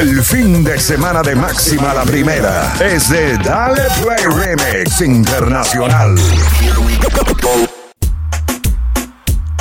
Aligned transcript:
El 0.00 0.22
fin 0.22 0.64
de 0.64 0.78
semana 0.78 1.22
de 1.22 1.34
máxima 1.34 1.92
la 1.92 2.04
primera 2.04 2.72
es 2.80 3.10
de 3.10 3.36
Dale 3.38 3.82
Play 4.02 4.24
Remix 4.24 5.00
Internacional. 5.00 6.14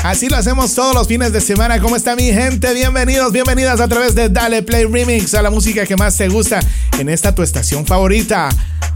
Así 0.04 0.30
lo 0.30 0.38
hacemos 0.38 0.76
todos 0.76 0.94
los 0.94 1.08
fines 1.08 1.34
de 1.34 1.42
semana. 1.42 1.82
¿Cómo 1.82 1.96
está 1.96 2.16
mi 2.16 2.32
gente? 2.32 2.74
Bienvenidos, 2.74 3.32
bienvenidas 3.32 3.82
a 3.82 3.88
través 3.88 4.16
de 4.16 4.30
Dale 4.30 4.62
Play 4.62 4.86
Remix 4.86 5.34
a 5.34 5.42
la 5.42 5.50
música 5.50 5.86
que 5.86 5.96
más 5.96 6.16
te 6.16 6.30
gusta 6.30 6.60
en 7.00 7.10
esta 7.10 7.34
tu 7.34 7.42
estación 7.42 7.86
favorita. 7.86 8.50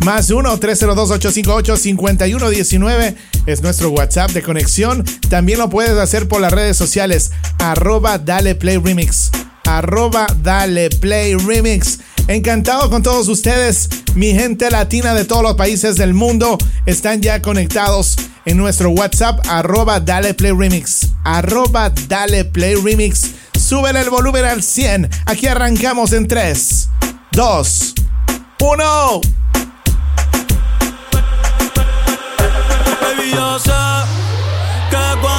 Más 0.05 0.32
1-302-858-5119 0.32 3.16
es 3.46 3.61
nuestro 3.61 3.89
WhatsApp 3.89 4.32
de 4.32 4.43
conexión. 4.43 5.04
También 5.30 5.59
lo 5.59 5.70
puedes 5.70 5.98
hacer 5.98 6.27
por 6.27 6.41
las 6.41 6.54
redes 6.54 6.77
sociales. 6.77 7.32
Arroba 7.57 8.18
Dale 8.18 8.55
Play 8.55 8.77
Remix. 8.77 9.32
Arroba 9.77 10.25
Dale 10.41 10.89
Play 10.89 11.36
Remix. 11.36 11.99
Encantado 12.27 12.89
con 12.89 13.04
todos 13.04 13.27
ustedes. 13.27 13.87
Mi 14.15 14.33
gente 14.33 14.71
latina 14.71 15.14
de 15.14 15.25
todos 15.25 15.43
los 15.43 15.54
países 15.54 15.96
del 15.96 16.15
mundo 16.15 16.57
están 16.87 17.21
ya 17.21 17.41
conectados 17.41 18.15
en 18.46 18.57
nuestro 18.57 18.89
WhatsApp. 18.89 19.39
Arroba 19.47 20.00
Dale 20.00 20.33
Play 20.33 20.54
Remix. 20.54 21.10
Arroba 21.24 21.91
Dale 22.07 22.46
Play 22.46 22.75
Remix. 22.75 23.32
Súbele 23.60 24.01
el 24.01 24.10
volumen 24.10 24.43
al 24.43 24.63
100. 24.63 25.07
Aquí 25.27 25.46
arrancamos 25.46 26.13
en 26.13 26.27
3, 26.27 26.89
2, 27.32 27.93
1. 28.61 29.21
Baby, 33.02 33.31
yo 33.36 33.59
sé 33.59 33.72
que 34.89 35.22
cuando 35.22 35.39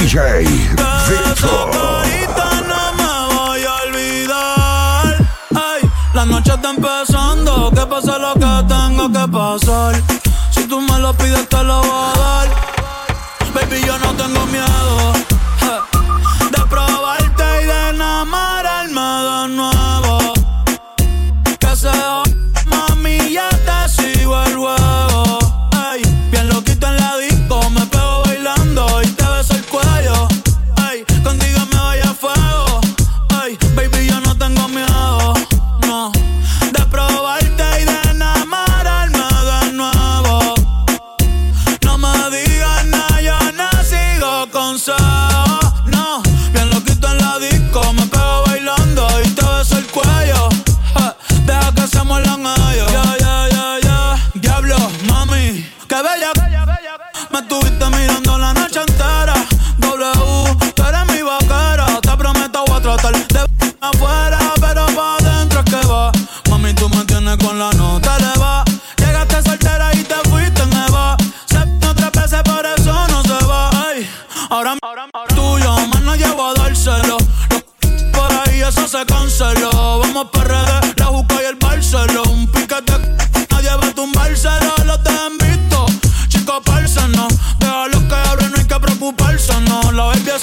DJ 0.00 0.44
Victor. 0.44 1.70
no 2.66 2.92
me 2.94 3.34
voy 3.34 3.62
a 3.64 3.74
olvidar. 3.86 5.16
Ay, 5.54 5.82
la 6.14 6.24
noche 6.24 6.52
está 6.54 6.70
empezando, 6.70 7.70
que 7.70 7.86
pase 7.86 8.18
lo 8.18 8.32
que 8.32 8.64
tenga 8.66 9.08
que 9.12 9.30
pasar. 9.30 10.02
Si 10.52 10.64
tú 10.64 10.80
me 10.80 10.98
lo 11.00 11.12
pides, 11.12 11.46
te 11.50 11.62
lo 11.62 11.82
voy 11.82 11.90
a 11.90 12.18
dar. 12.18 12.48
Baby, 13.52 13.82
yo 13.86 13.98
no 13.98 14.14
tengo 14.14 14.46
miedo 14.46 15.29
se. 79.40 79.98
Vamos 80.00 80.26
pa' 80.32 80.44
redes, 80.44 80.94
la 80.96 81.06
Juca 81.06 81.36
y 81.42 81.46
el 81.46 81.56
Barceló. 81.56 82.22
Un 82.24 82.46
piquete, 82.48 82.92
nadie 83.50 83.70
va 83.70 83.86
a 83.86 83.94
tumbárselo. 83.94 84.74
Los 84.84 85.02
te 85.02 85.10
han 85.10 85.38
visto, 85.38 85.86
chicos, 86.28 86.60
parce, 86.64 87.08
no. 87.08 87.26
Déjalo 87.58 88.08
que 88.08 88.14
hablen, 88.14 88.50
no 88.50 88.58
hay 88.58 88.66
que 88.66 88.80
preocuparse, 88.80 89.54
no. 89.62 89.92
La 89.92 90.04
baby 90.04 90.30
es 90.36 90.42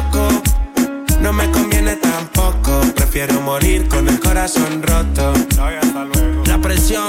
No 1.21 1.31
me 1.31 1.49
conviene 1.51 1.95
tampoco, 1.97 2.81
prefiero 2.95 3.39
morir 3.41 3.87
con 3.87 4.07
el 4.07 4.19
corazón 4.19 4.81
roto. 4.81 5.33
La 6.45 6.57
presión, 6.59 7.07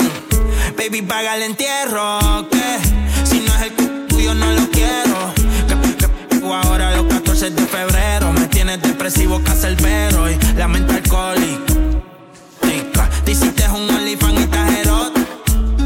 baby, 0.77 1.03
paga 1.03 1.37
el 1.37 1.43
entierro. 1.43 2.47
Que 2.50 2.78
si 3.25 3.41
no 3.41 3.55
es 3.55 3.62
el 3.62 4.06
tuyo, 4.09 4.34
no 4.34 4.53
lo 4.53 4.69
quiero. 4.71 5.33
Que, 5.67 5.75
que, 5.97 6.39
que 6.41 6.47
ahora 6.47 6.95
los 6.97 7.06
14 7.06 7.50
de 7.50 7.62
febrero 7.67 8.33
me 8.33 8.47
tienes 8.49 8.83
depresivo, 8.83 9.41
cacerbero 9.43 10.31
y 10.31 10.39
la 10.56 10.69
mente 10.69 10.94
alcohólica. 10.94 11.73
Te 13.25 13.33
hiciste 13.33 13.65
un 13.71 13.89
OnlyFans 13.89 14.41
y 14.41 14.43
estás. 14.43 14.71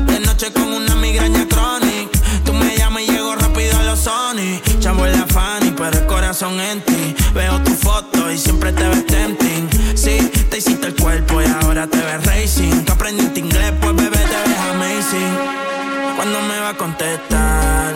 De 0.07 0.21
noche 0.21 0.53
con 0.53 0.73
una 0.73 0.95
migraña 0.97 1.47
crónica. 1.49 2.19
Tú 2.45 2.53
me 2.53 2.77
llamas 2.77 3.03
y 3.03 3.13
llego 3.13 3.37
rápido 3.37 3.79
a 3.79 3.83
los 3.85 4.01
Sony. 4.01 4.61
Chavo 4.81 5.07
en 5.07 5.13
la 5.13 5.27
Fanny, 5.27 5.73
pero 5.77 5.99
el 5.99 6.07
corazón 6.07 6.59
en 6.61 6.81
ti. 6.81 6.86
Veo 7.37 7.63
tu 7.63 7.73
foto 7.73 8.33
y 8.33 8.39
siempre 8.39 8.73
te 8.73 8.89
ves 8.89 9.07
tempting. 9.07 9.69
Sí, 9.95 10.17
te 10.51 10.57
hiciste 10.57 10.87
el 10.87 10.97
cuerpo 10.97 11.43
y 11.43 11.45
ahora 11.45 11.87
te 11.87 11.99
ves 11.99 12.25
racing. 12.25 12.83
Tú 12.87 12.93
aprendiste 12.93 13.41
inglés, 13.41 13.73
pues 13.79 13.95
bebé 13.95 14.17
te 14.17 14.49
ves 14.49 14.59
amazing. 14.71 16.17
¿Cuándo 16.17 16.41
me 16.41 16.59
va 16.59 16.71
a 16.71 16.77
contestar? 16.79 17.95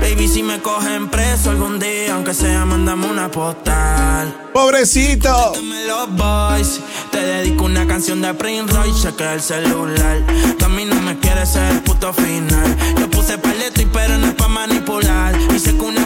Baby, 0.00 0.26
si 0.26 0.42
me 0.42 0.60
cogen 0.60 1.08
preso 1.08 1.50
algún 1.50 1.78
día, 1.78 2.14
aunque 2.14 2.34
sea, 2.34 2.64
mandame 2.64 3.06
una 3.06 3.30
postal. 3.30 4.34
Pobrecito. 4.52 5.52
Los 5.86 6.16
boys. 6.16 6.80
Te 7.12 7.20
dedico 7.20 7.64
una 7.64 7.86
canción 7.86 8.20
de 8.20 8.34
Prince 8.34 8.74
Royce, 8.74 9.08
chequea 9.08 9.34
el 9.34 9.40
celular. 9.40 10.18
Tú 10.58 10.64
a 10.64 10.68
mí 10.68 10.84
no 10.84 11.00
me 11.02 11.18
quieres 11.18 11.50
ser 11.50 11.70
el 11.72 11.82
puto 11.82 12.12
final. 12.12 12.76
Yo 12.98 13.08
puse 13.10 13.38
paleto 13.38 13.80
y 13.80 13.86
pero 13.86 14.18
no 14.18 14.26
es 14.26 14.34
pa' 14.34 14.48
manipular. 14.48 15.34
Sé 15.58 15.76
que 15.76 15.84
una 15.84 16.05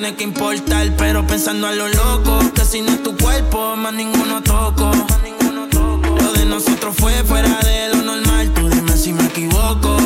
no 0.00 0.06
hay 0.06 0.12
que 0.12 0.24
importar, 0.24 0.92
pero 0.96 1.26
pensando 1.26 1.66
a 1.66 1.72
lo 1.72 1.88
loco. 1.88 2.38
Que 2.54 2.64
si 2.64 2.80
no 2.80 2.90
es 2.92 3.02
tu 3.02 3.16
cuerpo, 3.16 3.76
más 3.76 3.92
ninguno 3.92 4.42
toco. 4.42 4.90
Lo 6.20 6.32
de 6.32 6.44
nosotros 6.44 6.94
fue 6.96 7.12
fuera 7.24 7.58
de 7.60 7.88
lo 7.94 8.02
normal, 8.02 8.52
tú 8.54 8.68
dime 8.68 8.96
si 8.96 9.12
me 9.12 9.24
equivoco. 9.24 9.96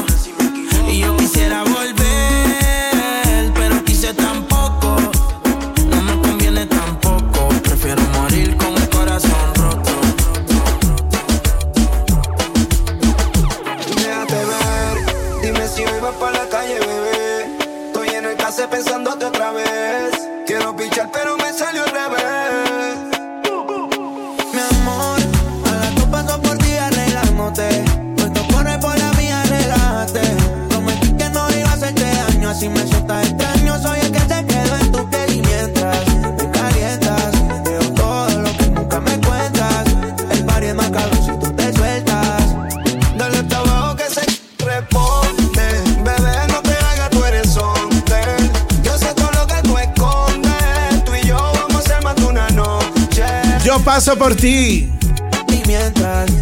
Y 0.88 0.98
yo 1.00 1.16
quisiera 1.16 1.62
volver, 1.64 3.52
pero 3.54 3.84
quise 3.84 4.14
tampoco. 4.14 4.96
No 5.90 6.02
me 6.02 6.22
conviene 6.22 6.66
tampoco, 6.66 7.48
prefiero 7.62 8.02
morir 8.14 8.56
con 8.56 8.74
el 8.74 8.88
corazón 8.88 9.54
roto. 9.56 9.92
Déjate 13.96 14.34
ver, 14.34 15.42
dime 15.42 15.68
si 15.68 15.82
hoy 15.84 16.00
vas 16.00 16.14
para 16.14 16.44
la 16.44 16.48
calle, 16.48 16.78
bebé. 16.78 17.56
Estoy 17.86 18.08
en 18.08 18.24
el 18.26 18.36
case 18.36 18.66
pensándote 18.68 19.24
otra 19.26 19.52
vez. 19.52 19.71
Yo 53.72 53.78
paso 53.82 54.14
por 54.18 54.34
ti. 54.34 54.86
Pimientas. 55.46 56.41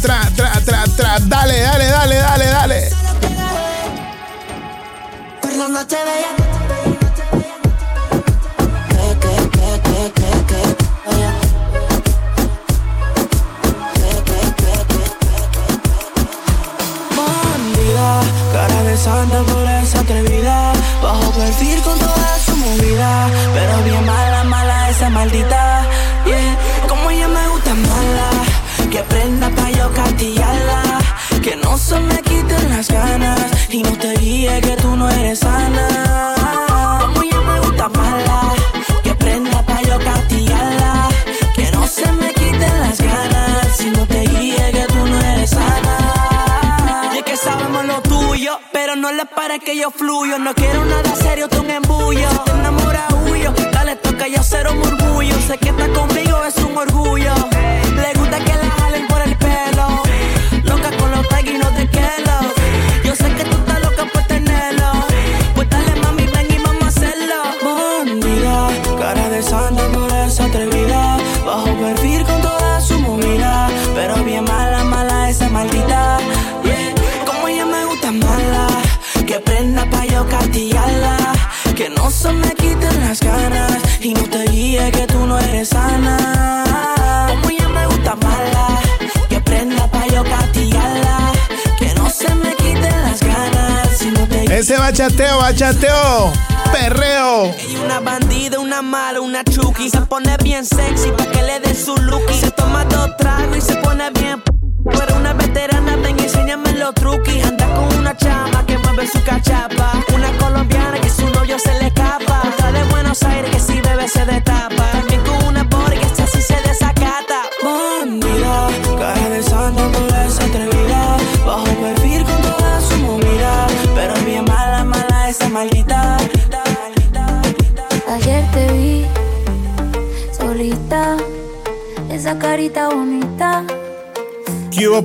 tra. 0.00 0.39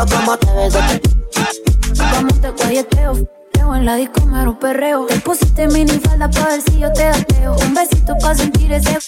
jeansito 0.00 0.16
como 0.16 0.36
te 0.38 0.46
ti. 0.98 1.10
Como 2.14 2.34
te 2.40 2.50
guayeteo, 2.50 3.28
en 3.74 3.84
la 3.84 3.96
disco 3.96 4.24
mero 4.26 4.58
perreo. 4.58 5.06
Te 5.06 5.20
pusiste 5.20 5.66
mini 5.68 5.98
falda 6.00 6.30
pa' 6.30 6.48
ver 6.48 6.62
si 6.62 6.78
yo 6.78 6.92
te 6.92 7.04
gateo. 7.04 7.56
Un 7.66 7.74
besito 7.74 8.16
pa' 8.18 8.34
sentir 8.34 8.72
ese 8.72 8.98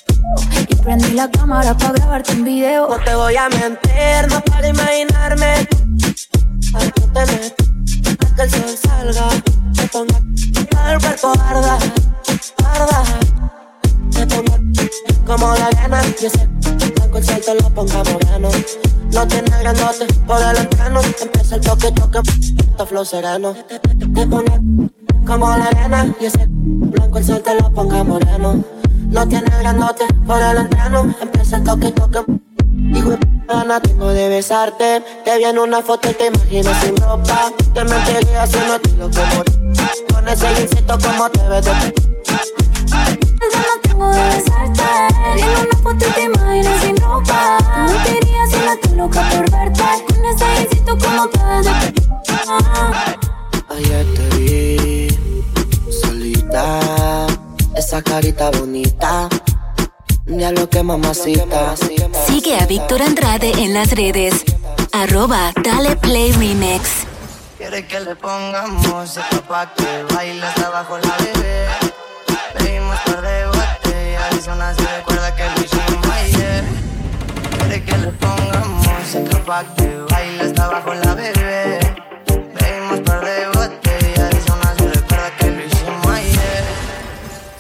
Y 0.69 0.75
prendí 0.77 1.13
la 1.13 1.31
cámara 1.31 1.75
pa' 1.77 1.93
grabarte 1.93 2.33
un 2.33 2.45
video. 2.45 2.89
No 2.89 2.99
te 3.03 3.15
voy 3.15 3.37
a 3.37 3.49
mentir, 3.49 4.29
no 4.31 4.41
para 4.43 4.69
imaginarme. 4.69 5.69
A 6.75 6.79
que 6.79 7.01
te 7.01 7.27
meto, 7.27 7.65
que 8.37 8.43
el 8.43 8.51
sol 8.51 8.77
salga. 8.83 9.29
Te 9.75 9.87
ponga 9.89 10.19
el 10.93 11.01
cuerpo 11.01 11.33
arda, 11.49 11.79
arda. 12.65 13.03
Te 14.13 14.27
pongo 14.27 14.57
como 15.27 15.55
la 15.55 15.71
gana. 15.71 16.03
Y 16.21 16.27
ese 16.27 16.47
blanco 16.97 17.19
el 17.19 17.25
sol 17.25 17.41
te 17.45 17.55
lo 17.55 17.71
ponga 17.71 18.03
moreno. 18.05 18.51
No 19.13 19.27
tiene 19.29 19.51
grandote 19.61 20.07
por 20.27 20.41
el 20.43 20.57
entrano. 20.57 21.01
Empieza 21.21 21.55
el 21.57 21.61
toque, 21.61 21.93
toque, 21.93 22.19
esto 22.21 22.87
flow 22.87 23.05
sereno. 23.05 23.55
Te 23.69 24.27
pongo 24.27 24.43
como 25.27 25.49
la 25.57 25.67
arena. 25.67 26.15
Y 26.21 26.27
ese 26.27 26.47
blanco 26.49 27.19
el 27.19 27.25
sol 27.25 27.43
te 27.43 27.55
lo 27.61 27.71
ponga 27.73 28.05
moreno. 28.05 28.65
No 29.11 29.29
tiene 29.29 29.51
grandote 29.61 30.05
por 30.27 30.41
el 30.41 30.57
entrano. 30.59 31.15
Empieza 31.21 31.57
el 31.57 31.65
toque, 31.65 31.91
toque. 31.93 32.21
P- 32.25 33.19
gana 33.49 33.81
tengo 33.81 34.09
de 34.09 34.29
besarte. 34.29 35.03
Te 35.25 35.39
vi 35.39 35.45
en 35.45 35.59
una 35.59 35.83
foto 35.83 36.11
y 36.11 36.15
te 36.15 36.27
imagino 36.29 36.71
sin 36.83 36.97
ropa. 36.97 37.53
Te 37.75 37.85
mentiría 37.85 38.47
si 38.47 38.57
no 38.59 38.77
estoy 38.77 38.93
loco 38.93 39.21
por 39.37 40.15
Con 40.15 40.29
ese 40.29 40.47
jeansito 40.55 40.99
como 40.99 41.29
te 41.31 41.49
ves 41.49 41.65
de. 41.65 42.62
Ganas 43.53 43.81
tengo 43.83 44.09
de 44.09 44.23
besarte. 44.23 44.83
Vi 45.35 45.41
en 45.43 45.49
una 45.49 45.77
foto 45.83 46.07
y 46.09 46.13
te 46.13 46.23
imaginas 46.23 46.83
sin 46.83 46.97
ropa. 46.97 47.59
Te 47.59 47.93
mentiría 47.93 48.47
si 48.47 48.57
no 48.57 48.73
estoy 48.73 48.95
loca 48.97 49.31
por 49.31 49.51
verte. 49.51 49.83
Con 50.09 50.25
ese 50.25 50.45
besito 50.45 50.99
como 50.99 51.29
Ah. 52.49 53.15
Ayer 53.71 54.07
te 54.15 54.37
vi 54.37 55.09
solita, 55.91 57.27
esa 57.77 58.03
carita 58.03 58.51
bonita. 58.51 59.29
Diablo 60.27 60.69
que 60.69 60.83
mamacita. 60.83 61.75
Sigue 62.27 62.59
a 62.59 62.67
Víctor 62.67 63.03
Andrade 63.03 63.53
en 63.63 63.75
las 63.75 63.91
redes. 63.93 64.45
Arroba 64.93 65.53
Dale 65.63 65.97
Play 65.97 66.33
Remix. 66.33 67.07
Quiere 67.59 67.87
que 67.87 68.01
le 68.01 68.17
pongamos 68.17 68.87
música 68.87 69.41
pa' 69.49 69.73
que 69.75 70.15
baile 70.15 70.45
hasta 70.45 70.67
abajo 70.67 70.99
la 70.99 71.17
bebé. 71.19 71.82
Son 74.53 74.61
así, 74.61 74.85
recuerda 74.99 75.35
que 75.35 75.45
lo 75.45 75.65
hicimos 75.65 76.07
ayer. 76.09 76.65
Quiere 77.57 77.85
que 77.85 77.97
le 77.97 78.09
pongamos 78.09 78.87
música 78.87 79.39
pa' 79.47 79.65
que 79.77 79.97
baile 80.11 80.43
hasta 80.43 80.65
abajo 80.67 80.93
la 80.93 81.15
bebé. 81.15 81.81
Bebimos 82.29 83.01
par 83.01 83.25
de 83.25 83.47
botellas 83.47 84.31
y 84.35 84.47
son 84.47 84.61
así, 84.67 84.85
recuerda 84.89 85.31
que 85.39 85.51
lo 85.53 85.65
hicimos 85.65 86.07
ayer. 86.07 86.65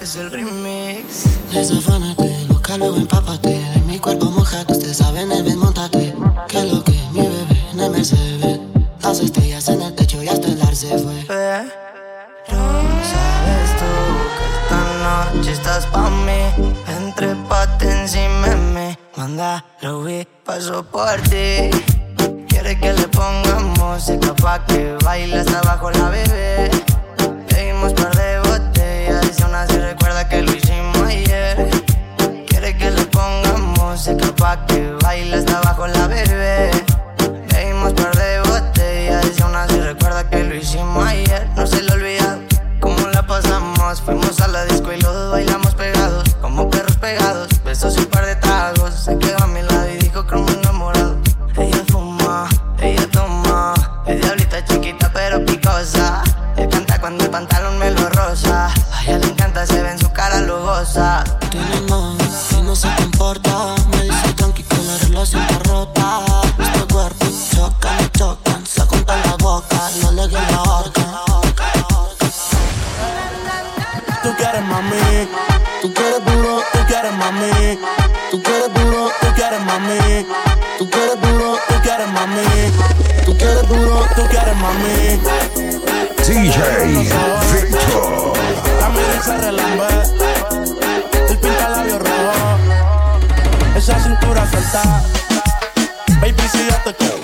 Es 0.02 0.16
el 0.16 0.30
remix. 0.30 1.24
Desafánate, 1.50 2.44
loca, 2.50 2.76
luego 2.76 2.96
empápate. 2.96 3.48
De 3.48 3.80
mi 3.86 3.98
cuerpo 3.98 4.26
mojate, 4.26 4.74
usted 4.74 4.92
sabe, 4.92 5.22
en 5.22 5.32
el 5.32 5.56
montate. 5.56 6.14
Que 6.46 6.62
lo 6.62 6.84
que 6.84 7.00
mi 7.12 7.22
bebé 7.22 7.68
en 7.72 7.80
el 7.80 7.90
Mercedes. 7.90 8.60
Las 9.02 9.18
estrellas 9.18 9.66
en 9.70 9.80
el 9.80 9.94
techo 9.94 10.22
y 10.22 10.28
hasta 10.28 10.46
el 10.46 10.60
ar 10.60 10.76
se 10.76 10.88
fue. 10.98 11.24
Pero 11.26 12.60
sabes 13.12 13.70
tú 13.78 13.88
que 14.36 14.44
esta 14.52 14.80
noche 15.32 15.52
estás 15.52 15.86
pa' 15.86 16.10
mí 16.10 16.71
me 18.18 18.98
manda 19.16 19.64
lo 19.80 20.02
vi, 20.02 20.26
paso 20.44 20.84
por 20.84 21.18
ti. 21.22 21.70
Quiere 22.48 22.78
que 22.78 22.92
le 22.92 23.08
ponga 23.08 23.58
música 23.78 24.34
pa' 24.34 24.64
que 24.66 24.96
baile 25.02 25.38
hasta 25.38 25.60
abajo 25.60 25.90
la 25.90 26.10
bebé. 26.10 26.70
Pedimos 27.48 27.94
par 27.94 28.14
de 28.14 28.38
botellas 28.40 29.38
y 29.38 29.42
aún 29.42 29.54
así 29.54 29.78
recuerda 29.78 30.28
que 30.28 30.42
lo 30.42 30.52
hicimos 30.52 31.02
ayer. 31.08 31.70
Quiere 32.48 32.76
que 32.76 32.90
le 32.90 33.04
ponga 33.06 33.56
música 33.56 34.26
pa' 34.36 34.66
que 34.66 34.92
baile 35.02 35.36
hasta 35.36 35.58
abajo 35.58 35.86
la 35.86 36.06
bebé. 36.06 36.70
Pedimos 37.48 37.94
par 37.94 38.14
de 38.14 38.40
botellas 38.40 39.38
y 39.38 39.42
aún 39.42 39.56
así 39.56 39.80
recuerda 39.80 40.28
que 40.28 40.44
lo 40.44 40.54
hicimos 40.54 41.06
ayer. 41.06 41.48
No 41.56 41.66
se 41.66 41.82
lo 41.82 41.94
olvida 41.94 42.38
cómo 42.78 43.06
la 43.08 43.26
pasamos. 43.26 44.02
Fuimos 44.02 44.38
a 44.40 44.48
la 44.48 44.66
disco 44.66 44.92
y 44.92 45.00
los 45.00 45.14
dos 45.14 45.32
bailamos 45.32 45.74
pegados, 45.74 46.34
como 46.42 46.68
perros 46.68 46.96
pegados 46.96 47.51
besos 47.82 47.98
y 47.98 48.00
un 48.00 48.06
par 48.06 48.26
de 48.26 48.36
tragos. 48.36 48.94
Se 48.94 49.18
quedó 49.18 49.42
a 49.42 49.46
mi 49.46 49.62
lado 49.62 49.88
y 49.88 49.96
dijo 49.98 50.26
como 50.26 50.48
enamorado. 50.48 51.16
Ella 51.56 51.84
fuma, 51.88 52.48
ella 52.80 53.08
toma, 53.10 53.74
es 54.06 54.20
diablita 54.20 54.64
chiquita 54.64 55.10
pero 55.12 55.44
picosa. 55.44 56.22
Él 56.56 56.68
canta 56.68 57.00
cuando 57.00 57.24
el 57.24 57.30
pantalón 57.30 57.78
me 57.78 57.90
lo 57.90 58.08
rosa. 58.10 58.66
A 58.66 59.02
ella 59.04 59.18
le 59.18 59.26
encanta, 59.26 59.66
se 59.66 59.82
ve 59.82 59.90
en 59.90 59.98
su 59.98 60.10
cara 60.12 60.40
lujosa. 60.40 61.24
Tiene 61.50 61.80
más 61.82 62.52
y 62.52 62.62
no 62.62 62.76
se 62.76 62.88
comporta. 62.96 63.74
Me 63.90 64.02
dice 64.02 64.32
tranqui 64.34 64.62
que 64.62 64.76
la 64.76 64.98
relación 64.98 65.42
está 65.42 65.58
DJ 86.42 86.58
Victor. 86.86 88.32
El 91.28 91.38
pinta 91.38 91.68
labios 91.68 92.00
rojo. 92.00 92.58
Esa 93.76 94.00
cintura 94.00 94.50
suelta. 94.50 95.04
Baby, 96.20 96.42
si 96.50 96.66
yo 96.66 96.74
te 96.82 96.94
quiero. 96.96 97.14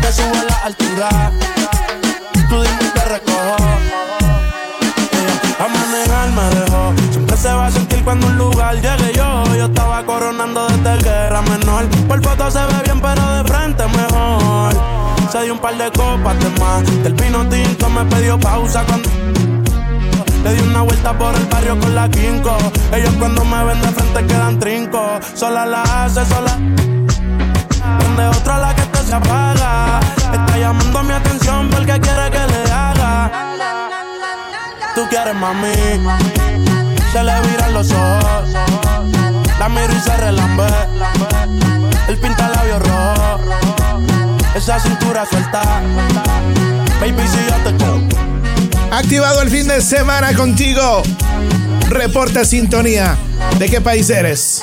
Te 0.00 0.12
subo 0.12 0.36
a 0.38 0.44
la 0.44 0.56
altura. 0.66 1.32
Tú 2.48 2.62
dime 2.62 2.90
te 2.94 3.04
recojo. 3.06 3.56
Ella 5.10 5.34
a 5.58 5.68
manejar 5.68 6.28
me 6.30 6.60
dejó. 6.60 6.94
Siempre 7.10 7.36
se 7.36 7.48
va 7.52 7.66
a 7.66 7.70
sentir 7.72 8.04
cuando 8.04 8.28
un 8.28 8.38
lugar 8.38 8.76
llegue 8.76 9.14
yo. 9.16 9.56
Yo 9.56 9.64
estaba 9.64 10.06
coronando 10.06 10.68
desde 10.68 11.02
que 11.02 11.10
era 11.10 11.42
menor. 11.42 11.88
Por 12.06 12.22
foto 12.22 12.52
se 12.52 12.60
ve 12.66 12.93
Se 15.34 15.42
dio 15.42 15.54
un 15.54 15.58
par 15.58 15.76
de 15.76 15.90
copas 15.90 16.38
de 16.38 16.48
más. 16.60 17.02
Del 17.02 17.12
vino 17.14 17.44
tinto 17.48 17.88
me 17.90 18.04
pidió 18.04 18.38
pausa 18.38 18.84
cuando. 18.84 19.10
Le 20.44 20.54
di 20.54 20.62
una 20.62 20.82
vuelta 20.82 21.12
por 21.18 21.34
el 21.34 21.44
barrio 21.46 21.76
con 21.80 21.92
la 21.92 22.08
quinco. 22.08 22.56
Ellos 22.92 23.12
cuando 23.18 23.44
me 23.44 23.64
ven 23.64 23.80
de 23.80 23.88
frente 23.88 24.26
quedan 24.26 24.60
trinco. 24.60 25.18
Sola 25.34 25.66
la 25.66 25.82
hace, 25.82 26.24
sola. 26.26 26.56
Donde 27.98 28.26
otra 28.28 28.58
la 28.60 28.76
que 28.76 28.82
te 28.82 28.98
se 28.98 29.12
apaga. 29.12 29.98
Está 30.32 30.56
llamando 30.56 31.02
mi 31.02 31.12
atención 31.14 31.68
porque 31.68 31.98
quiere 31.98 32.30
que 32.30 32.46
le 32.52 32.70
haga. 32.70 33.30
Tú 34.94 35.00
quieres 35.10 35.34
mami. 35.34 35.74
Se 37.12 37.24
le 37.24 37.40
viran 37.40 37.74
los 37.74 37.90
ojos. 37.90 38.50
La 39.58 39.68
miro 39.68 39.92
y 39.92 40.00
se 40.00 40.16
relambe. 40.16 40.68
El 42.06 42.18
pinta 42.18 42.48
labios 42.50 42.82
rojo. 42.88 44.23
Esa 44.54 44.78
cintura 44.78 45.26
suelta. 45.26 45.62
Baby, 47.00 47.22
si 47.26 47.38
yo 47.48 47.56
te. 47.70 48.94
Activado 48.94 49.42
el 49.42 49.50
fin 49.50 49.66
de 49.66 49.80
semana 49.80 50.32
contigo. 50.34 51.02
Reporta 51.88 52.44
sintonía. 52.44 53.16
¿De 53.58 53.68
qué 53.68 53.80
país 53.80 54.08
eres? 54.10 54.62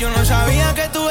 Yo 0.00 0.08
no 0.08 0.24
sabía 0.24 0.74
que 0.74 0.88
tú 0.88 1.09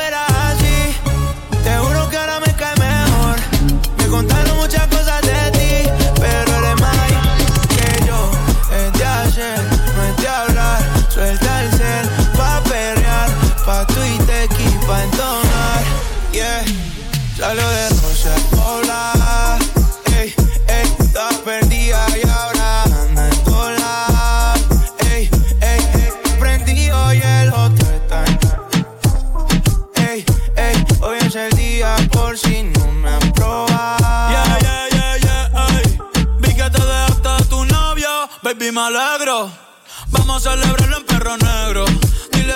baby, 38.54 38.72
me 38.72 38.82
alegro. 38.82 39.52
Vamos 40.08 40.46
a 40.48 40.52
celebrarlo 40.52 40.98
en 40.98 41.06
perro 41.06 41.38
negro. 41.38 41.86
Dile 42.32 42.56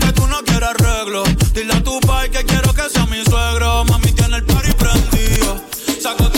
que 0.00 0.12
tú 0.12 0.26
no 0.26 0.42
quieres 0.42 0.68
arreglo. 0.68 1.22
Dile 1.54 1.72
a 1.72 1.82
tu 1.82 1.98
pai 2.00 2.30
que 2.30 2.44
quiero 2.44 2.72
que 2.74 2.88
sea 2.90 3.06
mi 3.06 3.24
suegro. 3.24 3.84
Mami 3.84 4.12
tiene 4.12 4.36
el 4.36 4.44
party 4.44 4.72
prendido. 4.72 5.64
Saco 6.02 6.30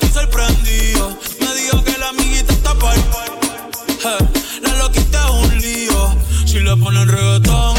y 0.00 0.06
sorprendido. 0.08 1.18
Me 1.40 1.54
dijo 1.54 1.82
que 1.82 1.98
la 1.98 2.08
amiguita 2.10 2.52
está 2.52 2.74
par. 2.74 2.96
Eh, 2.96 4.28
la 4.62 4.74
loquita 4.76 5.24
es 5.24 5.30
un 5.30 5.58
lío. 5.58 6.16
Si 6.46 6.60
le 6.60 6.76
ponen 6.76 7.08
reggaetón. 7.08 7.76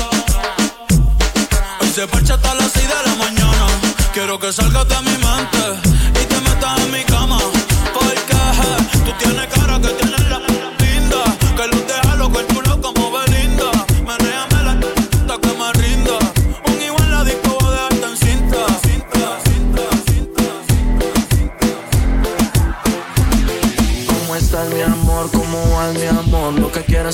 Hoy 1.80 1.90
se 1.94 2.04
hasta 2.04 2.54
las 2.56 2.72
6 2.74 2.88
de 2.88 3.10
la 3.10 3.16
mañana. 3.16 3.68
Quiero 4.14 4.38
que 4.40 4.52
salgas 4.52 4.88
de 4.90 5.02
mi 5.02 5.18
mente 5.18 5.98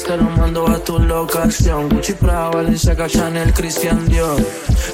te 0.03 0.17
lo 0.17 0.23
mando 0.23 0.67
a 0.67 0.79
tu 0.79 0.99
locación. 0.99 1.89
Gucci, 1.89 2.13
Prada, 2.13 2.49
Balenciaga, 2.49 3.07
Chanel, 3.07 3.53
Christian 3.53 4.05
Dior. 4.07 4.41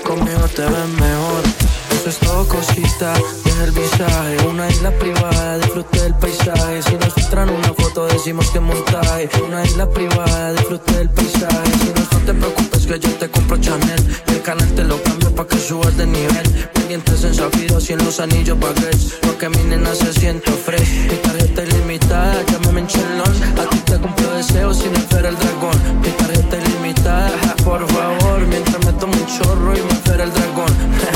Conmigo 0.03 0.47
te 0.55 0.61
ves 0.61 0.87
mejor 0.99 1.78
Eso 1.99 2.11
es 2.11 2.19
todo 2.19 2.47
cosita, 2.47 3.13
deja 3.43 3.63
el 3.65 3.71
visaje 3.71 4.47
Una 4.47 4.69
isla 4.69 4.89
privada, 4.91 5.57
disfrute 5.57 5.99
del 5.99 6.15
paisaje. 6.15 6.81
Si 6.81 6.95
nos 6.95 7.13
filtran 7.13 7.49
una 7.49 7.73
foto 7.73 8.07
decimos 8.07 8.49
que 8.51 8.61
montaje. 8.61 9.29
Una 9.45 9.65
isla 9.65 9.89
privada, 9.89 10.53
disfrute 10.53 10.93
del 10.93 11.09
paisaje. 11.09 11.71
Si 11.81 11.87
no, 11.87 12.19
no 12.19 12.25
te 12.25 12.33
preocupes 12.33 12.87
que 12.87 12.99
yo 12.99 13.09
te 13.15 13.29
compro 13.29 13.57
Chanel. 13.57 14.01
El 14.27 14.41
canal 14.41 14.69
te 14.75 14.85
lo 14.85 15.03
cambio 15.03 15.35
pa' 15.35 15.45
que 15.45 15.57
subas 15.57 15.97
de 15.97 16.07
nivel. 16.07 16.47
Pendientes 16.73 17.21
en 17.25 17.35
zafiros 17.35 17.89
y 17.89 17.93
en 17.93 18.05
los 18.05 18.21
anillos 18.21 18.57
baguettes 18.57 19.15
Pa' 19.21 19.37
que 19.37 19.49
mi 19.49 19.63
nena 19.63 19.93
se 19.93 20.13
sienta 20.13 20.53
fresh. 20.53 21.11
Mi 21.11 21.17
tarjeta 21.17 21.63
ilimitada, 21.63 22.45
llámame 22.49 22.79
en 22.79 22.87
chelón. 22.87 23.33
A 23.59 23.69
ti 23.69 23.77
te 23.79 23.97
cumplo 23.97 24.31
deseos 24.35 24.77
sin 24.77 24.95
espera 24.95 25.27
el 25.27 25.35
dragón. 25.35 25.99
Mi 26.01 26.09
tarjeta 26.11 26.57
ilimitada, 26.59 27.55
por 27.65 27.85
favor 27.91 28.39
Mientras 28.47 28.85
me 28.85 28.93
tomo 28.93 29.13
un 29.13 29.25
chorro 29.25 29.77
y 29.77 29.81
me 29.81 29.91
espera 29.91 30.23
el 30.23 30.31
dragón 30.31 30.73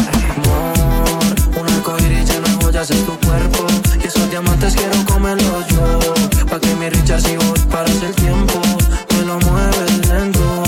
joyas 2.83 2.91
en 2.91 3.05
tu 3.05 3.27
cuerpo 3.27 3.65
Y 4.03 4.07
esos 4.07 4.29
diamantes 4.29 4.75
quiero 4.75 5.05
comerlos 5.05 5.67
yo. 5.67 5.99
Pa' 6.49 6.59
que 6.59 6.75
mi 6.75 6.89
Richard 6.89 7.21
si 7.21 7.35
voy 7.37 7.59
paras 7.71 8.01
el 8.01 8.13
tiempo 8.15 8.61
Me 9.11 9.25
lo 9.25 9.39
mueves 9.39 10.07
lento. 10.09 10.63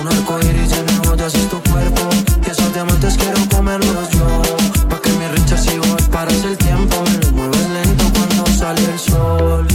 Un 0.00 0.08
arcoíris 0.08 0.70
lleno 0.70 0.92
de 1.02 1.08
joyas 1.08 1.34
en 1.34 1.48
tu 1.48 1.60
cuerpo 1.70 2.02
Y 2.46 2.50
esos 2.50 2.72
diamantes 2.72 3.16
quiero 3.16 3.38
comerlos 3.54 4.10
yo. 4.10 4.42
Pa' 4.88 5.00
que 5.00 5.10
mi 5.10 5.26
Richard 5.28 5.58
si 5.58 5.78
voy 5.78 6.02
paras 6.10 6.44
el 6.44 6.56
tiempo 6.56 6.96
Me 7.04 7.26
lo 7.26 7.32
mueves 7.32 7.70
lento 7.70 8.04
cuando 8.14 8.46
sale 8.46 8.84
el 8.84 8.98
sol. 8.98 9.66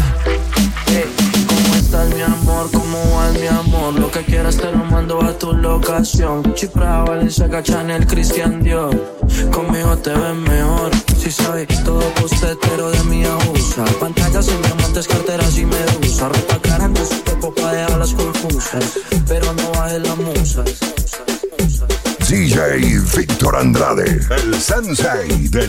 Hey, 0.88 1.06
¿Cómo 1.48 1.76
estás 1.76 2.10
mi 2.14 2.22
amor? 2.22 2.70
¿Cómo 2.72 2.98
vas 3.16 3.34
mi 3.34 3.48
amor? 3.48 4.00
Lo 4.00 4.10
que 4.10 4.22
quieras 4.22 4.58
te 4.58 4.72
lo 4.72 4.84
mando 4.86 5.22
a 5.24 5.34
tu 5.38 5.54
locación. 5.54 6.44
Gucci, 6.44 6.68
Prada, 6.68 7.04
Balenciaga, 7.04 7.62
Chanel, 7.62 8.08
Christian 8.08 8.61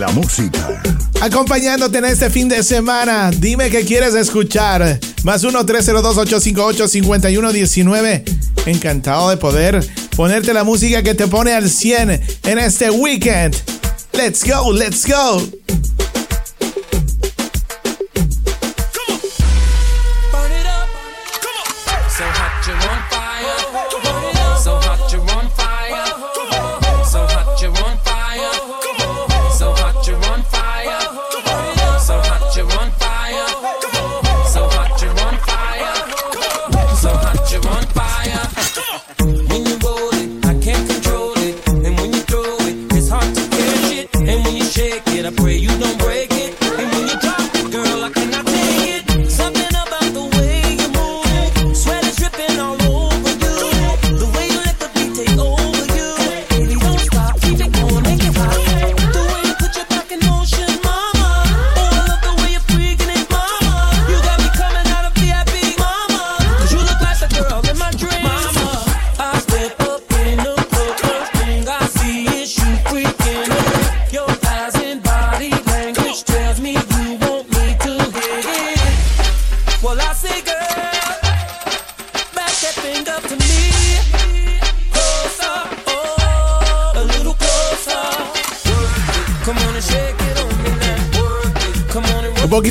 la 0.03 0.09
música. 0.09 0.83
Acompañándote 1.21 1.99
en 1.99 2.07
este 2.07 2.29
fin 2.29 2.49
de 2.49 2.65
semana, 2.65 3.31
dime 3.31 3.71
qué 3.71 3.85
quieres 3.85 4.15
escuchar. 4.15 4.99
Más 5.23 5.45
1-302-858-5119. 5.45 8.25
Encantado 8.67 9.31
de 9.31 9.37
poder 9.37 9.88
ponerte 10.17 10.53
la 10.53 10.65
música 10.65 11.05
que 11.05 11.15
te 11.15 11.29
pone 11.29 11.53
al 11.53 11.71
100 11.71 12.21
en 12.43 12.59
este 12.59 12.91
weekend. 12.91 13.55
Let's 14.12 14.43
go, 14.45 14.73
let's 14.73 15.07
go. 15.07 15.41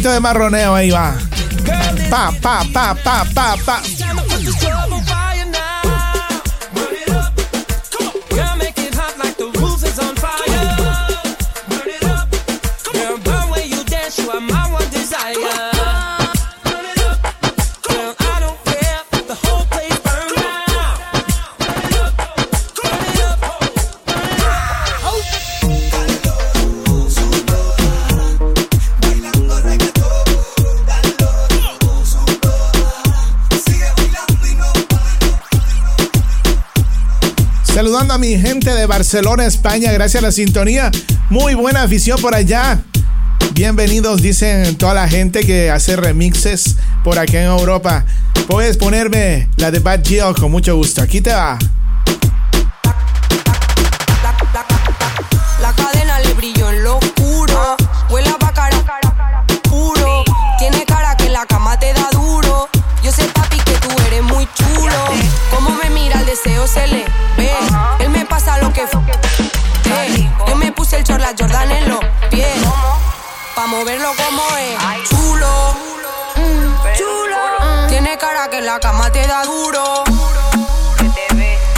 poquito 0.02 0.14
de 0.14 0.20
marroneo 0.20 0.74
ahí 0.74 0.90
va. 0.90 1.16
Pa, 2.10 2.32
pa, 2.42 2.64
pa, 2.74 2.96
pa, 2.96 3.24
pa, 3.36 3.56
pa. 3.64 4.01
Saludando 37.82 38.14
a 38.14 38.20
mi 38.20 38.38
gente 38.38 38.72
de 38.76 38.86
Barcelona, 38.86 39.48
España. 39.48 39.92
Gracias 39.92 40.22
a 40.22 40.28
la 40.28 40.32
sintonía. 40.32 40.92
Muy 41.32 41.56
buena 41.56 41.82
afición 41.82 42.22
por 42.22 42.36
allá. 42.36 42.80
Bienvenidos, 43.56 44.22
dicen 44.22 44.76
toda 44.76 44.94
la 44.94 45.10
gente 45.10 45.44
que 45.44 45.72
hace 45.72 45.96
remixes 45.96 46.76
por 47.04 47.18
acá 47.18 47.42
en 47.42 47.48
Europa. 47.48 48.06
Puedes 48.48 48.78
ponerme 48.78 49.50
la 49.58 49.72
de 49.72 49.80
Bad 49.80 50.02
Geo 50.06 50.36
con 50.36 50.52
mucho 50.52 50.76
gusto. 50.76 51.02
Aquí 51.02 51.22
te 51.22 51.32
va. 51.32 51.58
el 70.94 71.04
chor, 71.04 71.20
la 71.22 71.34
Jordan 71.38 71.72
en 71.72 71.90
los 71.90 72.00
pies. 72.30 72.50
Pa' 73.56 73.68
moverlo 73.68 74.12
como 74.16 74.44
es. 74.58 75.10
Chulo, 75.10 75.76
chulo. 76.98 77.88
Tiene 77.88 78.18
cara 78.18 78.50
que 78.50 78.62
la 78.62 78.80
cama 78.80 79.12
te 79.12 79.26
da 79.26 79.44
duro. 79.46 80.04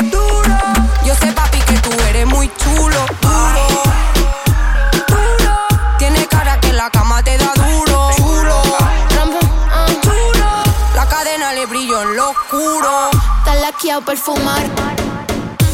Duro. 0.04 0.58
Yo 1.06 1.16
sé, 1.16 1.32
papi, 1.34 1.60
que 1.60 1.78
tú 1.80 1.92
eres 2.10 2.26
muy 2.26 2.52
chulo. 2.58 3.06
Tiene 5.98 6.28
cara 6.28 6.60
que 6.60 6.74
la 6.74 6.90
cama 6.90 7.24
te 7.24 7.38
da 7.38 7.52
duro. 7.56 8.10
Chulo. 8.16 8.62
Chulo. 10.02 10.64
La 10.96 11.08
cadena 11.08 11.54
le 11.54 11.66
brilló 11.66 12.02
en 12.02 12.16
lo 12.16 12.32
oscuro. 12.32 13.10
Está 13.40 13.56
laqueado 13.56 14.02
perfumar. 14.02 14.64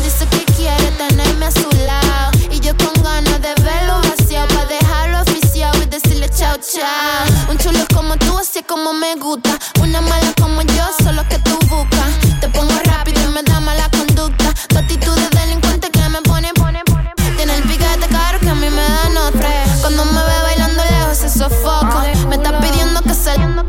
Dice 0.04 0.28
que 0.28 0.44
quiere 0.54 0.92
tenerme 0.92 1.46
a 1.46 1.52
su 1.52 1.70
lado 1.86 2.39
labios 2.70 2.76
con 2.78 3.04
ganas 3.04 3.42
de 3.42 3.54
verlo 3.64 4.02
vaciado. 4.02 4.48
Pa' 4.48 4.66
dejarlo 4.66 5.22
oficial 5.22 5.76
y 5.82 5.86
decirle 5.86 6.30
chao, 6.30 6.58
chao. 6.58 7.50
Un 7.50 7.58
chulo 7.58 7.80
como 7.94 8.16
tú, 8.18 8.38
así 8.38 8.64
como 8.64 8.94
me 8.94 9.16
gusta. 9.16 9.58
Una 9.82 10.02
mala 10.02 10.34
como 10.40 10.62
yo, 10.62 10.86
solo 11.04 11.24
que 11.30 11.40
tú 11.40 11.58
buscas. 11.68 12.40
Te 12.42 12.50
pongo 12.50 12.74
rápido 12.86 13.22
y 13.22 13.28
me 13.28 13.44
da 13.44 13.60
mala 13.60 13.90
conducta. 13.90 14.54
Tu 14.68 14.78
actitud 14.78 15.16
de 15.16 15.40
delincuente 15.40 15.90
que 15.90 16.10
me 16.10 16.22
pone, 16.22 16.54
pone, 16.54 16.84
pone. 16.86 17.12
Tiene 17.38 17.56
el 17.56 17.64
piquete 17.64 18.08
caro 18.10 18.40
que 18.40 18.50
a 18.50 18.56
mí 18.56 18.70
me 18.70 18.82
dan 18.82 19.18
otra. 19.18 19.50
Cuando 19.82 20.06
me 20.06 20.22
ve 20.22 20.42
bailando 20.44 20.84
lejos, 20.84 21.18
se 21.18 21.30
sofoca. 21.30 22.04
Ah, 22.04 22.28
me 22.28 22.36
está 22.36 22.60
pidiendo 22.60 23.02
que 23.02 23.14
salga. 23.14 23.64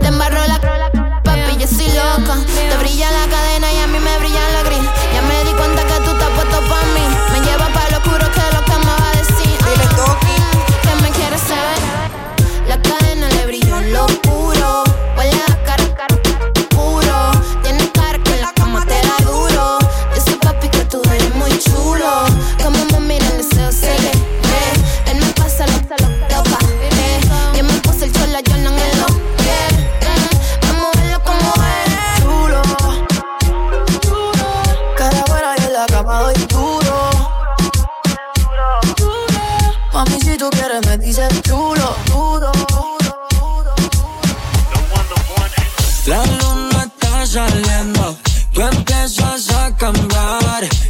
Te 0.00 0.06
embarro 0.06 0.46
la 0.46 0.58
papi, 1.24 1.56
yo 1.58 1.66
soy 1.66 1.88
loca. 1.88 2.36
Te 2.46 2.76
brilla 2.78 3.10
la 3.10 3.26
cadena 3.28 3.72
y 3.72 3.78
a 3.78 3.86
mí 3.86 3.98
me 3.98 4.18
brilla 4.18 4.48
la 4.54 4.62
gris. 4.62 4.89
body 50.60 50.89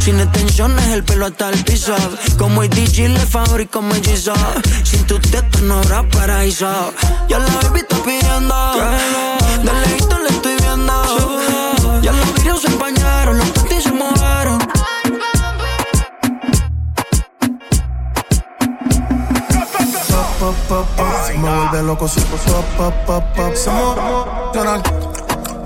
Sin 0.00 0.18
extensiones 0.18 0.88
el 0.88 1.04
pelo 1.04 1.26
hasta 1.26 1.50
el 1.50 1.62
piso 1.62 1.94
Como 2.36 2.64
el 2.64 2.70
DJ 2.70 3.10
le 3.10 3.20
fabrico 3.20 3.80
mellizo 3.80 4.34
Sin 4.82 5.06
tu 5.06 5.20
tetas 5.20 5.62
no 5.62 5.78
habrá 5.78 6.02
paraíso 6.08 6.92
Ya 7.28 7.38
la 7.38 7.46
baby 7.62 7.78
está 7.80 7.96
pidiendo 7.98 8.54
De 9.62 9.72
lejito 9.72 10.18
le 10.18 10.30
estoy 10.30 10.56
viendo 10.56 12.02
Ya 12.02 12.10
los 12.10 12.34
vidrios 12.34 12.62
se 12.62 12.66
empañaron 12.66 13.38
Los 13.38 13.48
panties 13.50 13.84
se 13.84 13.92
mojaron 13.92 14.58
pop, 20.40 20.54
pop, 20.68 20.86
pop. 20.96 21.06
Me 21.38 21.56
vuelve 21.56 21.82
loco 21.84 22.08
si 22.08 22.20
pop, 22.20 22.40
pop, 22.76 22.94
pop, 23.06 23.24
pop. 23.36 23.54
Somos. 23.54 23.96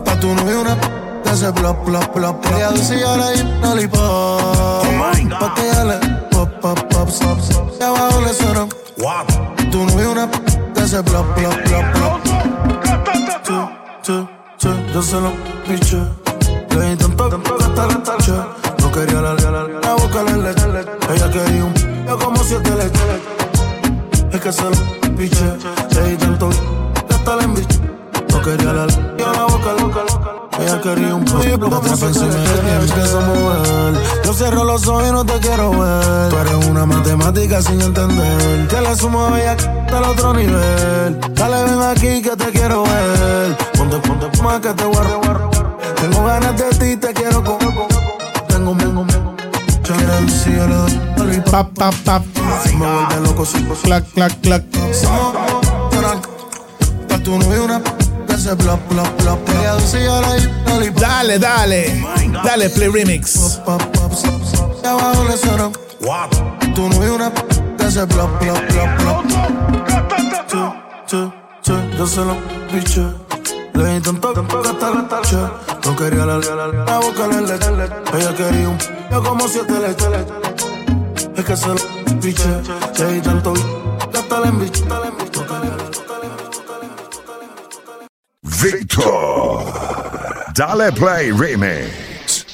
Pa' 0.05 0.21
tu 0.21 0.35
novio 0.35 0.61
una 0.61 1.00
que 1.31 1.37
se 1.37 1.53
plop, 1.53 1.85
plop, 1.85 2.05
plop, 2.13 2.41
plop. 2.41 2.57
Ella 2.57 2.71
dice 2.73 2.99
ya 2.99 3.17
la 3.17 3.31
lollipop. 3.63 4.85
Pa' 5.39 5.55
que 5.55 5.63
ella 5.63 5.85
le 5.85 5.99
pop, 6.31 6.49
pop, 6.61 6.79
pop, 6.91 7.09
stop, 7.09 7.39
stop. 7.41 7.71
Y 7.81 7.85
abajo 7.85 8.21
le 8.21 8.35
suena. 8.35 8.67
Tu 9.71 9.85
novio 9.87 10.13
una 10.13 10.29
que 10.75 10.87
se 10.87 11.03
plop, 11.03 11.27
plop, 11.37 11.55
plop, 11.65 11.93
plop. 11.95 12.21
Chu, 13.45 13.69
chu, 14.03 14.29
chu. 14.59 14.71
Yo 14.93 15.03
se 15.03 15.21
lo 15.21 15.33
piché. 15.69 16.03
Le 16.71 16.91
di 16.91 16.97
tanto 16.97 17.25
hasta 17.61 17.87
la 17.87 18.03
tacha. 18.03 18.47
No 18.81 18.91
quería 18.91 19.21
la, 19.21 19.35
la, 19.35 19.69
la 19.85 19.95
boca 19.95 20.23
le 20.25 20.37
leche. 20.37 20.67
Ella 21.15 21.31
quería 21.31 21.65
un 21.65 21.75
yo 22.07 22.19
como 22.19 22.43
siete 22.43 22.71
leches 22.71 23.03
es 24.33 24.41
que 24.41 24.53
se 24.53 24.65
lo 24.65 25.17
piche. 25.17 25.47
Se 25.91 26.03
di 26.03 26.17
tanto 26.17 26.51
hasta 27.09 27.37
la 27.37 27.43
enviche. 27.45 27.79
No 28.31 28.43
quería 28.43 28.73
la 28.73 28.87
y 29.17 29.23
a 29.23 29.33
la 29.33 29.45
boca 29.45 29.73
loca. 29.79 30.40
Ella 30.61 30.81
quería 30.81 31.15
un 31.15 31.25
de 31.25 31.77
atrás 31.77 32.03
encima 32.03 32.27
de 32.27 32.59
ti 32.59 32.89
empieza 32.89 33.19
a 33.19 33.27
mover. 33.27 34.03
Yo 34.25 34.33
cierro 34.35 34.65
los 34.65 34.87
ojos 34.87 35.09
y 35.09 35.13
no 35.13 35.25
te 35.25 35.39
quiero 35.41 35.71
ver. 35.71 36.29
Tú 36.29 36.37
eres 36.37 36.67
una 36.67 36.87
matemática 36.87 37.63
sin 37.63 37.81
entender. 37.81 38.69
Que 38.69 38.81
la 38.81 38.95
sumo 38.95 39.27
a 39.27 39.31
bella 39.31 39.53
hasta 39.53 39.99
el 39.99 40.05
otro 40.05 40.35
nivel. 40.35 41.21
Dale, 41.35 41.65
ven 41.65 41.83
aquí 41.83 42.23
que 42.23 42.37
te 42.37 42.51
quiero 42.51 42.85
ver. 42.85 43.57
Ponte, 43.77 43.97
ponte 43.99 44.43
más 44.43 44.61
que 44.61 44.75
te 44.75 44.85
guardo. 44.85 45.21
Tengo 45.97 46.25
ganas 46.25 46.57
de 46.57 46.71
ti, 46.79 46.97
te 46.97 47.13
quiero 47.15 47.43
con. 47.43 47.59
Tengo, 47.59 48.77
tengo, 48.77 49.07
tengo. 49.07 50.29
Si 50.29 50.55
yo 50.55 50.67
le 50.67 50.75
doy. 50.75 51.41
Pap, 51.51 51.69
pap, 51.77 51.95
pap. 52.05 52.23
Me 52.67 52.87
vuelve 52.87 53.21
loco 53.23 53.45
si 53.45 53.59
Clac, 53.83 54.05
clac, 54.15 54.41
clac. 54.41 54.63
Pa' 57.09 57.19
tu 57.19 57.39
novio 57.39 57.65
una 57.65 57.83
Ella 58.41 60.21
la. 60.21 60.37
Dale, 60.95 61.39
dale. 61.39 62.03
Dale, 62.43 62.71
Play 62.71 62.89
Remix. 62.89 63.59
Pop, 63.65 63.83
pop, 63.93 64.13
abajo 64.85 65.25
le. 65.25 65.37
Tu 66.75 66.89
una 67.11 67.31
plop, 68.07 68.39
plop. 68.39 69.25
Chu, 70.49 70.73
chu, 71.07 71.33
chu. 71.63 71.75
Yo 71.99 72.07
se 72.07 72.21
lo 72.25 72.37
piché. 72.73 73.05
Le 73.75 73.95
di 73.95 74.01
tanto 74.01 74.33
que 74.33 74.41
hasta 74.69 74.91
la 74.91 75.09
tacha. 75.09 75.53
No 75.85 75.97
quería 75.97 76.25
la, 76.25 76.39
la, 76.39 76.67
la 76.67 76.99
boca 76.99 77.27
le 77.27 77.41
leche. 77.43 77.71
Ella 78.15 78.35
quería 78.35 78.69
un 78.69 78.79
yo 79.11 79.23
como 79.23 79.49
siete 79.49 79.73
leche. 79.81 80.07
Es 81.37 81.45
que 81.45 81.57
se 81.57 81.69
lo 81.69 81.77
piché. 82.21 82.49
Le 82.99 83.13
la. 85.59 85.80
Victor. 88.63 89.65
Dale 90.55 90.93
Play 90.93 91.33
Remix. 91.33 92.45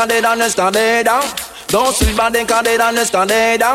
libra 0.00 0.06
de 0.06 0.06
cadera 0.06 0.36
no 0.36 0.44
es 0.44 0.54
cadera. 0.54 1.20
Dos 1.68 2.02
libras 2.02 2.32
de 2.32 2.46
cadera 2.46 2.92
no 2.92 3.00
es 3.00 3.10
cadera. 3.10 3.74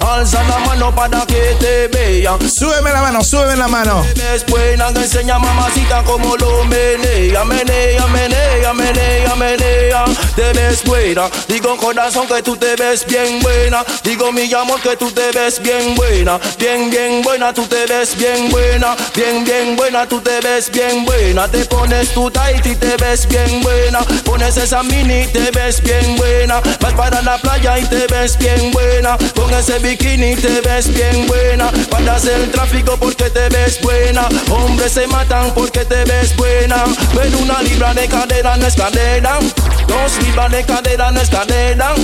Alza 0.00 0.42
la 0.44 0.58
mano 0.58 0.94
para 0.94 1.24
que 1.26 1.56
te 1.58 1.88
vea. 1.88 2.36
Súbeme 2.48 2.92
la 2.92 3.00
mano, 3.00 3.24
súbeme 3.24 3.56
la 3.56 3.68
mano. 3.68 4.02
Te 4.14 4.22
ves 4.22 4.46
buena, 4.46 4.92
que 4.92 5.00
enseña 5.00 5.38
mamacita 5.38 6.02
como 6.04 6.36
lo 6.36 6.64
menea, 6.64 7.44
menea, 7.44 8.06
menea, 8.06 8.72
menea, 8.72 9.34
menea. 9.34 10.04
Te 10.34 10.52
ves 10.52 10.84
buena, 10.84 11.28
digo 11.48 11.76
corazón 11.76 12.26
que 12.26 12.42
tú 12.42 12.56
te 12.56 12.76
ves 12.76 13.04
bien 13.06 13.40
buena. 13.40 13.84
Digo 14.04 14.32
mi 14.32 14.52
amor 14.52 14.80
que 14.80 14.96
tú 14.96 15.10
te 15.10 15.32
ves 15.32 15.60
bien 15.60 15.94
buena, 15.94 16.38
bien, 16.58 16.90
bien 16.90 17.22
buena, 17.22 17.52
tú 17.52 17.66
te 17.66 17.86
ves 17.86 18.16
bien 18.16 18.50
buena, 18.50 18.94
bien, 19.14 19.44
bien 19.44 19.76
buena, 19.76 20.06
tú 20.06 20.20
te 20.20 20.40
ves 20.40 20.70
bien 20.70 21.04
buena. 21.04 21.48
Te 21.48 21.64
pones 21.64 22.12
tu 22.12 22.30
tight 22.30 22.64
y 22.66 22.74
te 22.76 22.96
ves 22.96 23.26
bien 23.26 23.62
buena. 23.62 24.00
Pones 24.24 24.56
esa 24.56 24.82
mini 24.82 25.22
y 25.22 25.26
te 25.26 25.50
ves 25.50 25.82
bien 25.82 26.16
buena. 26.16 26.60
Vas 26.80 26.94
para 26.94 27.22
la 27.22 27.38
playa 27.38 27.78
y 27.78 27.84
te 27.86 28.06
ves 28.06 28.36
bien 28.38 28.70
buena. 28.72 29.16
Con 29.46 29.54
ese 29.54 29.78
bikini 29.78 30.34
te 30.34 30.60
ves 30.60 30.92
bien 30.92 31.24
buena. 31.28 31.70
Paras 31.88 32.24
el 32.24 32.50
tráfico 32.50 32.96
porque 32.96 33.30
te 33.30 33.48
ves 33.48 33.80
buena. 33.80 34.28
Hombres 34.50 34.90
se 34.90 35.06
matan 35.06 35.54
porque 35.54 35.84
te 35.84 36.04
ves 36.04 36.34
buena. 36.34 36.82
Pero 37.14 37.38
una 37.38 37.62
libra 37.62 37.94
de 37.94 38.08
cadera 38.08 38.56
no 38.56 38.66
es 38.66 38.74
cadera. 38.74 39.38
Dos 39.86 40.20
libras 40.24 40.50
de 40.50 40.64
cadera 40.64 41.12
no 41.12 41.20
es 41.20 41.30
cadera. 41.30 41.94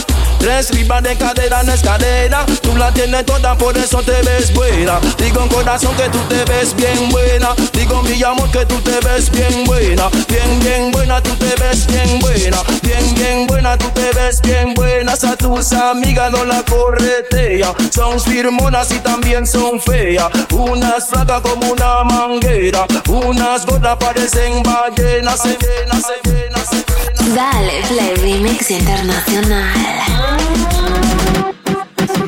Tres 0.42 0.74
libras 0.74 1.05
de 1.05 1.16
cadera 1.16 1.62
no 1.62 1.72
es 1.72 1.83
cadera. 1.83 2.44
Tú 2.62 2.74
la 2.76 2.92
tienes 2.92 3.24
toda, 3.24 3.57
por 3.57 3.78
eso 3.78 4.02
te 4.02 4.20
ves 4.22 4.52
buena. 4.52 4.98
Digo 5.16 5.40
en 5.40 5.48
corazón 5.48 5.94
que 5.94 6.09
tú 6.09 6.18
te 6.28 6.44
ves 6.46 6.74
bien 6.74 7.11
buena. 7.11 7.50
Digo 7.72 8.02
mi 8.02 8.20
amor 8.24 8.50
que 8.50 8.66
tú 8.66 8.74
te 8.81 8.98
ves 9.07 9.31
bien 9.31 9.64
buena. 9.64 10.09
Bien, 10.26 10.59
bien 10.59 10.90
buena, 10.90 11.22
tú 11.22 11.31
te 11.37 11.55
ves 11.62 11.87
bien 11.87 12.18
buena. 12.18 12.59
Bien, 12.83 13.14
bien 13.14 13.46
buena, 13.46 13.78
tú 13.78 13.88
te 13.90 14.11
ves 14.14 14.40
bien 14.42 14.74
buena. 14.74 15.12
A 15.12 15.37
tus 15.37 15.72
amigas 15.74 16.33
no 16.33 16.44
la 16.44 16.64
corretea. 16.64 17.72
Son 17.94 18.18
firmonas 18.18 18.90
y 18.90 18.98
también 18.98 19.46
son 19.46 19.81
feas. 19.81 20.26
Unas 20.50 21.07
flacas 21.07 21.40
como 21.42 21.70
una 21.70 22.02
manguera. 22.02 22.85
Unas 23.07 23.64
gordas 23.64 23.96
parecen 23.96 24.61
ballenas. 24.64 25.40
Se 25.40 25.50
llena, 25.50 26.00
se 26.00 26.28
llena, 26.28 26.59
se 26.64 26.74
llena. 26.74 26.91
Dale 27.31 27.83
Play 27.89 28.15
Remix 28.17 28.71
Internacional. 28.71 29.75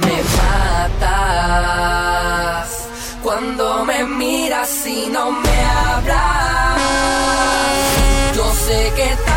Me 0.01 0.23
matas 0.97 2.71
cuando 3.23 3.85
me 3.85 4.05
miras 4.05 4.87
y 4.87 5.09
no 5.11 5.33
me 5.33 5.65
hablas. 5.67 6.79
Yo 8.35 8.45
sé 8.67 8.93
que 8.97 9.34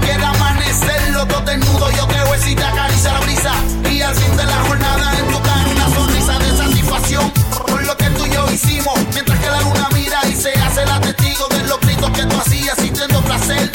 quiere 0.00 0.24
amanecer. 0.24 1.10
Los 1.10 1.28
dos 1.28 1.44
desnudos, 1.44 1.94
yo 1.96 2.06
te 2.06 2.22
voy 2.24 2.38
y 2.46 2.54
te 2.54 2.64
acaricia 2.64 3.12
la 3.12 3.20
brisa. 3.20 3.52
Y 3.90 4.00
al 4.00 4.14
fin 4.14 4.36
de 4.36 4.44
la 4.44 4.64
jornada 4.68 5.18
en 5.18 5.26
tu 5.28 5.40
cara 5.42 5.68
una 5.68 5.88
sonrisa 5.94 6.38
de 6.38 6.56
satisfacción. 6.56 7.30
Por 7.66 7.84
lo 7.84 7.96
que 7.96 8.10
tú 8.10 8.26
y 8.26 8.30
yo 8.30 8.50
hicimos. 8.52 8.98
Mientras 9.12 9.38
que 9.38 9.50
la 9.50 9.60
luna 9.60 9.88
mira 9.92 10.20
y 10.28 10.34
se 10.34 10.52
hace 10.52 10.84
la 10.86 11.00
testigo 11.00 11.46
de 11.48 11.62
los 11.64 11.80
gritos 11.80 12.10
que 12.10 12.24
tú 12.24 12.36
hacías 12.38 12.76
sintiendo 12.78 13.20
placer. 13.22 13.70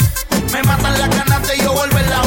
Me 0.52 0.62
matan 0.64 0.98
la 0.98 1.08
ganas 1.08 1.46
de 1.48 1.58
yo 1.58 1.72
volverla 1.72 2.16
a 2.18 2.21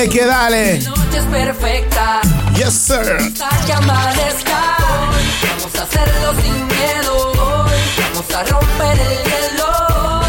Dale 0.00 0.12
que 0.12 0.24
dale. 0.24 0.78
Noche 0.78 1.18
es 1.18 1.24
perfecta. 1.24 2.22
Yes, 2.56 2.72
sir. 2.72 3.18
Hasta 3.18 3.66
que 3.66 3.72
amanezca. 3.74 4.76
Hoy 4.80 5.24
vamos 5.46 5.74
a 5.78 5.82
hacerlo 5.82 6.34
sin 6.40 6.66
miedo. 6.68 7.32
Hoy 7.32 7.70
vamos 8.00 8.34
a 8.34 8.44
romper 8.44 8.98
el 8.98 9.18
hielo. 9.28 10.22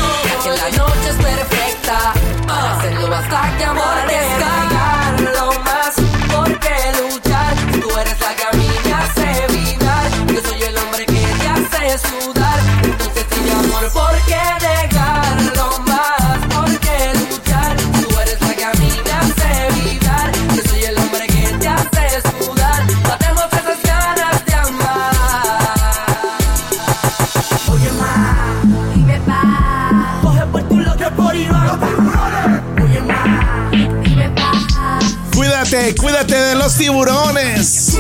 Que 0.44 0.50
la 0.50 0.70
noche 0.78 1.10
es 1.12 1.16
perfecta. 1.16 2.14
Hacerlo 2.50 3.16
hasta 3.16 3.58
que 3.58 3.64
amanezca. 3.64 4.52
Lo 5.36 5.54
más 5.62 5.94
porque 6.36 6.76
luchar. 7.00 7.56
Tú 7.80 7.98
eres 7.98 8.20
la 8.20 8.36
que 8.36 8.44
a 8.44 8.52
mí 8.58 8.70
me 8.84 8.94
hace 8.94 9.48
vibrar. 9.54 10.12
Yo 10.34 10.42
soy 10.50 10.64
el 10.64 10.78
hombre 10.80 11.06
que 11.06 11.14
te 11.14 11.48
hace 11.48 12.10
sudar. 12.10 12.60
Entonces, 12.84 13.26
mi 13.42 13.52
amor, 13.52 13.90
¿por 13.94 14.16
qué 14.26 14.61
Cuídate, 36.00 36.36
de 36.36 36.56
los 36.56 36.76
tiburones. 36.76 37.98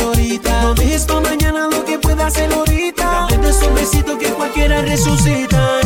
Señorita. 0.00 0.62
No 0.62 0.74
dejes 0.74 1.04
pa' 1.04 1.20
mañana 1.20 1.68
lo 1.70 1.84
que 1.84 1.98
pueda 1.98 2.26
hacer 2.26 2.52
ahorita. 2.52 3.26
Dame 3.30 3.38
de 3.38 3.50
esos 3.50 3.74
besitos 3.74 4.18
que 4.18 4.28
cualquiera 4.28 4.82
resucita. 4.82 5.80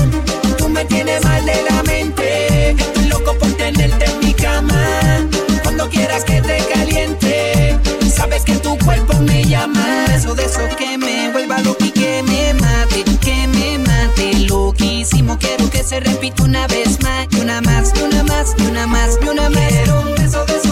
Tú 0.58 0.68
me 0.68 0.84
tienes 0.84 1.24
mal 1.24 1.44
de 1.44 1.62
la 1.68 1.82
mente. 1.82 2.70
Estoy 2.70 3.06
loco 3.06 3.34
por 3.38 3.52
tenerte 3.52 4.04
en 4.04 4.18
mi 4.20 4.32
cama. 4.34 5.26
Cuando 5.62 5.88
quieras 5.88 6.24
que 6.24 6.40
te 6.40 6.58
caliente. 6.72 7.78
Sabes 8.14 8.44
que 8.44 8.54
tu 8.56 8.78
cuerpo 8.78 9.14
me 9.20 9.44
llama. 9.44 10.06
Eso 10.14 10.34
de 10.34 10.44
eso 10.44 10.60
que 10.78 10.96
me 10.98 11.30
vuelva 11.30 11.58
loco 11.60 11.84
y 11.84 11.90
que 11.90 12.22
me 12.22 12.54
mate. 12.54 13.04
Que 13.20 13.46
me 13.48 13.78
mate 13.78 14.46
loquísimo. 14.48 15.38
Quiero 15.38 15.68
que 15.70 15.82
se 15.82 16.00
repita 16.00 16.44
una 16.44 16.66
vez 16.68 17.00
más. 17.02 17.26
Y 17.30 17.40
una 17.40 17.60
más, 17.62 17.92
y 17.96 18.02
una 18.02 18.22
más, 18.22 18.54
y 18.58 18.62
una 18.66 18.86
más, 18.86 19.18
y 19.20 19.28
una 19.28 19.50
más. 19.50 19.68
Quiero 19.68 20.00
un 20.00 20.14
beso 20.14 20.44
de 20.44 20.63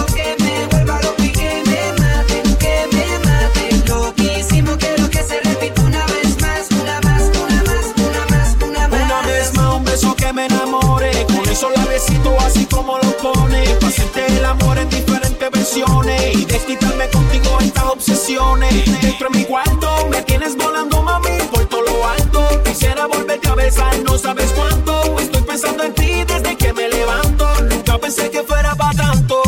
diferentes 14.89 15.51
versiones. 15.51 16.35
Y 16.37 16.45
desquitarme 16.45 17.09
contigo 17.11 17.59
estas 17.61 17.85
obsesiones. 17.85 19.01
Dentro 19.01 19.29
de 19.31 19.39
mi 19.39 19.45
cuarto 19.45 20.09
me 20.11 20.23
tienes 20.23 20.57
volando, 20.57 21.03
mami, 21.03 21.39
por 21.51 21.65
todo 21.67 21.83
lo 21.83 22.09
alto. 22.09 22.63
Quisiera 22.65 23.07
volverte 23.07 23.49
a 23.49 23.55
besar, 23.55 23.99
no 24.01 24.17
sabes 24.19 24.53
cuánto. 24.53 25.19
Estoy 25.19 25.43
pensando 25.43 25.85
en 25.85 25.95
ti 25.95 26.25
desde 26.25 26.57
que 26.57 26.73
me 26.73 26.89
levanto. 26.89 27.47
Nunca 27.71 27.99
pensé 27.99 28.31
que 28.31 28.43
fuera 28.43 28.75
para 28.75 28.97
tanto. 28.97 29.43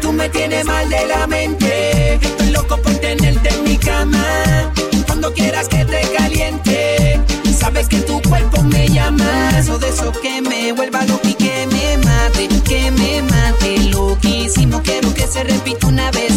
Tú 0.00 0.12
me 0.12 0.28
tienes 0.28 0.64
mal 0.64 0.88
de 0.88 1.06
la 1.06 1.26
mente. 1.26 2.14
Estoy 2.14 2.50
loco 2.50 2.76
por 2.78 2.94
tenerte 2.94 3.48
en 3.48 3.64
mi 3.64 3.76
cama. 3.76 4.72
Cuando 5.06 5.32
quieras 5.32 5.68
que 5.68 5.84
te 5.84 6.00
caliente. 6.16 7.20
Sabes 7.58 7.88
que 7.88 8.00
tu 8.00 8.20
cuerpo 8.22 8.62
me 8.62 8.88
llama. 8.88 9.50
Eso 9.58 9.78
de 9.78 9.88
eso 9.88 10.12
que 10.20 10.40
me 10.40 10.72
vuelva 10.72 11.05
se 15.36 15.44
repita 15.44 15.88
una 15.88 16.10
vez 16.12 16.35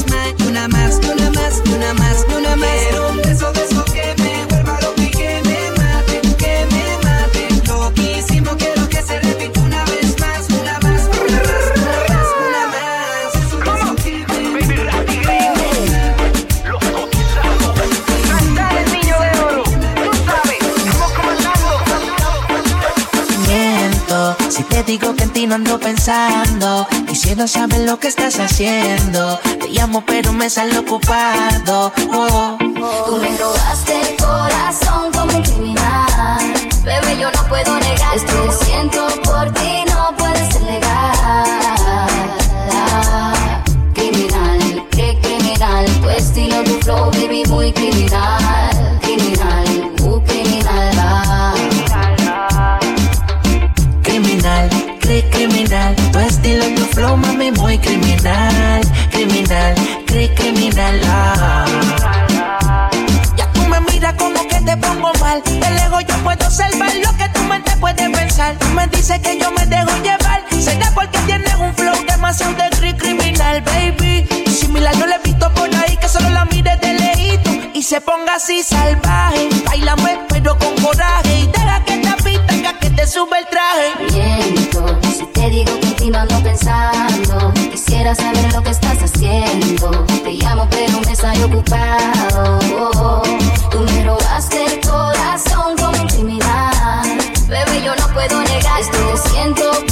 no 25.50 25.56
ando 25.56 25.80
pensando 25.80 26.88
Quisiera 27.08 27.48
saber 27.48 27.80
lo 27.80 28.00
que 28.00 28.08
estás 28.08 28.40
haciendo 28.40 29.38
Te 29.38 29.68
llamo 29.70 30.04
pero 30.06 30.32
me 30.32 30.50
sale 30.50 30.78
ocupado 30.78 31.92
oh. 32.14 32.58
Tú 32.60 33.18
me 33.18 33.36
robaste 33.38 34.00
el 34.00 34.16
corazón 34.18 35.12
como 35.12 35.38
un 35.38 35.44
criminal. 35.44 36.54
Bebé, 36.84 37.18
yo 37.20 37.30
no 37.32 37.44
puedo 37.50 37.78
negar. 37.80 38.16
Esto 38.16 38.46
que 38.46 38.66
siento 38.66 39.08
por 39.24 39.52
ti 39.52 39.89
Tú 68.40 68.68
me 68.74 68.88
dices 68.88 69.20
que 69.20 69.38
yo 69.38 69.52
me 69.52 69.66
dejo 69.66 69.92
llevar 70.02 70.46
Será 70.50 70.90
porque 70.96 71.20
tienes 71.26 71.54
un 71.56 71.76
flow 71.76 71.94
demasiado 72.08 72.54
de 72.54 72.70
cri 72.70 72.94
criminal, 72.94 73.62
baby 73.64 74.26
Similar 74.48 74.96
yo 74.98 75.08
le 75.08 75.16
he 75.16 75.20
visto 75.20 75.54
por 75.54 75.68
ahí 75.76 75.98
que 75.98 76.08
solo 76.08 76.30
la 76.30 76.46
mire 76.46 76.78
de 76.78 76.94
lejito 76.94 77.50
Y 77.74 77.84
se 77.84 78.00
ponga 78.00 78.36
así 78.36 78.64
salvaje 78.64 79.50
Bailame 79.66 80.20
pero 80.30 80.58
con 80.58 80.74
coraje 80.78 81.40
Y 81.42 81.48
deja 81.48 81.84
que 81.84 81.98
te 81.98 82.24
pita 82.24 82.80
que 82.80 82.90
te 82.92 83.06
sube 83.06 83.40
el 83.40 83.46
traje 83.48 84.06
Miento, 84.10 84.98
si 85.18 85.26
te 85.34 85.50
digo 85.50 85.78
que 85.82 85.90
en 86.10 86.16
ando 86.16 86.42
pensando. 86.42 87.54
Quisiera 87.72 88.16
saber 88.16 88.52
lo 88.54 88.64
que 88.64 88.72
estás 88.72 88.98
haciendo. 89.04 90.06
Te 90.24 90.32
llamo, 90.34 90.68
pero 90.70 91.00
me 91.02 91.16
sale 91.16 91.44
ocupado. 91.44 92.60
Tú 93.70 93.80
me 93.80 94.04
robaste 94.04 94.59
Esto 98.80 98.98
que 99.12 99.18
siento 99.30 99.89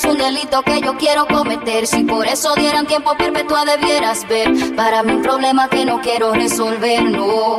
es 0.00 0.04
un 0.04 0.18
delito 0.18 0.62
que 0.62 0.80
yo 0.80 0.96
quiero 0.96 1.26
cometer. 1.26 1.86
Si 1.86 2.04
por 2.04 2.26
eso 2.26 2.54
dieran 2.54 2.86
tiempo 2.86 3.14
perpetuo 3.16 3.64
debieras 3.64 4.26
ver. 4.28 4.74
Para 4.74 5.02
mí 5.02 5.12
un 5.12 5.22
problema 5.22 5.68
que 5.68 5.84
no 5.84 6.00
quiero 6.00 6.32
resolver, 6.32 7.02
no. 7.02 7.58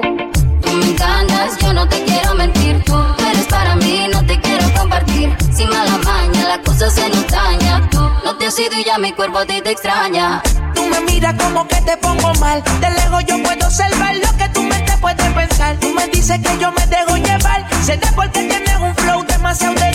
Tú 0.62 0.72
me 0.72 0.86
encantas, 0.92 1.58
yo 1.60 1.74
no 1.74 1.88
te 1.88 2.04
quiero 2.04 2.34
mentir. 2.36 2.84
Tú 2.84 2.94
eres 3.30 3.46
para 3.48 3.76
mí, 3.76 4.08
no 4.12 4.26
te 4.26 4.40
quiero 4.40 4.66
compartir. 4.74 5.36
Sin 5.54 5.70
mala 5.70 5.98
maña, 6.04 6.48
la 6.48 6.62
cosa 6.62 6.90
se 6.90 7.08
nos 7.10 7.28
daña. 7.28 7.90
Tú 7.90 8.00
no 8.00 8.36
te 8.38 8.48
has 8.48 8.60
ido 8.60 8.80
y 8.80 8.84
ya 8.84 8.98
mi 8.98 9.12
cuerpo 9.12 9.40
a 9.40 9.46
te 9.46 9.58
extraña. 9.58 10.42
Tú 10.74 10.86
me 10.86 11.00
miras 11.02 11.36
como 11.36 11.68
que 11.68 11.82
te 11.82 11.98
pongo 11.98 12.34
mal. 12.40 12.64
De 12.80 12.90
lejos 12.90 13.24
yo 13.26 13.42
puedo 13.44 13.68
observar 13.68 14.16
lo 14.16 14.38
que 14.38 14.50
tú 14.50 14.64
me 14.64 14.80
te 14.80 14.98
puedes 14.98 15.34
pensar. 15.34 15.78
Tú 15.80 15.90
me 15.94 16.08
dices 16.08 16.40
que 16.40 16.58
yo 16.58 16.72
me 16.72 16.88
dejo 16.88 17.18
llevar. 17.18 17.68
Será 17.84 18.12
porque 18.16 18.42
tienes 18.44 18.78
un 18.80 18.96
flow 18.96 19.31
demasiado 19.42 19.74
de 19.74 19.92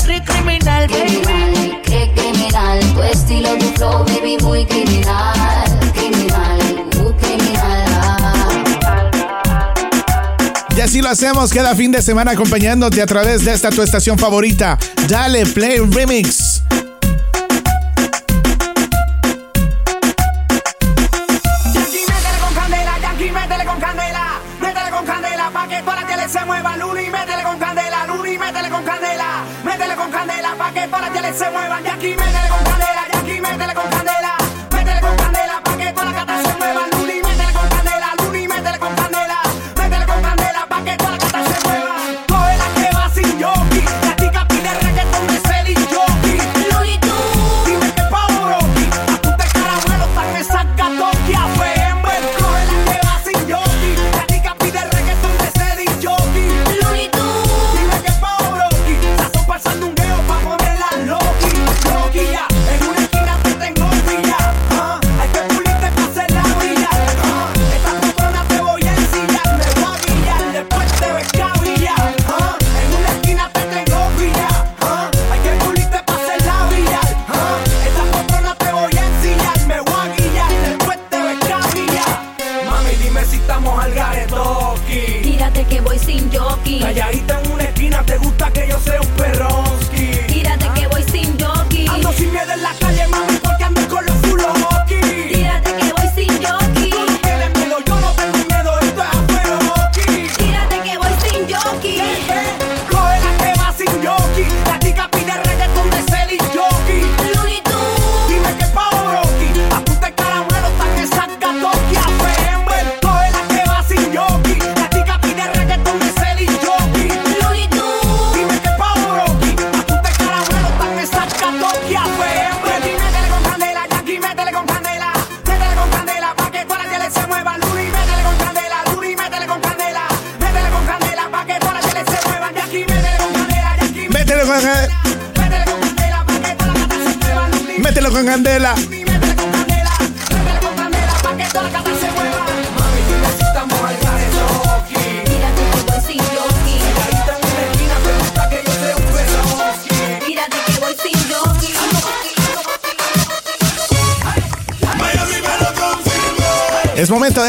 Y 10.77 10.81
así 10.81 11.01
lo 11.01 11.09
hacemos 11.09 11.53
cada 11.53 11.75
fin 11.75 11.93
de 11.93 12.03
semana 12.03 12.33
acompañándote 12.33 13.01
a 13.01 13.07
través 13.07 13.45
de 13.45 13.53
esta 13.53 13.71
tu 13.71 13.83
estación 13.83 14.19
favorita. 14.19 14.79
Dale 15.09 15.47
Play 15.47 15.79
Remix. 15.79 16.56
para 30.89 31.11
que 31.11 31.21
le 31.21 31.33
se 31.33 31.51
muevan. 31.51 31.85
Y 31.85 31.89
aquí 31.89 32.09
métele 32.17 32.49
con 32.49 32.65
cadera, 32.65 33.03
y 33.13 33.17
aquí 33.17 33.41
métele 33.41 33.75
con 33.75 33.91
cadera. 33.91 34.06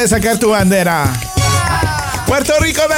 sacar 0.08 0.38
tu 0.38 0.50
bandera. 0.50 1.12
Puerto 2.26 2.54
Rico 2.60 2.82
me 2.88 2.96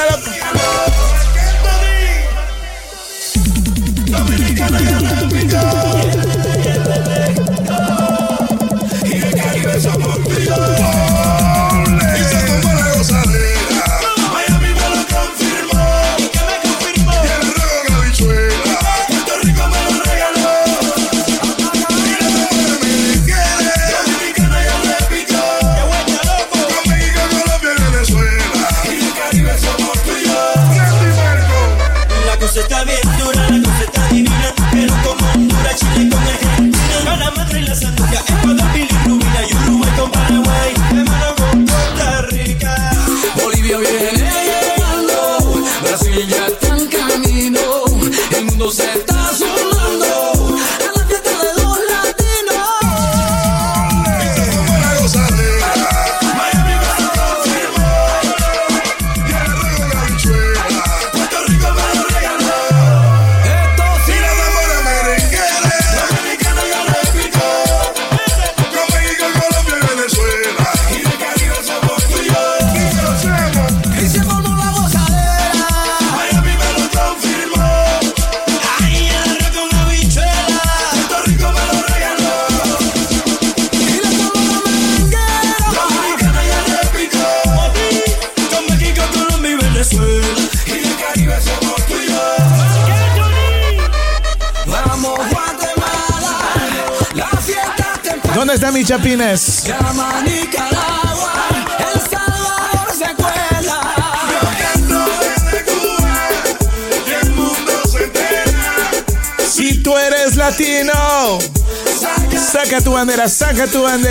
tu 113.70 113.82
bandera. 113.82 114.09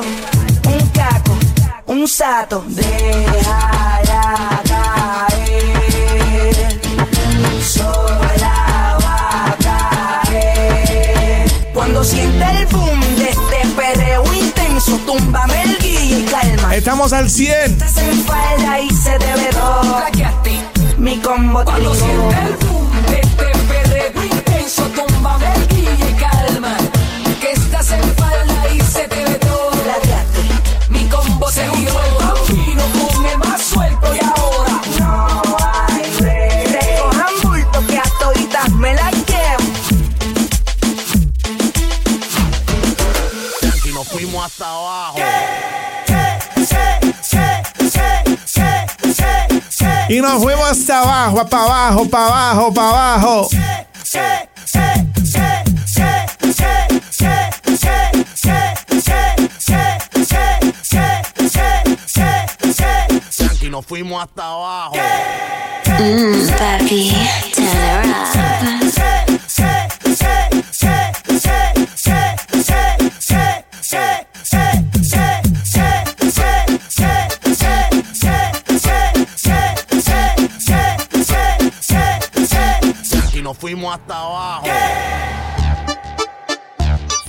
Palo, 0.00 0.76
un 0.76 0.88
caco, 0.88 1.36
un 1.86 2.08
sato. 2.08 2.64
Déjala 2.68 4.62
caer. 4.68 6.56
Sola 7.62 8.98
va 9.04 9.18
a 9.46 9.56
caer. 10.26 11.50
Cuando 11.74 12.04
siente 12.04 12.44
el 12.44 12.66
boom 12.66 13.00
de 13.16 13.30
este 13.30 13.66
perreo 13.76 14.24
intenso, 14.34 14.98
túmbame 15.06 15.62
el 15.62 15.78
guille 15.78 16.20
y 16.20 16.24
calma. 16.24 16.74
Estamos 16.74 17.12
al 17.12 17.30
100. 17.30 17.72
Estás 17.72 17.96
en 17.98 18.24
falda 18.24 18.80
y 18.80 18.90
se 18.90 19.18
te 19.18 19.34
ve 19.34 19.50
todo. 19.52 20.00
Mi 20.98 21.18
combo 21.18 21.64
Cuando 21.64 21.94
ligó. 21.94 21.94
siente 21.94 22.36
el 22.46 22.56
boom 22.56 22.79
hasta 44.60 44.70
abajo. 44.70 45.18
Y 50.08 50.20
nos 50.20 50.42
fuimos 50.42 50.70
hasta 50.70 51.00
abajo, 51.00 51.46
para 51.46 51.64
abajo, 51.64 52.04
para 52.10 52.26
abajo, 52.26 52.74
para 52.74 52.88
abajo. 52.88 53.48
Y 63.62 63.68
nos 63.68 63.86
fuimos 63.86 64.22
hasta 64.22 64.44
abajo. 64.44 64.96
Mmm, 65.98 66.48
papi, 66.58 67.12
turn 67.54 67.66
her 67.66 68.20
fuimos 83.60 83.94
hasta 83.94 84.16
abajo. 84.16 84.66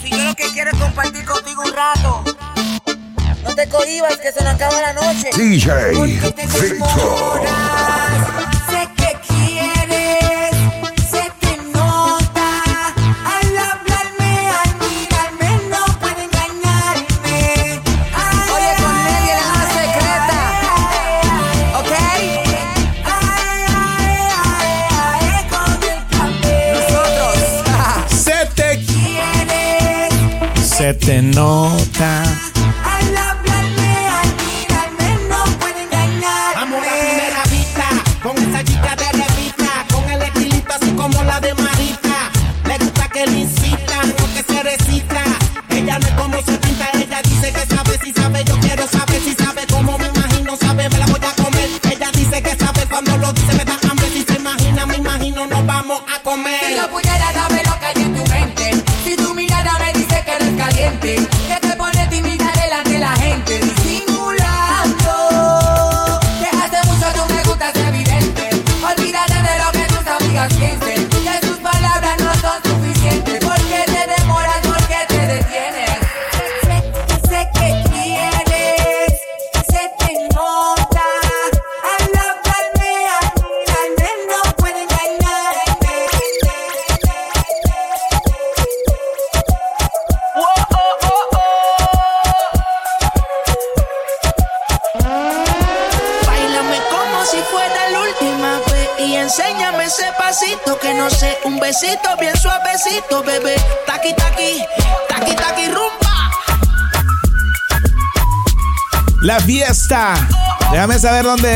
Si 0.01 0.09
yo 0.09 0.23
lo 0.23 0.34
que 0.34 0.49
quiero 0.53 0.71
es 0.71 0.77
compartir 0.79 1.25
contigo 1.25 1.63
un 1.63 1.73
rato. 1.73 2.23
No 3.43 3.55
te 3.55 3.67
cohibas 3.67 4.17
que 4.17 4.32
se 4.32 4.43
nos 4.43 4.53
acaba 4.53 4.82
la 4.82 4.93
noche. 4.93 5.29
DJ 5.36 5.91
Victor. 6.61 7.41
Se 31.12 31.22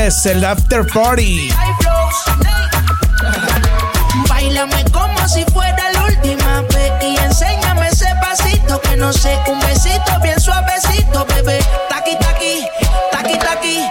es 0.05 0.25
el 0.27 0.45
after 0.45 0.85
party. 0.85 1.49
Báilame 4.29 4.83
como 4.91 5.27
si 5.27 5.43
fuera 5.45 5.91
la 5.93 6.03
última 6.03 6.61
vez 6.61 6.91
y 7.01 7.17
enséñame 7.17 7.87
ese 7.87 8.07
pasito 8.21 8.79
que 8.81 8.95
no 8.97 9.11
sé, 9.11 9.35
un 9.47 9.59
besito 9.61 10.19
bien 10.21 10.39
suavecito, 10.39 11.25
bebé. 11.25 11.59
Taqui 11.89 12.15
taqui, 12.19 12.63
taqui 13.11 13.37
taqui, 13.39 13.83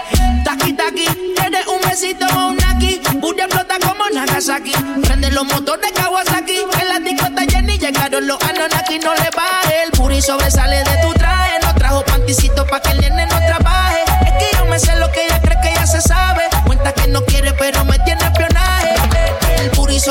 taqui 0.45 0.73
taqui. 0.75 1.35
Tienes 1.35 1.67
un 1.67 1.81
besito 1.89 2.27
o 2.37 2.49
un 2.49 2.62
aquí, 2.62 3.01
booty 3.21 3.41
explota 3.41 3.75
como 3.81 4.05
Nagasaki. 4.15 4.73
Prende 5.03 5.33
los 5.33 5.45
motores 5.47 5.91
Kawasaki, 5.93 6.59
en 6.81 6.89
la 6.89 7.01
disco 7.01 7.27
está 7.27 7.43
Jenny 7.51 7.77
llegaron 7.77 8.27
los 8.29 8.41
Anunnaki, 8.41 9.01
no 9.01 9.15
le 9.15 9.31
baje. 9.35 9.83
El 9.85 9.91
puri 9.91 10.23
sobresale 10.23 10.77
de 10.77 10.97
tu 11.03 11.12
traje, 11.15 11.59
no 11.62 11.75
trajo 11.75 12.05
panticito 12.05 12.65
pa' 12.67 12.81
que 12.81 12.91
el 12.91 13.01
nene 13.01 13.24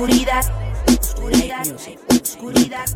Oscuridad. 0.00 0.44
Oscuridad, 0.98 1.66
oscuridad. 2.22 2.86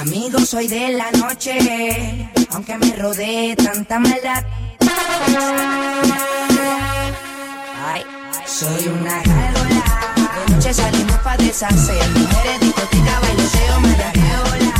Amigo, 0.00 0.38
soy 0.38 0.68
de 0.68 0.92
la 0.92 1.10
noche. 1.12 2.30
Aunque 2.52 2.76
me 2.78 2.94
rodee 2.94 3.56
tanta 3.56 3.98
maldad. 3.98 4.44
Ay, 7.86 8.04
soy 8.46 8.86
una 8.86 9.20
gárgola. 9.22 10.14
De 10.46 10.54
noche 10.54 10.74
salimos 10.74 11.18
pa' 11.18 11.36
deshacer. 11.36 12.08
Mujeres, 12.10 12.60
discoteca, 12.60 13.20
bailoteo, 13.20 13.80
mariajeola. 13.80 14.73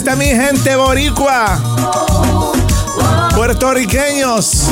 Está 0.00 0.16
mi 0.16 0.24
gente 0.24 0.76
boricua? 0.76 1.60
Puertorriqueños, 3.34 4.68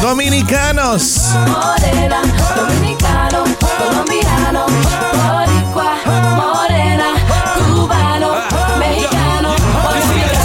dominicanos. 0.00 1.34
Morena, 1.46 2.22
dominicano, 2.56 3.44
colombiano, 3.60 4.64
boricua, 5.28 5.96
morena, 6.34 7.12
cubano, 7.58 8.32
mexicano, 8.78 9.54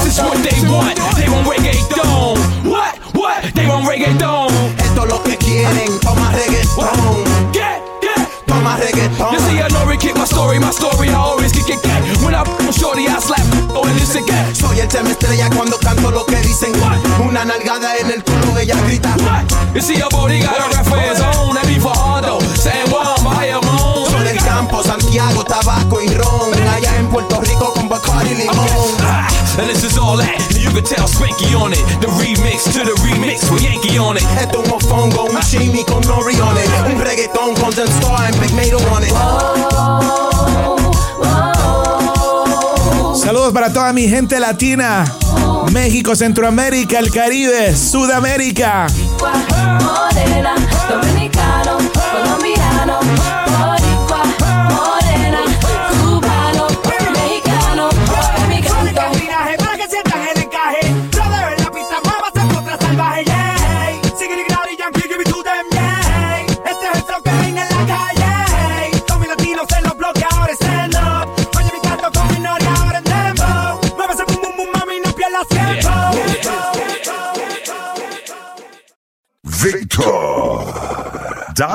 This 0.04 0.18
is 0.18 0.20
what 0.20 0.38
they 0.44 0.70
want. 0.70 0.98
They 1.16 1.30
want 1.30 1.48
reggaeton. 1.48 2.38
What? 2.66 3.00
What? 3.14 3.54
They 3.54 3.68
want 3.68 3.88
reggaeton. 3.88 4.50
Esto 4.80 5.04
es 5.04 5.10
lo 5.10 5.24
que 5.24 5.38
quieren, 5.38 5.98
toma. 6.02 6.26
Get, 8.56 8.64
get. 8.64 8.64
Toma 8.64 8.78
reggaetón. 8.78 9.34
You 9.34 9.40
see, 9.40 9.60
I 9.60 9.68
know 9.70 9.98
kick 9.98 10.16
my 10.16 10.26
story, 10.26 10.60
my 10.60 10.72
story, 10.72 11.10
I 11.10 11.16
always 11.16 11.52
kick 11.52 11.70
it, 11.70 11.82
get. 11.84 12.02
When 12.24 12.34
I 12.36 12.44
shorty, 12.72 13.08
I 13.08 13.20
slap, 13.20 13.42
oh, 13.76 13.84
and 13.84 13.98
this 14.00 14.16
again. 14.16 14.56
Soy 14.56 14.80
el 14.80 14.88
tema 14.88 15.12
estrella 15.12 15.50
cuando 15.56 15.78
canto 15.80 16.12
lo 16.12 16.26
que 16.26 16.38
dicen. 16.38 16.72
Una 17.20 17.46
nalgada 17.46 17.98
en 17.98 18.12
el 18.12 18.24
culo, 18.24 18.58
ella 18.58 18.76
grita. 18.88 19.16
You 19.74 19.82
see, 19.82 19.98
your 19.98 20.10
body 20.10 20.40
got 20.40 20.60
a 20.60 20.70
rap 20.76 20.86
for 20.86 20.98
his 20.98 21.20
own. 21.20 21.56
That 21.56 21.68
be 21.68 21.80
for 21.80 21.94
Ardo. 21.96 22.40
San 22.56 22.88
Juan. 22.90 23.16
Soy 24.10 24.24
del 24.24 24.38
campo, 24.38 24.82
Santiago, 24.84 25.44
tabaco 25.44 26.02
y 26.02 26.08
ron. 26.10 26.54
Allá 26.70 26.96
en 26.98 27.08
Puerto 27.08 27.42
Rico 27.42 27.75
con 28.02 28.16
Bacardi 28.16 28.32
y 28.32 28.36
limón. 28.36 28.98
Ah, 29.02 29.28
And 29.58 29.70
this 29.70 29.84
is 29.84 29.98
all 29.98 30.18
that. 30.18 30.36
You 30.60 30.70
can 30.72 30.84
tell 30.84 31.08
Spanky 31.08 31.56
on 31.56 31.72
it. 31.72 31.80
The 32.02 32.08
remix 32.08 32.64
to 32.74 32.84
the 32.84 32.92
remix 33.04 33.50
with 33.50 33.64
Yankee 33.64 33.98
on 33.98 34.18
it. 34.18 34.24
Esto 34.40 34.62
es 34.62 34.70
un 34.70 34.72
mofongo, 34.72 35.26
un 35.26 35.40
chimi 35.42 35.84
con 35.86 36.02
nori 36.02 36.36
on 36.42 36.58
it. 36.58 36.70
Un 36.94 37.00
reggaetón 37.02 37.56
con 37.56 37.72
Zen 37.72 37.88
Star 37.88 38.26
and 38.26 38.40
Big 38.40 38.52
Mato 38.54 38.78
on 38.92 39.04
it. 39.04 39.14
Saludos 43.16 43.54
para 43.54 43.72
toda 43.72 43.94
mi 43.94 44.08
gente 44.08 44.40
latina. 44.40 45.06
México, 45.72 46.16
Centroamérica, 46.16 47.00
el 47.00 47.10
Caribe, 47.12 47.76
Sudamérica. 47.76 48.88
morena, 49.82 50.56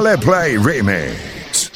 Dale 0.03 0.17
Play 0.17 0.57
Remix. 0.57 1.71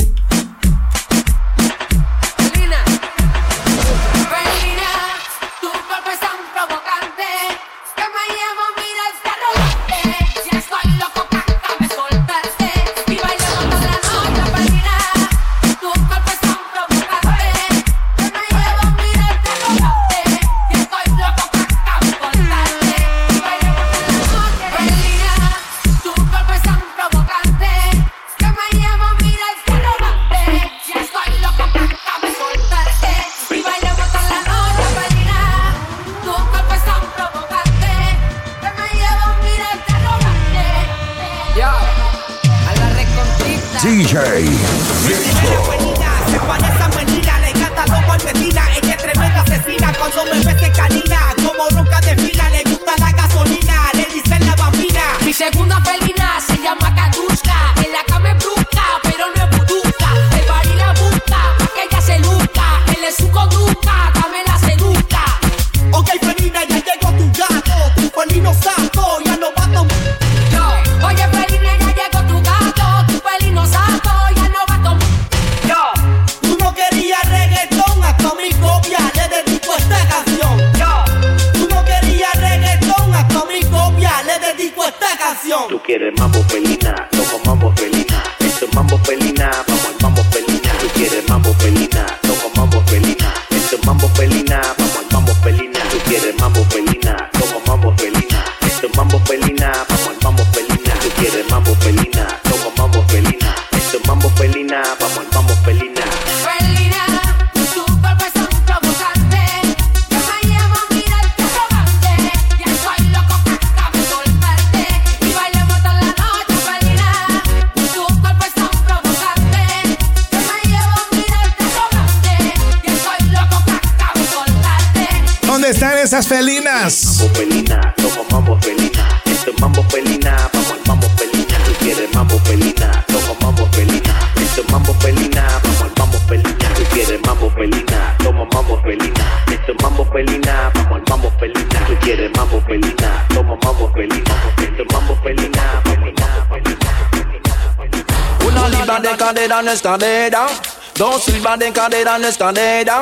Dos 151.51 151.59
libras 151.59 151.59
de 151.59 151.73
cadera 151.73 152.15
en 152.15 152.25
escalera. 152.25 153.01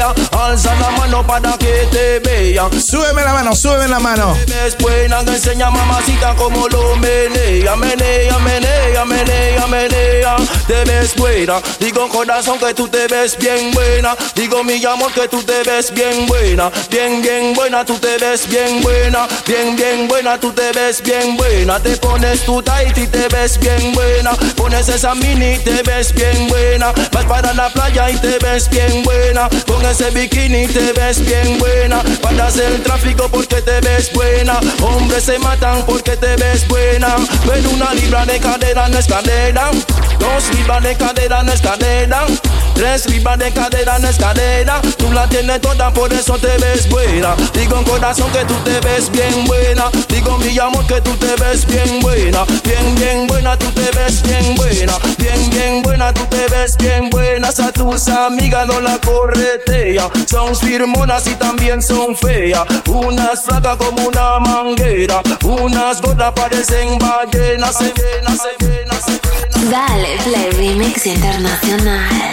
Alza 0.00 0.74
la 0.76 0.90
mano 0.90 1.26
para 1.26 1.56
que 1.58 1.86
te 1.90 2.18
vean. 2.20 2.70
Súbeme 2.80 3.22
la 3.22 3.32
mano, 3.32 3.54
súbeme 3.54 3.88
la 3.88 3.98
mano. 4.00 4.36
Te 4.46 4.54
ves 4.54 4.76
buena, 4.78 5.20
enseña 5.20 5.70
mamacita 5.70 6.34
como 6.34 6.68
lo 6.68 6.96
menea, 6.96 7.76
menea, 7.76 8.38
menea, 8.38 9.04
menea, 9.04 9.66
menea. 9.66 10.36
Te 10.66 10.84
ves 10.84 11.14
buena, 11.16 11.60
digo 11.78 12.08
corazón 12.08 12.58
que 12.58 12.72
tú 12.74 12.88
te 12.88 13.06
ves 13.06 13.36
bien 13.38 13.72
buena. 13.72 14.16
Digo 14.34 14.64
mi 14.64 14.82
amor 14.84 15.12
que 15.12 15.28
tú 15.28 15.42
te 15.42 15.62
ves 15.62 15.92
bien 15.92 16.26
buena. 16.26 16.70
Bien, 16.90 17.20
bien 17.20 17.54
buena, 17.54 17.84
tú 17.84 17.98
te 17.98 18.16
ves 18.18 18.48
bien 18.48 18.82
buena. 18.82 19.26
Bien, 19.46 19.76
bien 19.76 20.08
buena, 20.08 20.38
tú 20.38 20.52
te 20.52 20.72
ves 20.72 21.02
bien 21.02 21.36
buena. 21.36 21.78
Te 21.80 21.96
pones 21.96 22.44
tu 22.44 22.62
tight 22.62 22.96
y 22.96 23.06
te 23.06 23.28
ves 23.28 23.58
bien 23.58 23.92
buena. 23.92 24.32
Pones 24.56 24.88
esa 24.88 25.14
mini 25.14 25.54
y 25.54 25.58
te 25.58 25.82
ves 25.82 26.12
bien 26.14 26.48
buena. 26.48 26.92
Vas 27.12 27.24
para 27.26 27.52
la 27.52 27.68
playa 27.68 28.10
y 28.10 28.16
te 28.16 28.38
ves 28.38 28.68
bien 28.70 29.02
buena. 29.02 29.48
Con 29.66 29.81
ese 29.90 30.10
bikini 30.10 30.66
te 30.66 30.92
ves 30.92 31.24
bien 31.24 31.58
buena. 31.58 32.02
Paras 32.20 32.56
el 32.56 32.82
tráfico 32.82 33.28
porque 33.28 33.60
te 33.62 33.80
ves 33.80 34.12
buena. 34.12 34.60
Hombres 34.80 35.24
se 35.24 35.38
matan 35.38 35.84
porque 35.86 36.16
te 36.16 36.36
ves 36.36 36.66
buena. 36.68 37.16
Ven 37.46 37.66
una 37.66 37.94
libra 37.94 38.24
de 38.26 38.38
cadera 38.38 38.88
no 38.88 38.98
es 38.98 39.06
cadera. 39.06 39.70
Dos 40.18 40.54
libras 40.54 40.82
de 40.82 40.94
cadera 40.96 41.42
no 41.42 41.52
es 41.52 41.60
cadera. 41.60 42.26
Tres 42.74 43.08
libras 43.08 43.38
de 43.38 43.52
cadera 43.52 43.98
no 43.98 44.08
es 44.08 44.16
cadera. 44.16 44.80
Tú 44.96 45.12
la 45.12 45.28
tienes 45.28 45.60
toda, 45.60 45.92
por 45.92 46.12
eso 46.12 46.38
te 46.38 46.56
ves 46.58 46.88
buena. 46.88 47.34
Digo 47.52 47.78
en 47.78 47.84
corazón 47.84 48.30
que 48.32 48.44
tú 48.44 48.54
te 48.64 48.80
ves 48.80 49.10
bien 49.10 49.46
buena. 49.46 49.90
Digo 50.08 50.38
mi 50.38 50.58
amor 50.58 50.86
que 50.86 51.00
tú 51.00 51.14
te 51.16 51.34
ves 51.36 51.66
bien 51.66 52.00
buena. 52.00 52.44
Bien, 52.64 52.94
bien 52.96 53.26
buena, 53.26 53.56
tú 53.58 53.70
te 53.72 53.90
ves 53.96 54.22
bien 54.22 54.54
buena. 54.54 54.94
Bien, 55.18 55.50
bien 55.50 55.82
buena, 55.82 56.12
tú 56.12 56.24
te 56.26 56.46
ves 56.48 56.76
bien 56.76 57.10
buena. 57.10 57.48
A 57.48 57.70
tus 57.70 58.08
amigas 58.08 58.66
no 58.66 58.80
la 58.80 58.98
corretea. 59.72 60.10
Son 60.26 60.54
firmonas 60.54 61.26
y 61.26 61.34
también 61.34 61.82
son 61.82 62.16
feas. 62.16 62.62
Unas 62.86 63.44
flacas 63.44 63.76
como 63.76 64.08
una 64.08 64.38
manguera. 64.38 65.22
Unas 65.44 66.00
gordas 66.00 66.32
parecen 66.32 66.98
ballenas. 66.98 67.76
Se 67.76 67.86
se 67.86 67.92
se. 67.94 69.70
Dale 69.70 70.18
Play 70.24 70.50
Remix 70.52 71.06
Internacional. 71.06 72.32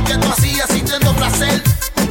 Que 0.00 0.14
tú 0.14 0.28
hacías 0.32 0.68
sintiendo 0.70 1.14
placer. 1.14 1.62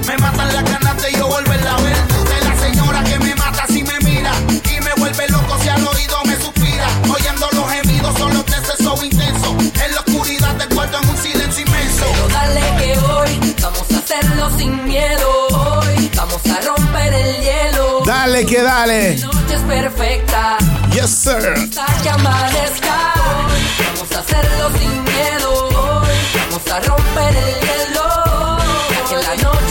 Me 0.06 0.18
matan 0.18 0.54
la 0.54 0.64
canasta 0.64 1.10
y 1.10 1.16
yo 1.16 1.28
volverla 1.28 1.74
a 1.74 1.82
ver. 1.82 1.98
De 2.08 2.48
la 2.48 2.60
señora 2.60 3.04
que 3.04 3.18
me 3.20 3.36
mata 3.36 3.66
si 3.68 3.84
me 3.84 3.98
mira. 4.00 4.32
Y 4.50 4.82
me 4.82 4.94
vuelve 4.98 5.28
loco 5.30 5.58
si 5.62 5.70
al 5.70 5.86
oído 5.88 6.18
me 6.26 6.36
suspira. 6.36 6.88
Oyendo 7.14 7.48
los 7.54 7.72
gemidos 7.72 8.18
son 8.18 8.34
los 8.34 8.46
de 8.46 8.54
sexo 8.54 9.04
intenso. 9.04 9.56
En 9.84 9.94
la 9.94 10.02
oscuridad 10.02 10.56
del 10.56 10.70
cuarto 10.70 11.00
en 11.02 11.10
un 11.10 11.18
silencio 11.18 11.66
inmenso. 11.66 12.06
Pero 12.12 12.28
dale 12.28 12.62
que 12.78 13.00
hoy 13.00 13.56
vamos 13.62 13.92
a 13.92 13.98
hacerlo 13.98 14.58
sin 14.58 14.84
miedo. 14.86 15.48
Hoy 15.50 16.12
vamos 16.16 16.42
a 16.46 16.62
romper 16.62 17.14
el 17.14 17.42
hielo. 17.42 18.02
Dale 18.06 18.46
que 18.46 18.62
dale. 18.62 19.18
La 19.18 19.26
noche 19.26 19.56
es 19.56 19.62
perfecta. 19.62 20.58
Yes, 20.94 21.10
sir. 21.10 21.54
Hasta 21.56 21.86
que 22.04 22.10
amanezca. 22.10 23.14
Hoy 23.16 23.62
vamos 23.88 24.12
a 24.16 24.20
hacerlo 24.20 24.72
sin 24.78 25.04
miedo. 25.04 26.02
Hoy 26.02 26.10
vamos 26.50 26.68
a 26.72 26.80
romper 26.82 27.36
el 27.36 27.61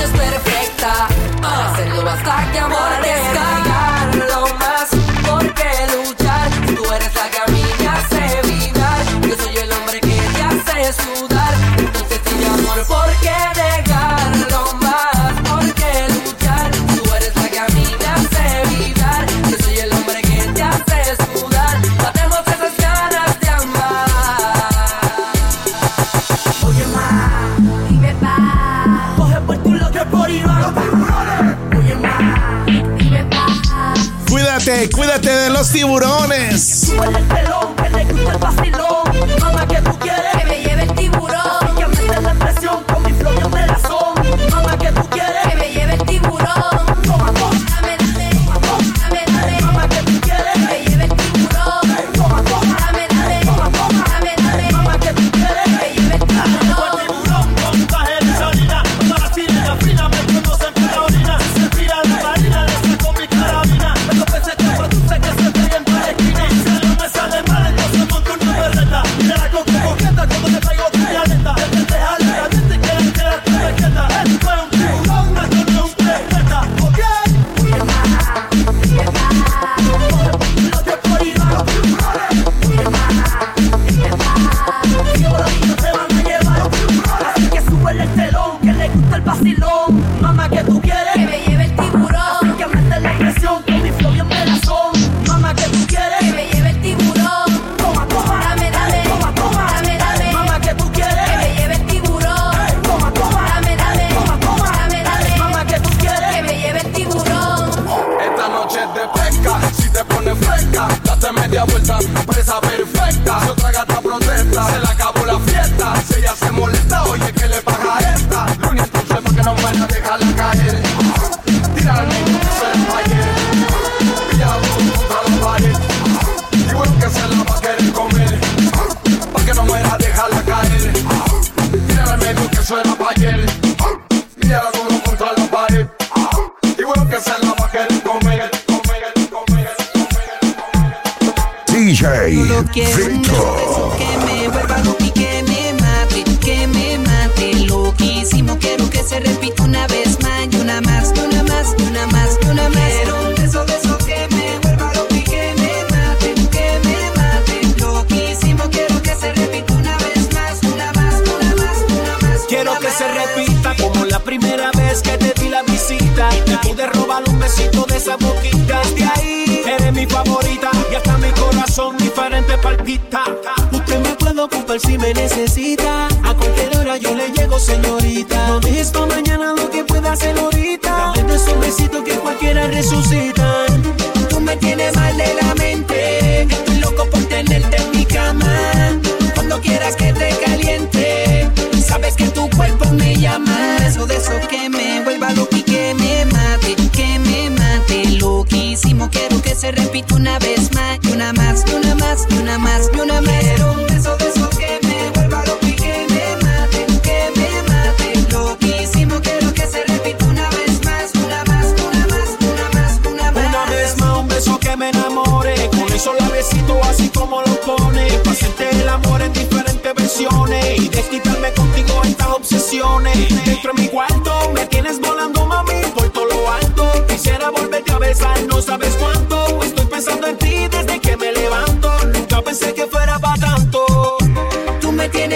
noche 0.00 0.04
es 0.04 0.10
perfecta. 0.10 1.08
Para 1.40 1.72
hacerlo 1.72 2.08
hasta 2.08 2.52
que 2.52 2.58
amanezca. 2.58 3.29
tiburones. 35.72 36.69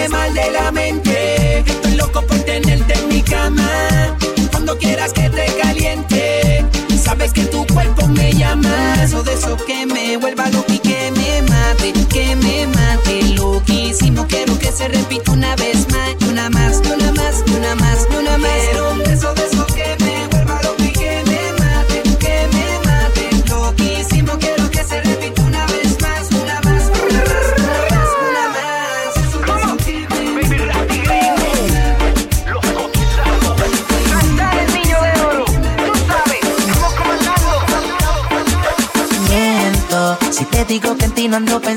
Mal 0.09 0.33
de 0.35 0.51
la 0.51 0.71
mente. 0.71 1.59
Estoy 1.59 1.95
loco 1.95 2.21
por 2.21 2.37
tenerte 2.41 2.93
en 2.93 3.07
mi 3.07 3.21
cama. 3.21 4.15
Cuando 4.51 4.77
quieras 4.77 5.11
que 5.13 5.29
te 5.29 5.45
caliente. 5.61 6.65
Sabes 7.01 7.33
que 7.33 7.45
tu 7.45 7.65
cuerpo 7.67 8.07
me 8.07 8.31
llama. 8.33 8.95
Eso 9.03 9.23
de 9.23 9.33
eso 9.33 9.57
que 9.65 9.85
me 9.85 10.17
vuelva 10.17 10.47
loco 10.49 10.64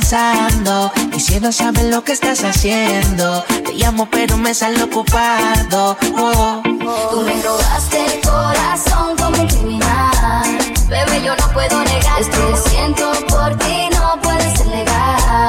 ti 0.08 0.14
no 0.14 0.20
ando 0.20 0.90
pensando 0.90 0.92
Quisiera 1.12 1.52
saber 1.52 1.84
lo 1.84 2.02
que 2.02 2.12
estás 2.12 2.42
haciendo 2.44 3.44
Te 3.64 3.72
llamo 3.74 4.08
pero 4.10 4.36
me 4.36 4.54
sale 4.54 4.82
ocupado 4.82 5.96
oh. 6.16 6.62
Tú 7.10 7.22
me 7.22 7.42
robaste 7.42 8.06
el 8.06 8.20
corazón 8.22 9.16
como 9.16 9.42
un 9.42 9.48
criminal. 9.48 10.58
Bebé, 10.88 11.22
yo 11.22 11.36
no 11.36 11.52
puedo 11.52 11.84
negar 11.84 12.20
esto 12.20 12.38
que 12.48 12.70
siento 12.70 13.12
por 13.28 13.56
ti, 13.58 13.88
no 13.92 14.18
puede 14.22 14.56
ser 14.56 14.66
legal. 14.68 15.48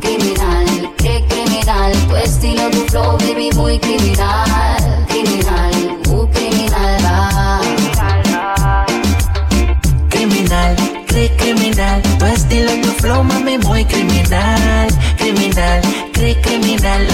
Criminal, 0.00 0.94
qué 0.98 1.24
criminal, 1.28 1.92
tu 2.08 2.16
estilo, 2.16 2.70
tu 2.70 2.84
flow, 2.88 3.16
baby, 3.18 3.50
muy. 3.54 3.78
Criminal, 3.78 4.89
criminal 14.30 14.88
Criminal, 15.18 15.80
cri 16.12 16.34
criminal. 16.36 17.06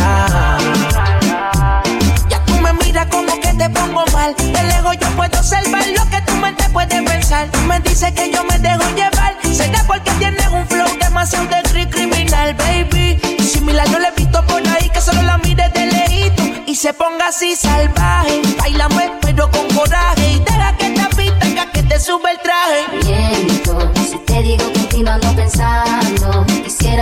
Ya 2.28 2.44
tú 2.44 2.54
me 2.60 2.72
miras 2.74 3.06
como 3.06 3.40
que 3.40 3.52
te 3.54 3.70
pongo 3.70 4.04
mal. 4.12 4.34
De 4.36 4.62
lejos 4.64 4.96
yo 5.00 5.08
puedo 5.16 5.38
observar 5.38 5.84
lo 5.96 6.10
que 6.10 6.20
tu 6.22 6.34
mente 6.36 6.68
puede 6.70 7.02
pensar. 7.02 7.48
Tú 7.50 7.58
me 7.60 7.80
dices 7.80 8.12
que 8.12 8.30
yo 8.30 8.44
me 8.44 8.58
dejo 8.58 8.82
llevar. 8.94 9.34
Será 9.52 9.82
porque 9.86 10.10
tienes 10.18 10.46
un 10.48 10.66
flow 10.68 10.86
demasiado 11.00 11.46
de 11.46 11.62
cri- 11.62 11.88
criminal, 11.90 12.54
baby. 12.54 13.18
Similar 13.40 13.88
no 13.90 13.98
le 13.98 14.08
he 14.08 14.12
visto 14.12 14.44
por 14.46 14.60
ahí 14.68 14.88
que 14.90 15.00
solo 15.00 15.22
la 15.22 15.38
mire 15.38 15.68
de 15.70 15.86
lejito 15.86 16.42
y 16.66 16.74
se 16.74 16.92
ponga 16.92 17.28
así 17.28 17.56
salvaje. 17.56 18.42
Bailame 18.58 19.10
pero 19.22 19.50
con 19.50 19.66
coraje 19.74 20.32
y 20.32 20.38
deja 20.40 20.76
que 20.76 20.90
te 20.90 21.16
pita 21.16 21.70
que 21.72 21.82
te 21.82 21.98
sube 21.98 22.30
el 22.30 22.38
traje. 22.40 22.84
Miento, 23.04 23.90
si 24.10 24.18
te 24.18 24.42
digo 24.42 24.64
que 24.90 24.98
no 25.02 25.12
ando 25.12 25.34
pensando. 25.34 26.45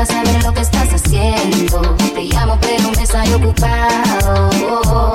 Saber 0.07 0.45
lo 0.45 0.53
que 0.53 0.61
estás 0.61 0.89
haciendo. 0.93 1.81
Te 2.15 2.23
llamo, 2.25 2.59
pero 2.61 2.91
me 2.91 3.03
estoy 3.03 3.33
ocupado. 3.33 5.13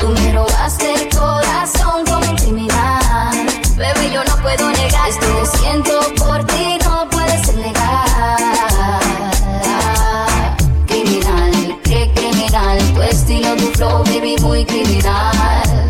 Tú 0.00 0.08
me 0.08 0.32
robaste 0.32 0.94
el 0.94 1.08
corazón 1.16 2.04
como 2.06 2.30
un 2.30 2.36
criminal. 2.36 3.46
Bebé, 3.76 4.10
yo 4.12 4.24
no 4.24 4.36
puedo 4.42 4.70
negar 4.70 5.08
esto 5.08 5.26
que 5.40 5.58
siento 5.58 6.00
por 6.16 6.44
ti, 6.46 6.78
no 6.84 7.08
puede 7.10 7.44
ser 7.44 7.56
legal. 7.56 9.00
Criminal, 10.86 11.78
qué 11.84 12.10
criminal. 12.14 12.78
Tu 12.94 13.02
estilo, 13.02 13.56
tu 13.56 13.66
flow, 13.74 14.04
baby, 14.04 14.36
muy. 14.40 14.64
Criminal, 14.64 15.81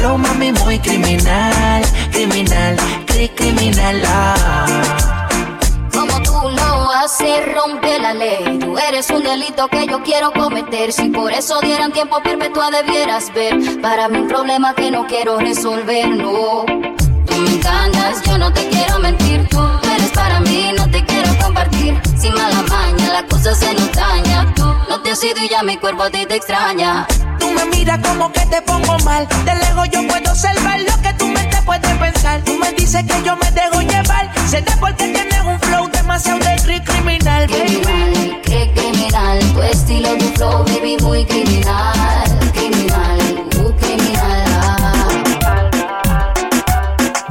flow, 0.00 0.18
mami, 0.18 0.52
muy 0.52 0.78
criminal 0.78 1.82
Criminal, 2.12 2.76
cri 3.06 3.28
criminal 3.30 4.02
ah. 4.06 5.28
Como 5.92 6.22
tú 6.22 6.32
lo 6.32 6.90
haces, 6.92 7.54
rompe 7.54 7.98
la 7.98 8.14
ley. 8.14 8.58
Tú 8.58 8.76
eres 8.78 9.10
un 9.10 9.22
delito 9.22 9.68
que 9.68 9.86
yo 9.86 10.02
quiero 10.02 10.32
cometer. 10.32 10.92
Si 10.92 11.08
por 11.08 11.32
eso 11.32 11.60
dieran 11.60 11.92
tiempo 11.92 12.22
perpetua, 12.22 12.70
debieras 12.70 13.32
ver. 13.34 13.80
Para 13.80 14.08
mí, 14.08 14.18
un 14.18 14.28
problema 14.28 14.74
que 14.74 14.90
no 14.90 15.06
quiero 15.06 15.38
resolver, 15.38 16.08
no. 16.08 16.64
Tú 16.66 17.34
me 17.36 17.54
encantas, 17.54 18.22
yo 18.22 18.38
no 18.38 18.52
te 18.52 18.68
quiero 18.68 18.98
mentir. 18.98 19.48
Tú 19.48 19.60
eres 19.94 20.10
para 20.10 20.40
mí, 20.40 20.72
no 20.76 20.90
te 20.90 21.04
quiero 21.04 21.30
compartir. 21.42 22.00
Sin 22.16 22.34
mala 22.34 22.62
maña, 22.68 23.12
la 23.12 23.26
cosa 23.26 23.54
se 23.54 23.72
nos 23.74 23.92
daña. 23.92 24.52
Tú 24.54 24.64
no 24.88 25.00
te 25.02 25.10
has 25.12 25.24
ido 25.24 25.42
y 25.42 25.48
ya 25.48 25.62
mi 25.62 25.76
cuerpo 25.76 26.04
a 26.04 26.10
ti 26.10 26.26
te 26.26 26.36
extraña. 26.36 27.06
Me 27.54 27.76
miras 27.76 27.98
como 28.06 28.32
que 28.32 28.44
te 28.46 28.62
pongo 28.62 28.98
mal. 29.04 29.26
De 29.44 29.54
lejos 29.54 29.88
yo 29.90 30.06
puedo 30.06 30.30
observar 30.30 30.80
lo 30.80 31.02
que 31.02 31.12
tu 31.14 31.26
mente 31.26 31.56
puede 31.64 31.94
pensar. 31.96 32.42
Tú 32.44 32.56
me 32.58 32.72
dices 32.72 33.02
que 33.04 33.22
yo 33.24 33.36
me 33.36 33.50
dejo 33.52 33.80
llevar. 33.80 34.30
Será 34.48 34.76
porque 34.78 35.08
tienes 35.08 35.40
un 35.44 35.58
flow 35.60 35.88
demasiado 35.90 36.38
de 36.38 36.82
criminal, 36.84 37.46
baby. 37.48 37.82
Criminal, 38.44 38.72
criminal. 38.74 39.38
Tu 39.54 39.62
estilo, 39.62 40.16
tu 40.18 40.26
flow, 40.34 40.64
baby, 40.64 40.96
muy 41.02 41.24
criminal. 41.24 42.38
Criminal, 42.52 43.18
muy 43.56 43.72
criminal. 43.74 44.50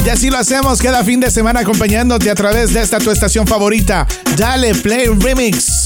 Y 0.05 0.09
así 0.09 0.29
lo 0.29 0.37
hacemos 0.39 0.81
cada 0.81 1.03
fin 1.03 1.19
de 1.19 1.29
semana 1.29 1.59
acompañándote 1.59 2.31
a 2.31 2.35
través 2.35 2.73
de 2.73 2.81
esta 2.81 2.97
tu 2.97 3.11
estación 3.11 3.45
favorita. 3.45 4.07
Dale 4.35 4.73
Play 4.73 5.07
Remix. 5.07 5.78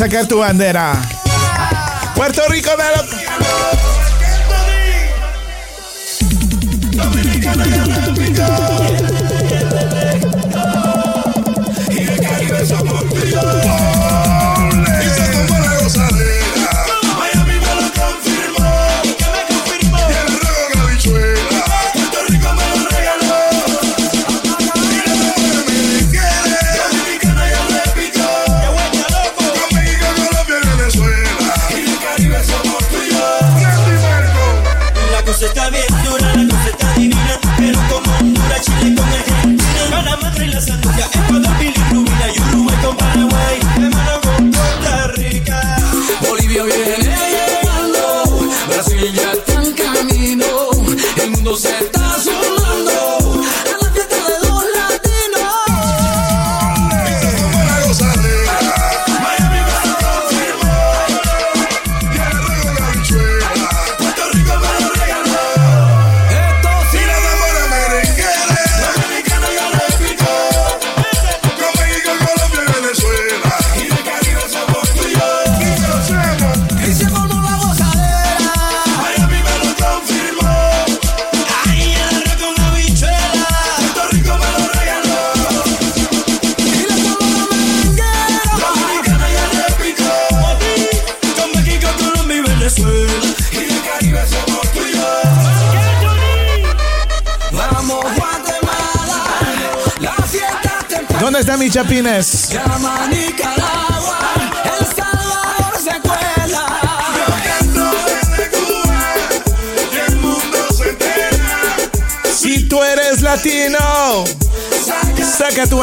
sacar 0.00 0.26
tu 0.26 0.38
bandera. 0.38 0.94
Puerto 2.14 2.40
Rico, 2.48 2.70
me 2.74 2.84
lo... 8.04 8.09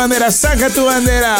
bandera, 0.07 0.31
saca 0.31 0.69
tu 0.69 0.85
bandera. 0.85 1.35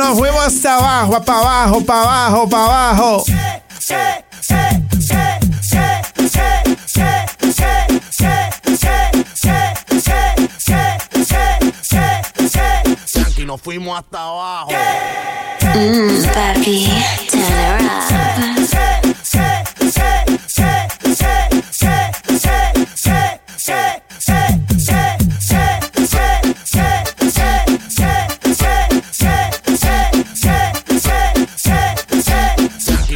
nos 0.00 0.18
fuimos 0.18 0.40
hasta 0.46 0.76
abajo, 0.76 1.22
para 1.22 1.38
abajo, 1.40 1.84
para 1.84 2.02
abajo, 2.02 2.48
para 2.48 2.64
abajo. 2.64 3.24
Y 13.36 13.44
nos 13.44 13.60
fuimos 13.60 13.98
hasta 13.98 14.22
abajo. 14.22 14.70
Papi, 16.34 16.88
turn 17.30 17.42
around. 17.42 18.10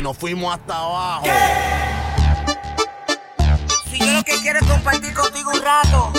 nos 0.05 0.19
fuimos 0.19 0.55
hasta 0.55 0.77
abajo. 0.77 1.25
Si 3.91 3.99
yo 3.99 4.13
lo 4.13 4.23
que 4.23 4.37
quiero 4.43 4.59
es 4.59 4.67
compartir 4.67 5.15
contigo 5.15 5.51
un 5.51 5.63
rato. 5.63 6.13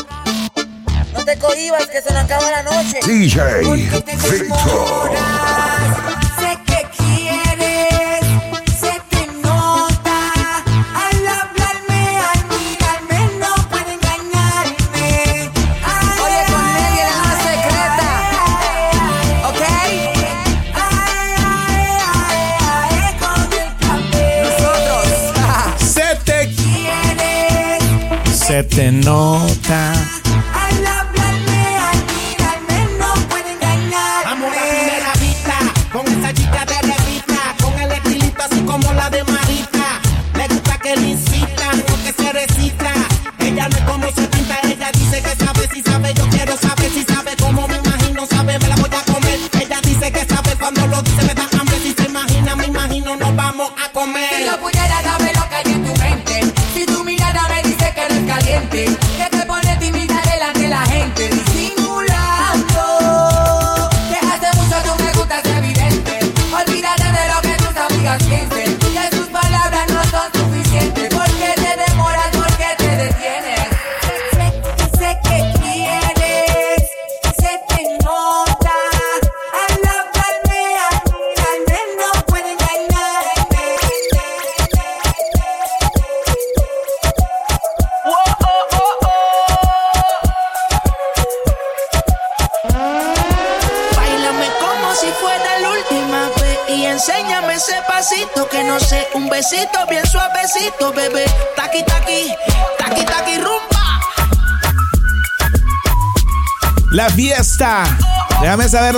No 1.14 1.24
te 1.24 1.38
cohibas 1.38 1.86
que 1.86 2.02
se 2.02 2.12
nos 2.12 2.24
acaba 2.24 2.49
la 2.49 2.64
noche. 2.64 2.99
DJ 3.06 3.62
Victor. 4.41 5.12
te 28.76 28.91
nota. 28.91 29.94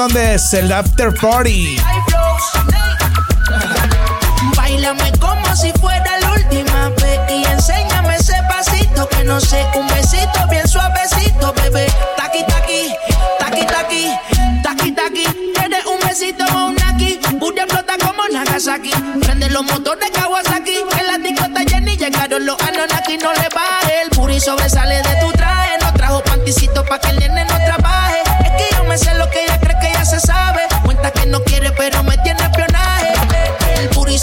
Hernández, 0.07 0.53
el 0.53 0.71
After 0.71 1.13
Party. 1.13 1.77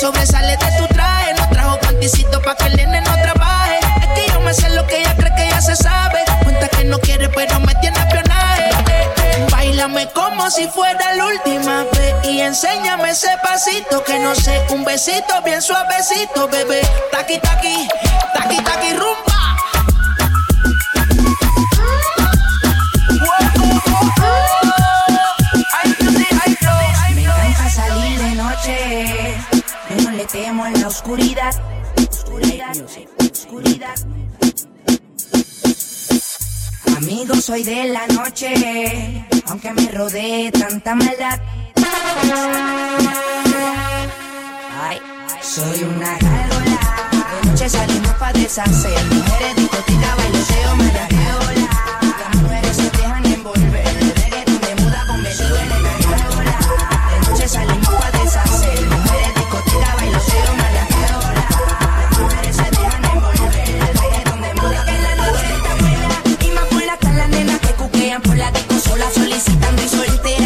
sobresale 0.05 0.57
de 0.59 0.71
tu 0.79 0.87
traje. 0.89 1.33
No 1.35 1.49
trajo 1.49 1.79
panticito 1.81 2.41
pa' 2.43 2.55
que 2.57 2.67
el 2.67 2.77
nene 2.77 3.01
no 3.01 3.15
trabaje. 3.23 3.79
Es 4.03 4.09
que 4.15 4.33
yo 4.33 4.41
me 4.41 4.53
sé 4.53 4.69
lo 4.71 4.87
que 4.87 5.01
ella 5.01 5.15
cree 5.17 5.35
que 5.35 5.49
ya 5.49 5.61
se 5.63 5.75
sabe. 5.77 6.19
Cuenta 6.43 6.69
que 6.69 6.85
no 6.85 6.99
quiere, 6.99 7.29
pero 7.31 7.59
me 7.61 7.75
tiene 7.77 7.99
espionaje. 7.99 8.69
Eh, 8.69 9.09
eh. 9.17 9.47
Bailame 9.51 10.07
como 10.11 10.51
si 10.51 10.67
fuera 10.69 11.15
la 11.15 11.25
última 11.25 11.85
vez. 11.95 12.15
Y 12.25 12.41
enséñame 12.41 13.11
ese 13.11 13.33
pasito 13.43 14.05
que 14.05 14.19
no 14.19 14.35
sé. 14.35 14.63
Un 14.69 14.85
besito 14.85 15.41
bien 15.43 15.63
suavecito, 15.63 16.49
bebé. 16.49 16.83
Taqui, 17.11 17.39
taqui, 17.39 17.89
taqui, 18.35 18.59
taqui, 18.63 18.91
rumba. 18.93 19.34
Oscuridad, 31.15 31.55
oscuridad, 32.11 32.77
oscuridad. 33.33 33.95
Amigo, 36.97 37.37
soy 37.37 37.63
de 37.63 37.85
la 37.85 38.05
noche, 38.09 39.25
aunque 39.47 39.73
me 39.75 39.93
rodee 39.93 40.51
tanta 40.51 40.97
maldad. 40.97 41.39
Ay, 44.83 44.99
soy 45.41 45.85
una 45.85 46.19
gárgola. 46.19 46.81
De 47.13 47.49
noche 47.49 47.69
salimos 47.69 48.15
pa' 48.15 48.33
deshacer. 48.33 49.05
Mujeres, 49.13 49.55
discoteca, 49.55 50.17
bailoteo, 50.17 50.77
marajeo, 50.77 51.64
solicitando 69.15 69.83
y 69.83 69.89
solteras. 69.89 70.44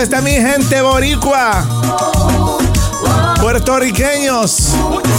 ¿Dónde 0.00 0.16
está 0.16 0.22
mi 0.22 0.32
gente 0.32 0.80
boricua? 0.80 1.62
Puertorriqueños, 3.38 4.68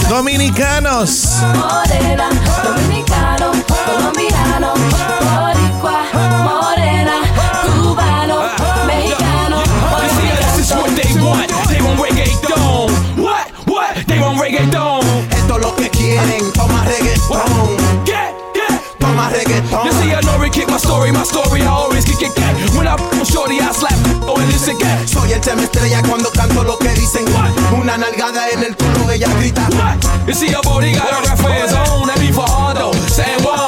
dominicanos. 0.08 1.36
Morena, 1.54 2.28
dominicano, 2.64 3.52
colombiano, 3.86 4.74
boricua, 4.74 6.02
morena, 6.42 7.20
cubano, 7.62 8.42
mexicano, 8.84 9.62
this 10.56 10.66
is 10.66 10.74
what 10.74 10.90
they 10.96 11.22
want. 11.22 11.48
They 11.68 11.80
want 11.80 12.00
reggaeton. 12.00 12.90
What? 13.22 13.52
What? 13.68 14.04
They 14.08 14.18
want 14.18 14.40
reggaeton. 14.40 15.06
Esto 15.30 15.58
es 15.58 15.62
lo 15.62 15.76
que 15.76 15.90
quieren, 15.90 16.52
toma 16.54 16.84
reggaetón. 16.86 17.76
Get, 18.04 18.34
get. 18.52 18.98
Toma 18.98 19.28
reggaetón. 19.28 19.86
You 19.86 19.92
see, 19.92 20.12
I 20.12 20.20
know 20.22 20.50
kick 20.50 20.68
my 20.68 20.76
story, 20.76 21.12
my 21.12 21.22
story, 21.22 21.62
I 21.62 21.66
always 21.66 22.04
kick 22.04 22.22
it 22.22 22.34
el 25.42 25.50
tema 25.50 25.62
estrella 25.62 26.02
cuando 26.08 26.30
canto 26.30 26.62
lo 26.62 26.78
que 26.78 26.90
dicen. 26.90 27.24
Una 27.76 27.96
nalgada 27.96 28.48
en 28.50 28.62
el 28.62 28.76
culo, 28.76 29.10
ella 29.10 29.28
grita. 29.38 29.68
You 30.26 30.34
see, 30.34 30.48
your 30.48 30.62
body 30.62 30.92
got 30.92 31.12
a 31.12 31.28
rap 31.28 31.38
for 31.38 31.50
his 31.50 31.72
own. 31.72 32.06
That 32.06 32.18
be 32.20 32.32
for 32.32 32.48
Hondo. 32.48 32.92
San 33.08 33.42
Juan. 33.42 33.58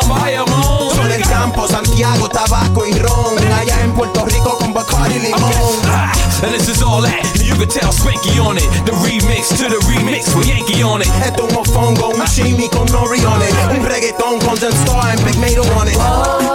Soy 0.95 1.09
del 1.09 1.23
campo, 1.23 1.67
Santiago, 1.67 2.29
tabaco 2.29 2.87
y 2.87 2.93
ron. 2.99 3.39
Allá 3.59 3.81
en 3.83 3.93
Puerto 3.93 4.25
Rico 4.25 4.57
con 4.59 4.73
Bacardi 4.73 5.17
y 5.17 5.19
limón. 5.21 5.51
Ah, 5.87 6.13
and 6.43 6.53
this 6.53 6.69
is 6.69 6.83
all 6.83 7.03
that. 7.03 7.23
You 7.43 7.57
can 7.57 7.69
tell 7.69 7.93
Spanky 7.93 8.39
on 8.39 8.57
it. 8.57 8.69
The 8.85 8.93
remix 8.93 9.49
to 9.59 9.69
the 9.69 9.81
remix 9.89 10.35
with 10.37 10.47
Yankee 10.47 10.83
on 10.83 11.03
it. 11.03 11.09
Esto 11.25 11.47
es 11.47 11.53
un 11.53 11.55
mofongo, 11.55 12.09
un 12.11 12.25
shimmy 12.27 12.69
con 12.69 12.87
Nori 12.93 13.25
on 13.25 13.43
it. 13.43 13.53
Un 13.77 13.85
reggaetón 13.85 14.39
con 14.41 14.57
Zen 14.57 14.73
Star 14.73 15.11
and 15.11 15.25
Big 15.25 15.37
Mato 15.39 15.63
on 15.75 15.89
it. 15.89 16.54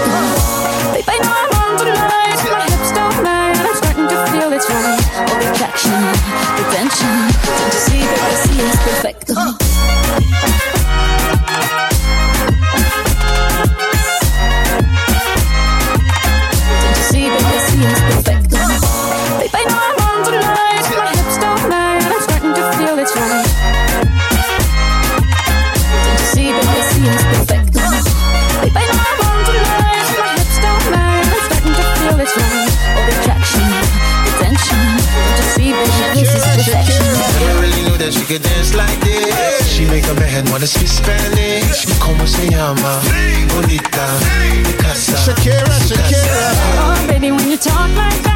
Babe, 0.93 1.09
I 1.09 1.17
know 1.25 1.33
I'm 1.33 1.53
on 1.65 1.79
tonight, 1.81 2.37
my 2.53 2.69
hips 2.69 2.93
don't 2.93 3.25
lie, 3.25 3.57
and 3.57 3.65
I'm 3.69 3.77
starting 3.81 4.09
to 4.13 4.19
feel 4.33 4.53
it's 4.53 4.69
right. 4.69 5.01
All 5.33 5.41
attraction, 5.49 5.97
the 6.61 6.65
tension. 6.77 7.17
Don't 7.57 7.73
you 7.73 7.81
see, 7.89 8.05
baby, 8.05 8.37
see 8.45 8.61
it's 8.69 8.77
perfect. 8.85 9.27
Could 38.27 38.43
dance 38.43 38.75
like 38.75 38.99
this. 39.01 39.69
She 39.71 39.87
make 39.87 40.07
a 40.09 40.15
man 40.15 40.45
wanna 40.51 40.67
speak 40.67 40.89
Spanish. 40.89 41.87
Como 42.01 42.27
se 42.27 42.51
llama? 42.51 43.01
Bonita, 43.55 44.07
Picasa. 44.65 45.17
Shakira, 45.17 45.75
Shakira. 45.89 46.51
Oh, 46.83 47.07
baby, 47.07 47.31
when 47.31 47.49
you 47.49 47.57
talk 47.57 47.89
like 47.95 48.21
that, 48.25 48.36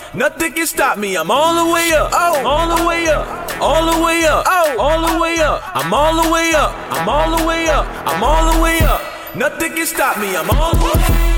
Nothing 0.13 0.51
can 0.51 0.67
stop 0.67 0.97
me. 0.97 1.15
I'm 1.15 1.31
all 1.31 1.65
the 1.65 1.71
way 1.71 1.89
up. 1.93 2.09
Oh, 2.11 2.45
all 2.45 2.77
the 2.77 2.85
way 2.85 3.07
up. 3.07 3.61
All 3.61 3.85
the 3.93 4.03
way 4.03 4.25
up. 4.25 4.43
Oh, 4.45 4.77
all 4.77 5.07
the 5.07 5.21
way 5.21 5.39
up. 5.39 5.63
I'm 5.73 5.93
all 5.93 6.21
the 6.21 6.29
way 6.29 6.51
up. 6.51 6.73
I'm 6.91 7.07
all 7.07 7.37
the 7.37 7.45
way 7.47 7.69
up. 7.69 7.85
I'm 8.05 8.21
all 8.21 8.53
the 8.53 8.61
way 8.61 8.79
up. 8.81 9.01
Nothing 9.37 9.73
can 9.73 9.85
stop 9.85 10.19
me. 10.19 10.35
I'm 10.35 10.49
all 10.49 10.73
the 10.75 10.83
way 10.83 10.91
up. 10.91 11.30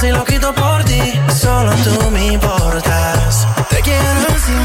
si 0.00 0.08
lo 0.08 0.24
quito 0.24 0.54
por 0.54 0.82
ti, 0.84 1.00
solo 1.28 1.72
tú 1.84 2.10
me 2.10 2.32
importas. 2.32 3.46
Te 3.68 3.82
quiero 3.82 4.08
así. 4.34 4.58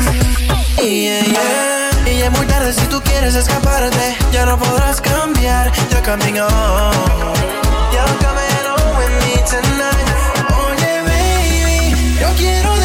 Yeah, 0.82 1.26
yeah. 1.26 2.10
Y 2.10 2.22
es 2.22 2.32
muy 2.32 2.46
tarde 2.46 2.72
si 2.72 2.86
tú 2.88 3.02
quieres 3.02 3.36
escaparte. 3.36 4.18
Ya 4.32 4.46
no 4.46 4.58
podrás 4.58 5.02
cambiar. 5.02 5.72
You're 5.92 6.02
coming 6.04 6.40
on. 6.40 6.94
You're 7.92 8.16
with 8.98 9.14
me 9.24 9.36
tonight. 9.54 10.08
Oye, 10.68 10.94
baby, 11.10 12.18
yo 12.22 12.30
quiero 12.38 12.85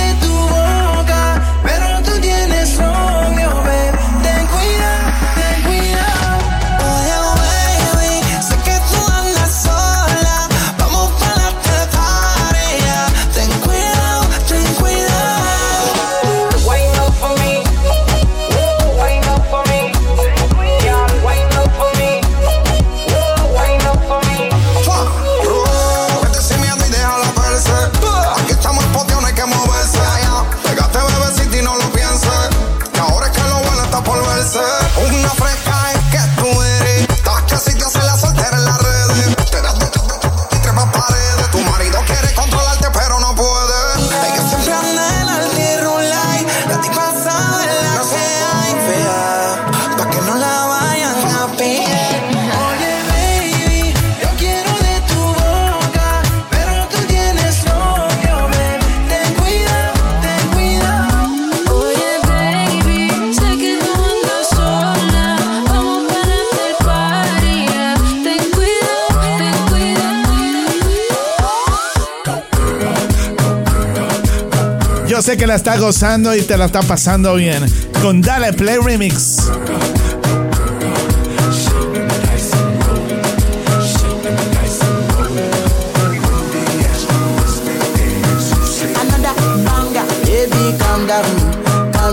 que 75.40 75.46
la 75.46 75.54
está 75.54 75.78
gozando 75.78 76.36
y 76.36 76.42
te 76.42 76.58
la 76.58 76.66
está 76.66 76.82
pasando 76.82 77.34
bien 77.36 77.64
con 78.02 78.20
Dale 78.20 78.52
Play 78.52 78.76
Remix. 78.76 79.38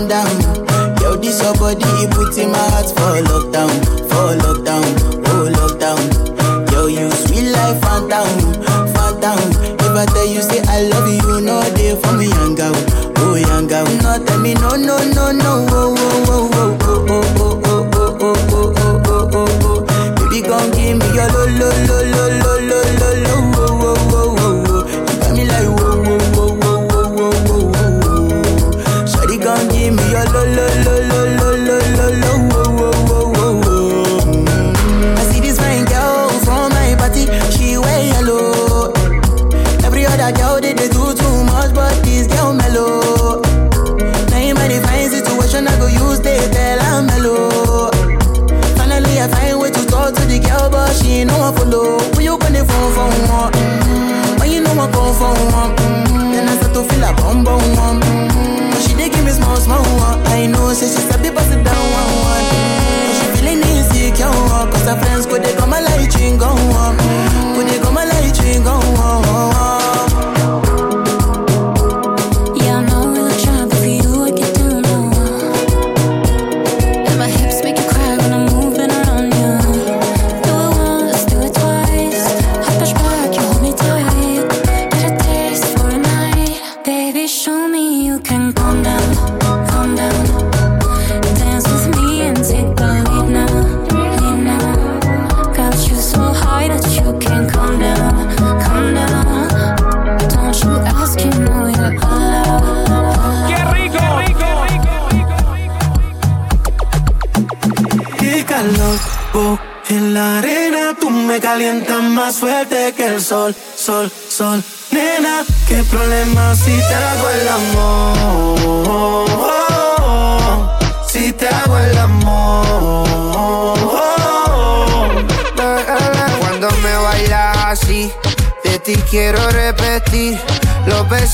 Calm. 0.08 0.26
Yo, 0.98 1.16
this 1.16 1.42
your 1.42 1.54
body, 1.58 1.84
it 1.84 2.10
put 2.10 2.38
in 2.38 2.50
my 2.50 2.56
heart 2.56 2.86
for 2.86 3.20
lockdown, 3.28 3.70
for 4.08 4.32
lockdown, 4.40 4.86
oh 5.28 5.50
lockdown. 5.52 6.72
Yo, 6.72 6.86
you 6.86 7.10
sweet 7.10 7.50
life, 7.50 7.78
phantom, 7.82 8.26
phantom. 8.94 9.38
If 9.80 9.94
I 9.94 10.06
tell 10.06 10.26
you, 10.26 10.40
say 10.40 10.62
I 10.66 10.82
love 10.88 11.08
you. 11.12 11.27
no 11.48 11.62
day 11.74 11.96
for 11.96 12.12
me, 12.12 12.26
younger. 12.28 12.70
Oh, 13.16 13.34
younger. 13.34 13.82
no 14.02 14.22
tell 14.26 14.38
me 14.38 14.52
no, 14.54 14.70
no, 14.76 14.98
no, 15.14 15.32
no, 15.32 15.66
oh, 15.70 15.94
oh, 15.96 16.24
oh, 16.28 16.50
oh. 16.52 16.77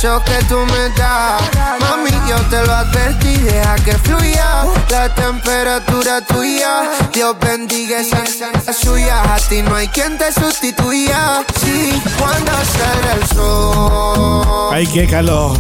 Que 0.05 0.45
tú 0.45 0.59
me 0.67 0.91
das. 0.99 1.41
Mami, 1.81 2.11
yo 2.29 2.37
te 2.51 2.63
lo 2.67 2.75
advertí, 2.75 3.39
deja 3.39 3.75
que 3.77 3.93
fluya 3.95 4.65
la 4.91 5.15
temperatura 5.15 6.21
tuya. 6.21 6.91
Dios 7.11 7.35
bendiga 7.41 8.01
esa 8.01 8.23
esa 8.23 8.73
suya. 8.75 9.35
A 9.35 9.39
ti 9.39 9.63
no 9.63 9.75
hay 9.75 9.89
quien 9.89 10.19
te 10.19 10.31
sustituya. 10.31 11.43
Sí, 11.59 12.03
cuando 12.19 12.53
sale 12.53 13.13
el 13.19 13.29
sol. 13.29 14.69
Ay, 14.73 14.87
qué 14.87 15.07
calor. 15.07 15.59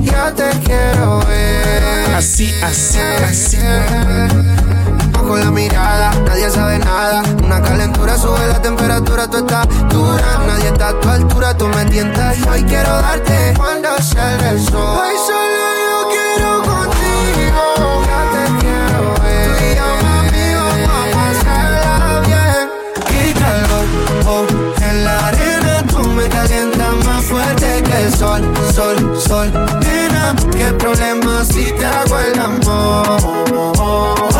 Ya 0.00 0.32
te 0.34 0.50
quiero 0.64 1.20
ver. 1.26 2.14
Así, 2.16 2.52
así, 2.64 2.98
así. 2.98 3.58
Con 5.26 5.40
la 5.40 5.50
mirada, 5.50 6.12
nadie 6.24 6.48
sabe 6.48 6.78
nada. 6.78 7.22
Una 7.42 7.60
calentura 7.60 8.16
sube 8.16 8.46
la 8.46 8.62
temperatura, 8.62 9.26
tú 9.28 9.38
estás 9.38 9.66
dura. 9.88 10.38
Nadie 10.46 10.68
está 10.68 10.88
a 10.90 11.00
tu 11.00 11.08
altura, 11.08 11.56
tú 11.56 11.66
me 11.66 11.84
tientas. 11.86 12.36
Hoy 12.46 12.62
quiero 12.62 12.90
darte 12.90 13.54
cuando 13.56 13.88
salga 14.00 14.50
el 14.50 14.64
sol. 14.64 14.76
Hoy 14.76 15.16
solo 15.26 15.66
yo 15.82 16.08
quiero 16.14 16.62
contigo. 16.62 17.62
Ya 18.06 18.20
te 18.32 18.42
quiero 18.60 19.02
ver. 19.24 19.46
Tú 19.46 19.64
y 19.64 19.74
yo, 19.74 19.88
mami, 20.04 20.46
a 20.86 20.96
pasarla 21.16 22.22
bien. 22.26 22.64
Qué 23.08 23.22
calor, 23.40 23.86
oh, 24.28 24.46
en 24.80 25.04
la 25.04 25.26
arena 25.26 25.82
tú 25.88 25.98
me 26.08 26.28
calientas 26.28 26.94
más 27.04 27.24
fuerte 27.24 27.82
que 27.82 27.96
el 28.04 28.14
sol, 28.14 28.42
sol, 28.72 28.96
sol. 29.20 29.52
Nena, 29.80 30.36
qué 30.52 30.66
problema 30.74 31.44
si 31.44 31.64
te 31.72 31.84
hago 31.84 32.16
el 32.16 32.38
amor. 32.38 34.35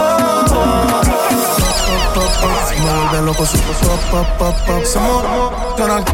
Loco 3.26 3.44
su 3.44 3.58
pop, 3.58 3.98
pop, 4.10 4.26
pop, 4.38 4.54
pop. 4.66 4.84
Somos 4.84 5.22
canal. 5.76 6.04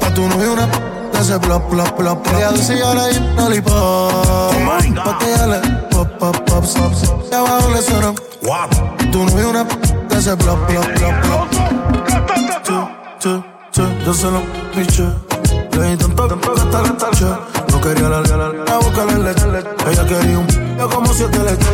Pa' 0.00 0.10
tu 0.14 0.26
novio 0.28 0.52
una 0.52 0.66
de 0.66 1.18
ese 1.18 1.38
plop, 1.40 1.68
plop, 1.68 1.90
plop, 1.96 2.22
plop. 2.22 2.38
Ella 2.38 2.52
ya 2.52 2.94
le 2.94 3.12
di 3.12 3.18
un 3.18 3.36
lollipop. 3.36 5.04
Pa' 5.04 5.18
que 5.18 5.34
ella 5.34 5.46
le 5.46 5.58
pop, 5.90 6.08
pop, 6.18 6.36
pop, 6.46 6.64
pop, 6.64 6.92
pop. 6.92 7.24
Y 7.30 7.34
abajo 7.34 7.70
le 7.70 7.82
suena. 7.82 8.14
Tu 9.10 9.24
novio 9.24 9.50
una 9.50 9.64
de 9.64 10.16
ese 10.16 10.36
plop, 10.36 10.58
plop, 10.68 10.86
plop, 10.94 11.20
plop. 11.22 11.48
Chu, 12.64 12.88
chu, 13.18 13.42
chu. 13.72 13.82
Yo 14.06 14.14
se 14.14 14.30
lo 14.30 14.40
piché. 14.74 15.06
Le 15.72 15.90
di 15.90 15.96
tanto 15.96 16.40
que 16.40 16.60
hasta 16.60 16.82
le 16.82 16.90
taché. 16.90 17.26
No 17.72 17.80
quería 17.80 18.08
la 18.08 18.20
la 18.20 18.78
boca 18.78 19.04
le 19.06 19.18
leche. 19.24 19.46
Ella 19.90 20.06
quería 20.06 20.38
un 20.38 20.46
yo 20.78 20.88
como 20.88 21.12
siete 21.12 21.38
leches. 21.38 21.68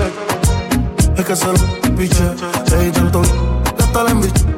Es 1.18 1.24
que 1.24 1.36
se 1.36 1.46
lo 1.46 1.96
piché. 1.96 2.24
Le 2.70 2.78
di 2.78 2.90
tanto 2.92 3.20
que 3.20 3.82
hasta 3.82 4.04
le 4.04 4.10
embiché. 4.10 4.53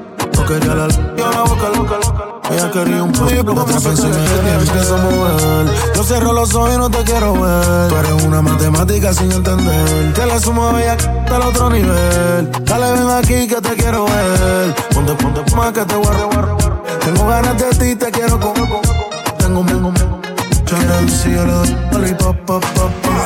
Quería 0.47 0.75
la 0.75 0.89
yo 0.89 1.31
la 1.33 1.43
boca 1.43 1.69
loca, 1.75 1.97
loca. 1.97 2.25
Ella 2.53 2.71
quería 2.71 3.03
un 3.03 3.11
pollo, 3.11 3.45
pero 3.45 3.67
se 3.67 3.89
me 3.89 3.95
tienes 3.97 4.71
que 4.71 4.93
mover. 4.93 5.67
Yo 5.95 6.05
cierro 6.05 6.33
los 6.33 6.55
ojos 6.55 6.75
y 6.75 6.79
no 6.79 6.89
te 6.89 6.99
quiero 7.03 7.33
ver. 7.33 7.89
Tú 7.89 7.97
eres 7.97 8.23
una 8.25 8.43
matemática 8.43 9.13
sin 9.13 9.33
entender. 9.33 10.13
Que 10.15 10.25
la 10.25 10.39
suma 10.39 10.73
bella 10.73 10.93
hasta 10.93 11.37
el 11.37 11.43
otro 11.43 11.71
nivel. 11.71 12.51
Dale, 12.65 12.93
ven 12.93 13.11
aquí 13.11 13.49
que 13.49 13.61
te 13.61 13.75
quiero 13.75 14.05
ver. 14.05 14.75
Ponte, 14.95 15.15
ponte, 15.15 15.57
más 15.57 15.73
que 15.73 15.85
te 15.85 15.97
guarde, 15.97 16.25
guarde, 16.25 16.53
guarde. 16.53 16.77
Tengo 17.05 17.27
ganas 17.27 17.59
de 17.59 17.71
ti, 17.71 17.97
te 17.97 18.11
quiero 18.13 18.39
con. 18.39 18.55
Tengo, 18.55 19.65
tengo, 19.65 19.93
tengo. 19.93 20.17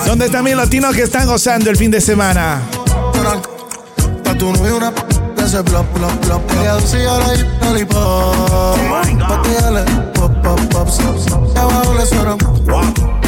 ¿Dónde 0.07 0.27
están 0.27 0.45
mis 0.45 0.57
latinos 0.57 0.95
que 0.95 1.03
están 1.03 1.27
gozando 1.27 1.71
el 1.71 1.77
fin 1.77 1.91
de 1.91 2.01
semana? 2.01 2.61
Pa' 4.25 4.35
tu 4.35 4.53
novio 4.53 4.77
una 4.77 4.93
de 5.41 5.47
ese 5.47 5.63
plop, 5.65 5.87
plop, 5.95 6.13
plop. 6.27 6.43
Ella 6.61 6.75
dulce 6.75 7.03
yo 7.03 7.19
le 7.19 7.37
di 7.37 7.45
lollipop. 7.63 8.77
Pa' 9.29 9.43
que 9.43 9.51
ella 9.51 9.71
le 9.71 9.83
pop, 10.13 10.33
pop, 10.43 10.61
pop, 10.71 10.89
pop. 10.89 11.51
Y 11.55 11.59
abajo 11.59 11.95
le 11.95 12.07
suena. 12.07 12.37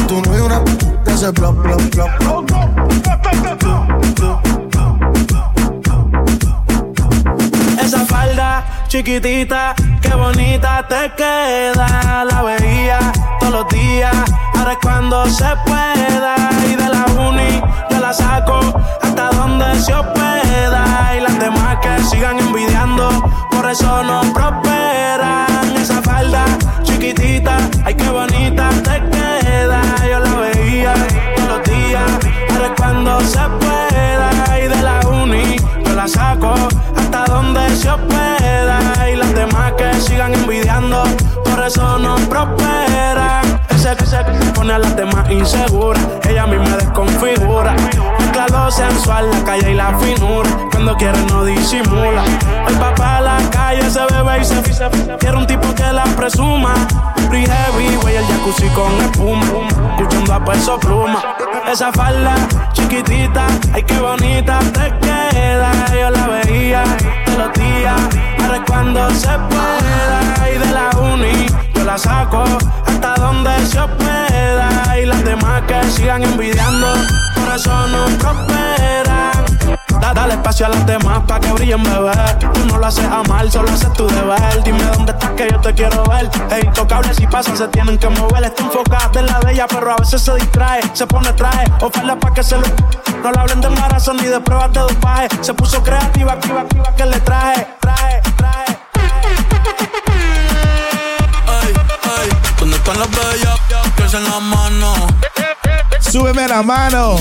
Tu 0.06 0.20
novio 0.22 0.46
una 0.46 0.60
de 1.04 1.12
ese 1.12 1.32
plop, 1.32 1.62
plop, 1.62 1.80
plop, 1.90 2.10
plop. 2.18 2.50
Esa 7.80 8.04
falda 8.06 8.64
chiquitita, 8.88 9.74
qué 10.00 10.14
bonita 10.14 10.86
te 10.88 11.10
queda. 11.16 12.24
La 12.24 12.42
veía 12.42 12.98
todos 13.40 13.52
los 13.52 13.68
días, 13.68 14.14
ahora 14.54 14.72
es 14.72 14.78
cuando 14.82 15.26
se 15.26 15.48
pueda. 15.64 16.41
Sigan 22.22 22.38
envidiando, 22.38 23.08
por 23.50 23.68
eso 23.68 24.04
no 24.04 24.20
prosperan. 24.32 25.76
Esa 25.76 26.00
falda 26.02 26.44
chiquitita, 26.84 27.56
ay 27.84 27.94
qué 27.94 28.08
bonita 28.10 28.68
te 28.84 29.02
queda. 29.10 29.82
Yo 30.08 30.20
la 30.20 30.34
veía 30.36 30.94
todos 31.34 31.48
los 31.48 31.62
días, 31.64 32.10
ahora 32.50 32.66
es 32.66 32.72
cuando 32.76 33.20
se 33.22 33.40
pueda. 33.58 34.30
Y 34.56 34.68
de 34.68 34.82
la 34.82 35.00
uni 35.08 35.56
yo 35.84 35.94
la 35.96 36.06
saco 36.06 36.54
hasta 36.96 37.24
donde 37.24 37.68
se 37.74 37.90
hospeda. 37.90 38.78
Y 39.12 39.16
las 39.16 39.34
demás 39.34 39.72
que 39.72 39.92
sigan 40.00 40.32
envidiando, 40.32 41.02
por 41.44 41.64
eso 41.64 41.98
no 41.98 42.14
prosperan. 42.28 43.60
Ese 43.68 43.96
que 43.96 44.06
se, 44.06 44.22
pone 44.54 44.74
a 44.74 44.78
las 44.78 44.94
demás 44.94 45.28
insegura, 45.28 46.00
ella 46.28 46.44
a 46.44 46.46
mí 46.46 46.56
me 46.56 46.70
desconfigura. 46.76 47.74
Sensual, 48.72 49.30
la 49.30 49.44
calle 49.44 49.72
y 49.72 49.74
la 49.74 49.96
finura. 49.98 50.48
Cuando 50.70 50.96
quiere 50.96 51.18
no 51.26 51.44
disimula. 51.44 52.24
El 52.68 52.74
papá 52.76 53.18
a 53.18 53.20
la 53.20 53.36
calle 53.50 53.88
se 53.90 54.00
bebe 54.00 54.40
y 54.40 54.44
se 54.44 54.62
se- 54.72 55.16
Quiere 55.18 55.36
un 55.36 55.46
tipo 55.46 55.74
que 55.74 55.92
la 55.92 56.04
presuma. 56.16 56.72
Free 57.28 57.46
heavy, 57.46 57.96
güey, 58.00 58.16
el 58.16 58.26
jacuzzi 58.26 58.66
con 58.68 58.90
espuma. 59.02 59.44
Escuchando 59.98 60.34
a 60.34 60.44
peso 60.44 60.78
pluma. 60.80 61.22
Esa 61.70 61.92
falda 61.92 62.34
chiquitita, 62.72 63.46
ay 63.74 63.82
qué 63.84 63.98
bonita 64.00 64.58
te 64.72 64.90
queda. 65.06 65.70
Yo 65.92 66.10
la 66.10 66.26
veía 66.28 66.82
todos 67.26 67.38
los 67.38 67.52
días, 67.52 68.00
ahora 68.42 68.64
cuando 68.66 69.10
se 69.10 69.28
pueda. 69.28 70.48
Y 70.54 70.58
de 70.58 70.72
la 70.72 70.90
uni 70.98 71.46
yo 71.74 71.84
la 71.84 71.96
saco 71.98 72.42
hasta 73.02 73.20
donde 73.20 73.66
se 73.66 73.80
hospeda. 73.80 74.98
Y 75.00 75.06
las 75.06 75.24
demás 75.24 75.62
que 75.66 75.82
sigan 75.90 76.22
envidiando, 76.22 76.86
por 77.34 77.54
eso 77.54 77.86
no 77.88 78.04
prosperan. 78.18 79.44
Da- 80.00 80.12
Dale 80.14 80.34
espacio 80.34 80.66
a 80.66 80.68
las 80.70 80.86
demás 80.86 81.20
pa' 81.26 81.40
que 81.40 81.52
brillen, 81.52 81.82
bebé. 81.82 82.12
Tú 82.54 82.64
no 82.66 82.78
lo 82.78 82.86
haces 82.86 83.04
a 83.04 83.22
mal, 83.24 83.50
solo 83.50 83.70
haces 83.70 83.92
tu 83.94 84.06
deber. 84.06 84.62
Dime 84.64 84.82
dónde 84.84 85.12
estás 85.12 85.30
que 85.30 85.48
yo 85.50 85.60
te 85.60 85.72
quiero 85.74 86.04
ver. 86.04 86.28
Es 86.50 86.64
intocable 86.64 87.12
si 87.14 87.26
pasa, 87.26 87.56
se 87.56 87.66
tienen 87.68 87.98
que 87.98 88.08
mover. 88.08 88.44
Está 88.44 88.62
enfocada 88.62 89.20
en 89.20 89.26
la 89.26 89.40
de 89.40 89.52
ella, 89.52 89.66
pero 89.68 89.92
a 89.92 89.96
veces 89.96 90.20
se 90.22 90.34
distrae. 90.34 90.82
Se 90.92 91.06
pone 91.06 91.32
traje, 91.32 91.64
oferta 91.80 92.18
pa' 92.18 92.32
que 92.34 92.42
se 92.44 92.56
lo. 92.56 92.62
No 93.22 93.30
le 93.30 93.38
hablen 93.40 93.60
de 93.60 93.68
embarazo 93.68 94.12
ni 94.14 94.24
de 94.24 94.40
pruebas 94.40 94.72
de 94.72 94.80
dopaje. 94.80 95.28
Se 95.40 95.54
puso 95.54 95.82
creativa, 95.82 96.32
activa, 96.32 96.60
activa, 96.62 96.94
que 96.96 97.06
le 97.06 97.20
traje, 97.20 97.66
traje. 97.80 98.21
Las 103.02 103.10
bellas? 103.10 103.60
Alcen 104.02 104.24
la 104.24 104.40
mano. 104.40 104.94
Súbeme 106.00 106.46
la 106.48 106.62
mano. 106.62 107.16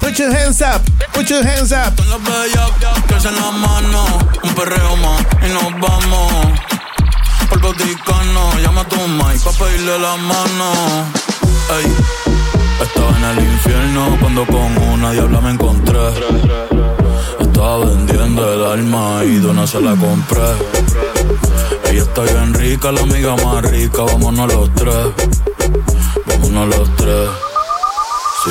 Put 0.00 0.18
your 0.18 0.32
hands 0.34 0.60
up, 0.60 0.82
put 1.12 1.28
your 1.28 1.42
hands 1.42 1.72
up. 1.72 1.92
Alcen 3.14 3.34
la 3.34 3.50
mano. 3.50 4.04
Un 4.42 4.54
perreo 4.54 4.96
más 4.96 5.22
y 5.42 5.48
nos 5.52 5.72
vamos. 5.80 6.60
Por 7.48 7.60
Vaticano, 7.60 8.58
llama 8.62 8.80
a 8.80 8.88
tu 8.88 8.96
mic 8.96 9.42
pa' 9.42 9.52
pedirle 9.52 9.98
la 9.98 10.16
mano. 10.16 10.72
Ey, 11.76 11.96
estaba 12.82 13.16
en 13.16 13.24
el 13.24 13.44
infierno 13.44 14.16
cuando 14.20 14.46
con 14.46 14.76
una 14.78 15.12
diabla 15.12 15.40
me 15.40 15.50
encontré. 15.50 16.08
Estaba 17.40 17.78
vendiendo 17.78 18.52
el 18.52 18.64
alma 18.64 19.24
y 19.24 19.38
de 19.38 19.46
una 19.46 19.66
se 19.66 19.80
la 19.80 19.94
compré. 19.94 21.03
Ella 21.94 22.02
está 22.02 22.22
bien 22.22 22.52
rica, 22.54 22.90
la 22.90 23.02
amiga 23.02 23.36
más 23.36 23.64
rica, 23.70 24.02
vámonos 24.02 24.52
los 24.52 24.74
tres. 24.74 25.12
Vámonos 26.26 26.68
los 26.76 26.96
tres. 26.96 27.28
Sí. 28.42 28.50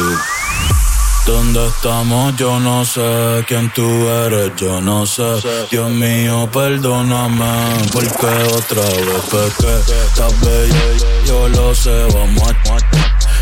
¿Dónde 1.25 1.67
estamos? 1.67 2.37
Yo 2.37 2.57
no 2.61 2.85
sé 2.85 3.43
quién 3.45 3.69
tú 3.73 3.83
eres, 3.83 4.53
yo 4.55 4.79
no 4.79 5.05
sé. 5.05 5.25
Dios 5.69 5.91
mío, 5.91 6.47
perdóname, 6.53 7.83
porque 7.91 8.27
otra 8.27 8.81
vez 8.81 9.23
pequé. 9.29 9.75
Estás 10.07 10.39
bella, 10.39 11.25
yo 11.25 11.49
lo 11.49 11.75
sé, 11.75 12.07
vamos 12.13 12.49
a. 12.49 12.77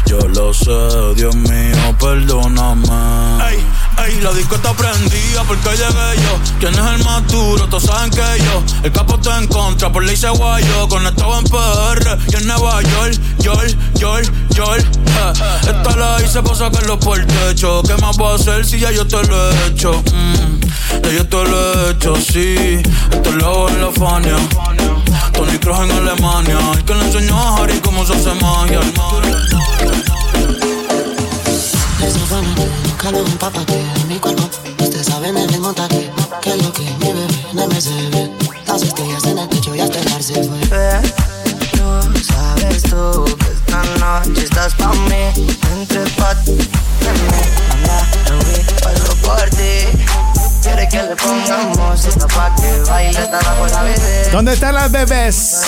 Yo 0.08 0.18
lo 0.30 0.52
sé, 0.52 1.14
Dios 1.16 1.36
mío, 1.36 1.96
perdóname. 2.00 2.90
La 4.02 4.34
disco 4.34 4.56
está 4.56 4.74
prendida 4.74 5.44
porque 5.48 5.70
llegué 5.70 6.24
yo. 6.24 6.40
¿Quién 6.60 6.74
es 6.74 6.80
el 6.80 7.04
más 7.04 7.28
duro? 7.28 7.68
Todos 7.68 7.84
saben 7.84 8.10
que 8.10 8.18
yo. 8.18 8.64
El 8.82 8.92
capo 8.92 9.14
está 9.16 9.38
en 9.38 9.46
contra, 9.46 9.92
por 9.92 10.04
ley 10.04 10.18
se 10.18 10.28
guayo. 10.28 10.90
Conectado 10.90 11.38
en 11.38 11.44
PR 11.46 12.18
y 12.28 12.36
en 12.36 12.48
Nueva 12.48 12.82
York. 12.82 13.20
York, 13.40 13.78
York, 13.96 14.32
York. 14.56 14.84
Eh. 14.84 15.34
Esta 15.62 15.96
la 15.96 16.20
hice 16.24 16.42
para 16.42 16.56
sacarlo 16.56 17.00
por 17.00 17.20
el 17.20 17.28
techo. 17.28 17.84
¿Qué 17.84 17.96
más 18.02 18.18
voy 18.18 18.32
a 18.32 18.36
hacer 18.36 18.66
si 18.66 18.80
ya 18.80 18.92
yo 18.92 19.06
te 19.06 19.22
lo 19.24 19.52
he 19.52 19.68
hecho? 19.68 19.92
Mm, 19.94 20.60
ya 21.04 21.12
yo 21.12 21.28
te 21.28 21.44
lo 21.44 21.88
he 21.88 21.92
hecho, 21.92 22.16
sí. 22.16 22.82
Esto 23.12 23.30
es 23.30 23.36
lo 23.36 23.70
en 23.70 23.82
la 23.82 23.92
Fania. 23.92 24.36
Tony 25.34 25.58
Kroos 25.60 25.80
en 25.82 25.92
Alemania. 25.92 26.58
El 26.74 26.84
que 26.84 26.96
le 26.96 27.06
enseñó 27.06 27.38
a 27.38 27.58
Harry 27.58 27.80
cómo 27.80 28.04
se 28.04 28.14
hace 28.14 28.34
magia. 28.42 28.80
Esa 28.80 30.21
lo 33.12 33.26
empapa 33.26 33.66
que 33.66 33.80
en 33.80 34.08
mi 34.08 34.20
cuerpo. 34.20 34.44
Usted 34.80 35.04
sabe, 35.04 35.32
me 35.32 35.46
vengo 35.48 35.70
aquí. 35.70 36.10
Que 36.42 36.56
lo 36.56 36.72
que 36.72 36.84
mi 36.84 37.08
bebé 37.08 37.28
no 37.54 37.68
me 37.68 37.82
se 37.82 38.10
ve. 38.10 38.32
Las 38.68 38.84
estrellas 38.84 39.26
en 39.26 39.40
el 39.40 39.50
techo 39.50 39.76
y 39.76 39.82
hasta 39.82 40.00
el 40.00 40.24
se 40.24 40.44
fue. 40.44 41.02
Pero 41.72 42.02
sabes 42.24 42.84
tú 42.84 43.26
que 43.38 43.52
esta 43.52 43.84
noche 44.00 44.44
estás 44.44 44.74
pa' 44.76 44.94
mí. 44.94 45.48
Entre 45.74 46.10
pat, 46.12 46.38
anda, 47.72 48.08
Ruby, 48.30 48.58
paso 48.82 49.16
por 49.24 49.50
ti. 49.50 50.41
Quiere 50.62 50.88
que 50.88 51.02
le 51.02 51.16
pongamos 51.16 52.06
esta 52.06 52.28
pa' 52.28 52.54
que 52.56 52.90
baile 52.90 53.18
hasta 53.18 53.40
abajo 53.40 53.68
la 53.68 53.82
bebé. 53.82 54.30
¿Dónde 54.32 54.54
están 54.54 54.76
las 54.76 54.92
bebés? 54.92 55.62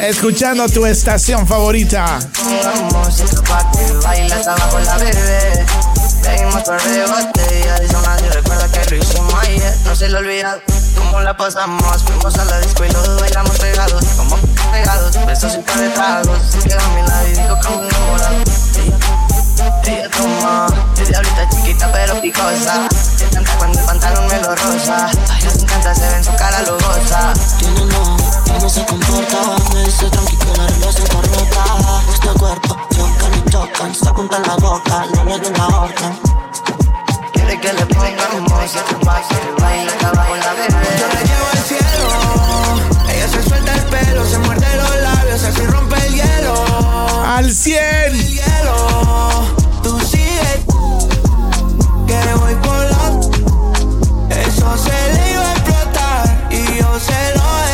Escuchando 0.00 0.68
tu 0.68 0.86
estación 0.86 1.46
favorita. 1.46 2.18
esta 2.18 3.42
pa' 3.42 3.70
que 3.72 3.92
baile 4.04 4.34
hasta 4.34 4.52
abajo 4.52 4.78
la 4.78 4.96
bebé. 4.96 5.66
Seguimos 6.22 6.62
por 6.62 6.82
de 6.82 7.06
botella, 7.06 7.78
dice 7.78 7.96
nadie 8.04 8.30
recuerda 8.30 8.68
que 8.68 8.90
lo 8.90 8.96
hicimos 8.96 9.34
ayer. 9.34 9.76
No 9.84 9.94
se 9.94 10.08
le 10.08 10.16
olvida 10.16 10.58
cómo 10.96 11.20
la 11.20 11.36
pasamos. 11.36 12.02
Fuimos 12.04 12.38
a 12.38 12.44
la 12.46 12.58
disco 12.60 12.84
y 12.84 12.90
los 12.90 13.20
bailamos 13.20 13.58
pegados, 13.58 14.04
como 14.16 14.36
pegados. 14.72 15.26
Besos 15.26 15.54
y 15.56 15.58
par 15.58 15.78
de 15.78 15.88
tragos. 15.90 16.38
Se 16.50 16.58
quedó 16.66 16.80
a 16.80 16.88
mi 16.88 17.02
lado 17.06 17.28
y 17.28 17.32
dijo 17.32 17.80
me 17.80 17.88
enamorado. 17.88 19.07
Ella, 19.58 19.74
ella 19.86 20.08
toma, 20.10 20.66
es 21.02 21.08
diablita 21.08 21.48
chiquita 21.48 21.90
pero 21.90 22.20
picosa. 22.20 22.88
Se 23.16 23.24
encanta 23.24 23.52
cuando 23.58 23.80
el 23.80 23.86
pantalón 23.86 24.26
me 24.28 24.38
lo 24.40 24.54
rosa. 24.54 25.10
Ay, 25.28 25.42
les 25.42 25.62
encanta, 25.62 25.94
se 25.96 26.08
ve 26.08 26.16
en 26.16 26.24
su 26.24 26.32
cara 26.36 26.62
lujosa. 26.62 27.32
Tiene 27.58 27.84
no, 27.86 28.16
y 28.46 28.62
no 28.62 28.70
se 28.70 28.86
comporta. 28.86 29.36
Me 29.74 29.82
dice 29.82 30.08
tranqui 30.10 30.36
que 30.36 30.56
la 30.58 30.66
relación 30.68 31.06
está 31.06 31.20
rota. 31.22 32.02
Este 32.12 32.28
cuerpo 32.38 32.76
chocan 32.94 33.34
y 33.34 33.50
chocan. 33.50 33.94
Se 33.96 34.08
apuntan 34.08 34.42
la 34.42 34.54
boca, 34.54 35.06
no 35.16 35.24
le 35.24 35.38
den 35.40 35.52
la 35.54 35.66
orden. 35.66 36.20
Quiere 37.32 37.60
que 37.60 37.72
le 37.72 37.86
pongamos 37.86 38.62
esta 38.62 39.00
pa' 39.00 39.22
que 39.28 39.60
baile 39.60 39.90
hasta 39.90 40.08
abajo 40.08 40.36
la 40.36 40.52
bebé. 40.52 40.98
Yo 41.00 41.06
la 41.08 41.20
llevo 41.22 41.46
al 41.52 41.62
cielo. 41.66 42.08
Ella 43.08 43.28
se 43.28 43.42
suelta 43.42 43.74
el 43.74 43.82
pelo, 43.86 44.24
se 44.24 44.38
muerde 44.38 44.76
los 44.76 44.96
labios, 45.02 45.42
así 45.42 45.66
rompe 45.66 45.96
el 46.06 46.14
hielo. 46.14 46.47
Al 47.26 47.52
100. 47.52 47.78
El 48.06 48.28
hielo. 48.28 48.76
Tú 49.82 49.98
sigue 50.00 50.64
que 52.06 52.34
voy 52.34 52.54
por. 52.56 52.78
Eso 54.30 54.76
se 54.78 55.12
le 55.14 55.32
iba 55.32 55.42
a 55.42 55.52
explotar 55.52 56.48
y 56.50 56.78
yo 56.78 56.98
se 56.98 57.36
lo 57.36 57.67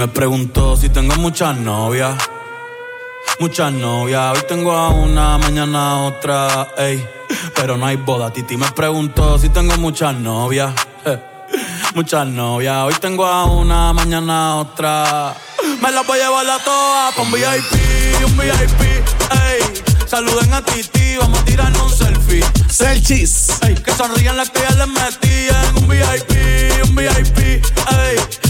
me 0.00 0.08
preguntó 0.08 0.78
si 0.78 0.88
tengo 0.88 1.14
muchas 1.16 1.58
novias. 1.58 2.16
Muchas 3.38 3.70
novias, 3.70 4.34
hoy 4.34 4.42
tengo 4.48 4.72
a 4.72 4.88
una, 4.88 5.36
mañana 5.36 5.90
a 5.90 5.96
otra, 6.04 6.68
ey. 6.78 7.06
Pero 7.54 7.76
no 7.76 7.84
hay 7.84 7.96
boda. 7.96 8.32
Titi 8.32 8.56
me 8.56 8.70
preguntó 8.72 9.38
si 9.38 9.50
tengo 9.50 9.76
muchas 9.76 10.14
novias. 10.14 10.72
eh, 11.04 11.18
Muchas 11.94 12.26
novias, 12.26 12.78
hoy 12.84 12.94
tengo 12.94 13.26
a 13.26 13.44
una, 13.44 13.92
mañana 13.92 14.52
a 14.52 14.54
otra. 14.56 15.34
Me 15.82 15.90
las 15.92 16.06
voy 16.06 16.18
a 16.18 16.28
llevar 16.28 16.48
a 16.48 16.58
todas 16.64 17.14
pa' 17.14 17.20
un 17.22 17.32
VIP, 17.32 18.24
un 18.24 18.38
VIP, 18.38 18.80
ey. 18.80 19.82
Saluden 20.06 20.50
a 20.54 20.62
Titi, 20.64 21.18
vamos 21.18 21.40
a 21.40 21.44
tirarnos 21.44 21.82
un 21.82 21.90
selfie. 21.98 22.44
Selfies. 22.70 23.50
Ey, 23.62 23.74
que 23.74 23.92
sonrían 23.92 24.38
las 24.38 24.48
que 24.48 24.60
ya 24.60 24.70
les 24.76 24.88
metían. 24.88 25.76
Un 25.76 25.88
VIP, 25.88 26.88
un 26.88 26.94
VIP, 26.96 27.38
ey. 27.38 28.49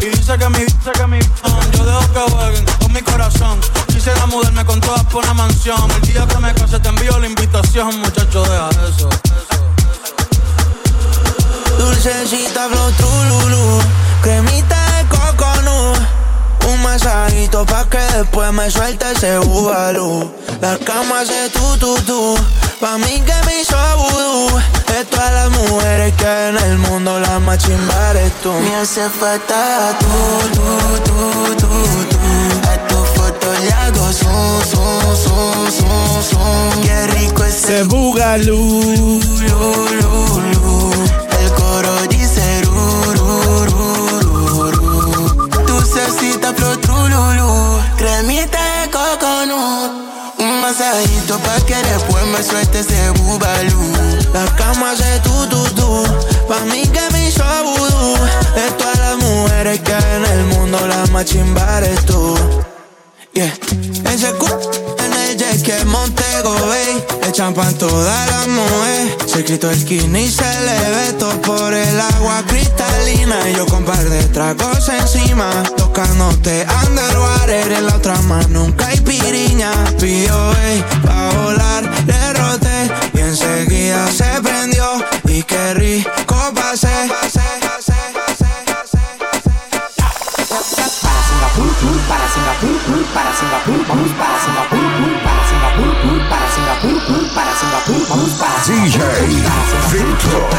y 0.00 0.06
dice 0.06 0.38
que 0.38 0.48
mi, 0.48 0.58
dice 0.58 0.92
que 0.94 1.06
mi, 1.06 1.18
yo 1.72 1.84
dejo 1.84 2.12
que 2.12 2.32
jueguen 2.32 2.64
con 2.80 2.92
mi 2.92 3.02
corazón. 3.02 3.60
Quisiera 3.88 4.26
mudarme 4.26 4.64
con 4.64 4.80
todas 4.80 5.04
por 5.04 5.24
una 5.24 5.34
mansión. 5.34 5.90
El 5.90 6.00
día 6.02 6.26
que 6.26 6.38
me 6.38 6.54
case 6.54 6.80
te 6.80 6.88
envío 6.88 7.18
la 7.18 7.26
invitación, 7.26 8.00
muchacho, 8.00 8.42
deja 8.42 8.70
eso. 8.88 9.08
Dulcecita 11.78 12.68
flow 12.68 12.90
trululu, 12.92 13.80
cremita 14.22 14.76
de 14.96 15.08
coconut. 15.08 15.98
Un 16.68 16.82
masajito 16.82 17.64
pa' 17.66 17.88
que 17.88 17.98
después 17.98 18.52
me 18.52 18.70
suelte 18.70 19.12
ese 19.12 19.38
bubalú. 19.38 20.32
La 20.60 20.78
cama 20.78 21.20
hace 21.20 21.50
tu 21.50 21.76
tu 21.78 21.94
tu, 22.02 22.36
pa' 22.80 22.96
mí 22.98 23.20
que 23.20 23.34
me 23.46 23.60
hizo 23.60 23.76
vudú. 23.98 24.60
De 24.88 25.04
todas 25.04 25.32
las 25.32 25.50
mujeres 25.50 26.14
que 26.14 26.48
en 26.48 26.56
el 26.56 26.78
mundo 26.78 27.20
la 27.20 27.38
más 27.38 27.58
chimba 27.58 28.10
eres 28.10 28.32
tú. 28.42 28.52
Me 28.52 28.74
hace 28.76 29.08
falta 29.08 29.96
tú, 30.00 30.06
tú, 30.54 30.66
tú, 31.04 31.54
tú, 31.60 31.68
tú. 32.10 32.18
A 32.70 32.88
tu 32.88 32.96
foto 33.14 33.52
le 33.60 33.72
hago 33.72 34.12
zoom, 34.12 34.62
zoom, 34.70 35.16
zoom, 35.16 35.70
zoom, 35.70 36.22
zoom. 36.22 36.82
Qué 36.82 37.06
rico 37.18 37.44
ese 37.44 37.66
Se 37.66 37.82
bugalú. 37.84 39.20
el 40.42 40.58
chimba 61.30 61.78
eres 61.78 62.04
tú 62.06 62.34
Yeah. 63.32 63.52
Ese 64.12 64.32
cu 64.40 64.48
en 64.98 65.12
el 65.12 65.38
jet 65.38 65.62
que 65.62 65.84
Montego 65.84 66.52
Bay 66.66 67.04
de 67.22 67.30
champán 67.30 67.72
toda 67.78 68.26
la 68.26 68.46
mujer. 68.48 69.16
Se 69.26 69.44
quitó 69.44 69.70
el 69.70 69.80
skinny 69.80 70.22
y 70.22 70.30
se 70.30 70.50
le 70.66 70.78
ve 70.90 71.24
por 71.46 71.72
el 71.72 72.00
agua 72.00 72.42
cristalina. 72.48 73.48
Y 73.48 73.54
yo 73.54 73.66
con 73.66 73.84
par 73.84 74.02
de 74.02 74.24
tragos 74.34 74.88
encima, 74.88 75.48
tocándote 75.76 76.66
underwater. 76.88 77.70
En 77.70 77.86
la 77.86 77.94
otra 77.94 78.20
mano 78.22 78.48
nunca 78.48 78.88
hay 78.88 78.98
piriña. 78.98 79.70
Pidió, 80.00 80.52
ey, 80.64 80.84
pa' 81.06 81.30
volar, 81.38 81.84
le 82.08 82.32
roté. 82.32 82.90
Y 83.14 83.20
enseguida 83.20 84.10
se 84.10 84.42
prendió. 84.42 84.84
Y 85.28 85.44
qué 85.44 85.74
rico 85.74 86.36
pasé. 86.52 87.08
Ooh. 91.82 91.99
Para 92.10 92.26
Singapur, 92.28 92.74
para 93.14 93.32
Singapur, 93.32 93.86
vamos 93.86 94.10
para 94.18 94.34
Singapur, 94.42 94.80
para 95.22 95.42
Singapur, 95.46 95.94
para 96.28 96.46
Singapur, 96.50 97.22
para 97.32 97.52
Singapur, 97.54 98.02
vamos 98.08 98.30
para 98.32 98.58
DJ 98.64 98.98
Victor. 99.92 100.50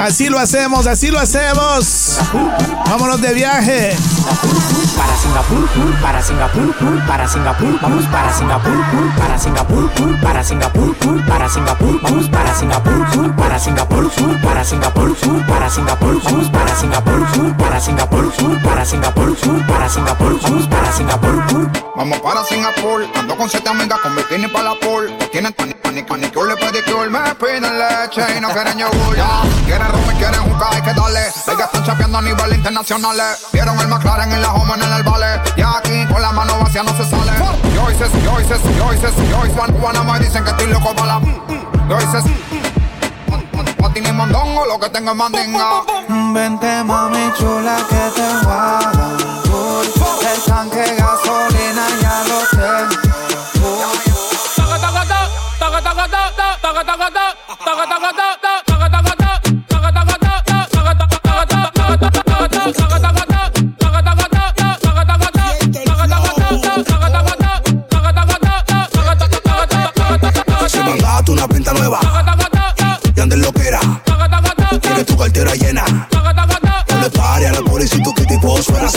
Así 0.00 0.28
lo 0.28 0.38
hacemos, 0.38 0.86
así 0.86 1.10
lo 1.10 1.18
hacemos. 1.18 2.18
Vámonos 2.88 3.20
de 3.20 3.34
viaje. 3.34 3.96
Para 4.96 5.16
Singapur, 5.16 5.68
para 6.00 6.22
Singapur, 6.22 6.74
para 7.06 7.28
Singapur, 7.28 7.78
vamos 7.82 8.06
para 8.06 8.32
Singapur, 8.32 8.84
para 9.18 9.38
Singapur, 9.38 9.90
para 10.22 10.44
Singapur, 10.44 10.96
para 10.96 11.44
Singapur, 11.44 12.00
vamos 12.02 12.28
para 12.28 12.54
Singapur, 12.54 13.06
para 13.36 13.58
Singapur, 13.58 14.10
para 14.40 14.64
Singapur, 14.64 15.10
para 15.50 15.68
Singapur, 15.68 16.20
vamos 16.22 16.48
para 16.50 16.74
Singapur, 16.74 16.76
para 16.76 16.76
Singapur, 16.76 17.56
para 17.56 17.80
Singapur, 17.80 18.32
para 18.62 18.84
Singapur, 18.84 19.07
vamos 20.42 20.66
para 20.68 20.92
Singapur. 20.92 21.70
Vamos 21.96 22.20
para 22.20 22.44
Singapur, 22.44 23.06
ando 23.14 23.36
con 23.36 23.48
siete 23.48 23.68
amigas 23.68 23.98
con 24.00 24.14
bikini 24.14 24.48
para 24.48 24.70
la 24.70 24.74
pool. 24.80 25.12
Tienen 25.32 25.52
pan, 25.52 25.74
panicure, 25.82 26.56
pedicure, 26.56 27.10
me 27.10 27.34
piden 27.34 27.78
leche 27.78 28.22
y 28.36 28.40
no 28.40 28.48
quieren 28.50 28.78
yogur. 28.78 29.16
Ya, 29.16 29.42
quieren 29.66 29.88
y 29.88 30.18
quieren 30.18 30.40
jugar, 30.42 30.74
hay 30.74 30.82
que 30.82 30.94
darle. 30.94 31.20
Ellas 31.20 31.66
están 31.66 31.84
champeando 31.84 32.18
a 32.18 32.22
nivel 32.22 32.54
internacional. 32.54 33.16
Vieron 33.52 33.78
el 33.80 33.88
McLaren 33.88 34.32
en 34.32 34.42
la 34.42 34.52
home 34.52 34.74
en 34.74 34.92
el 34.92 35.02
vale. 35.02 35.40
Y 35.56 35.62
aquí 35.62 36.12
con 36.12 36.22
la 36.22 36.32
mano 36.32 36.58
vacía 36.60 36.82
no 36.82 36.96
se 36.96 37.04
sale. 37.04 37.32
Yo 37.74 37.90
hice, 37.90 38.04
yo 38.22 38.40
hice, 38.40 38.54
yo 38.76 38.92
hice, 38.92 39.28
yo 39.28 39.46
hice. 39.46 39.72
Juan 39.80 40.06
me 40.06 40.18
dicen 40.20 40.44
que 40.44 40.50
estoy 40.50 40.66
loco 40.68 40.94
para 40.94 41.18
la. 41.18 42.57
Y 43.98 44.12
mondongo, 44.12 44.64
lo 44.64 44.78
que 44.78 44.88
tengo 44.90 45.10
es 45.10 45.16
mandinga. 45.16 45.82
Vente 46.32 46.84
mami 46.84 47.32
chula 47.36 47.76
que 47.88 48.02
te 48.14 48.28
voy 48.44 48.52
a 48.52 48.92
dar 48.94 49.20
full. 49.42 49.86
El 50.32 50.42
tanque 50.44 50.84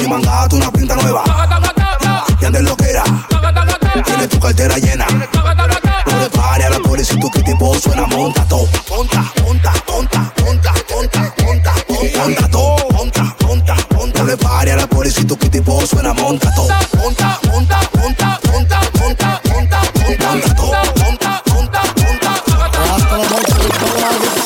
Si 0.02 0.08
mandaste 0.08 0.56
una 0.56 0.72
pinta 0.72 0.96
nueva 0.96 1.24
y 2.42 2.46
andes 2.46 2.64
lo 2.64 2.76
que 2.76 2.90
era. 2.90 3.04
Tienes 4.04 4.30
tu 4.30 4.40
cartera 4.40 4.76
llena. 4.78 5.06
No 5.06 6.20
le 6.20 6.30
pare 6.32 6.64
a 6.64 6.70
la 6.72 6.80
pobrecito 6.80 7.30
que 7.30 7.44
tipo 7.44 7.76
suena. 7.76 8.08
Monta 8.08 8.44
todo. 8.46 8.68
Monta, 8.90 9.32
monta, 9.44 9.74
monta, 9.88 10.34
monta, 10.44 10.74
monta, 10.90 11.34
monta, 11.46 11.74
monta. 11.88 12.18
Monta 12.18 12.48
todo. 12.48 12.78
Monta, 12.94 13.36
monta. 13.46 13.76
No 14.16 14.26
le 14.26 14.72
a 14.72 14.76
la 14.76 14.88
pobrecito 14.88 15.38
que 15.38 15.50
tipo 15.50 15.86
suena. 15.86 16.14
Monta 16.14 16.52
todo. 16.56 16.70
Monta, 16.98 17.40
monta, 17.52 17.80
monta, 17.94 18.40
monta, 18.50 18.80
monta, 19.00 19.42
monta, 19.54 19.82
monta. 19.94 20.22
Monta 20.26 20.56
todo. 20.56 20.72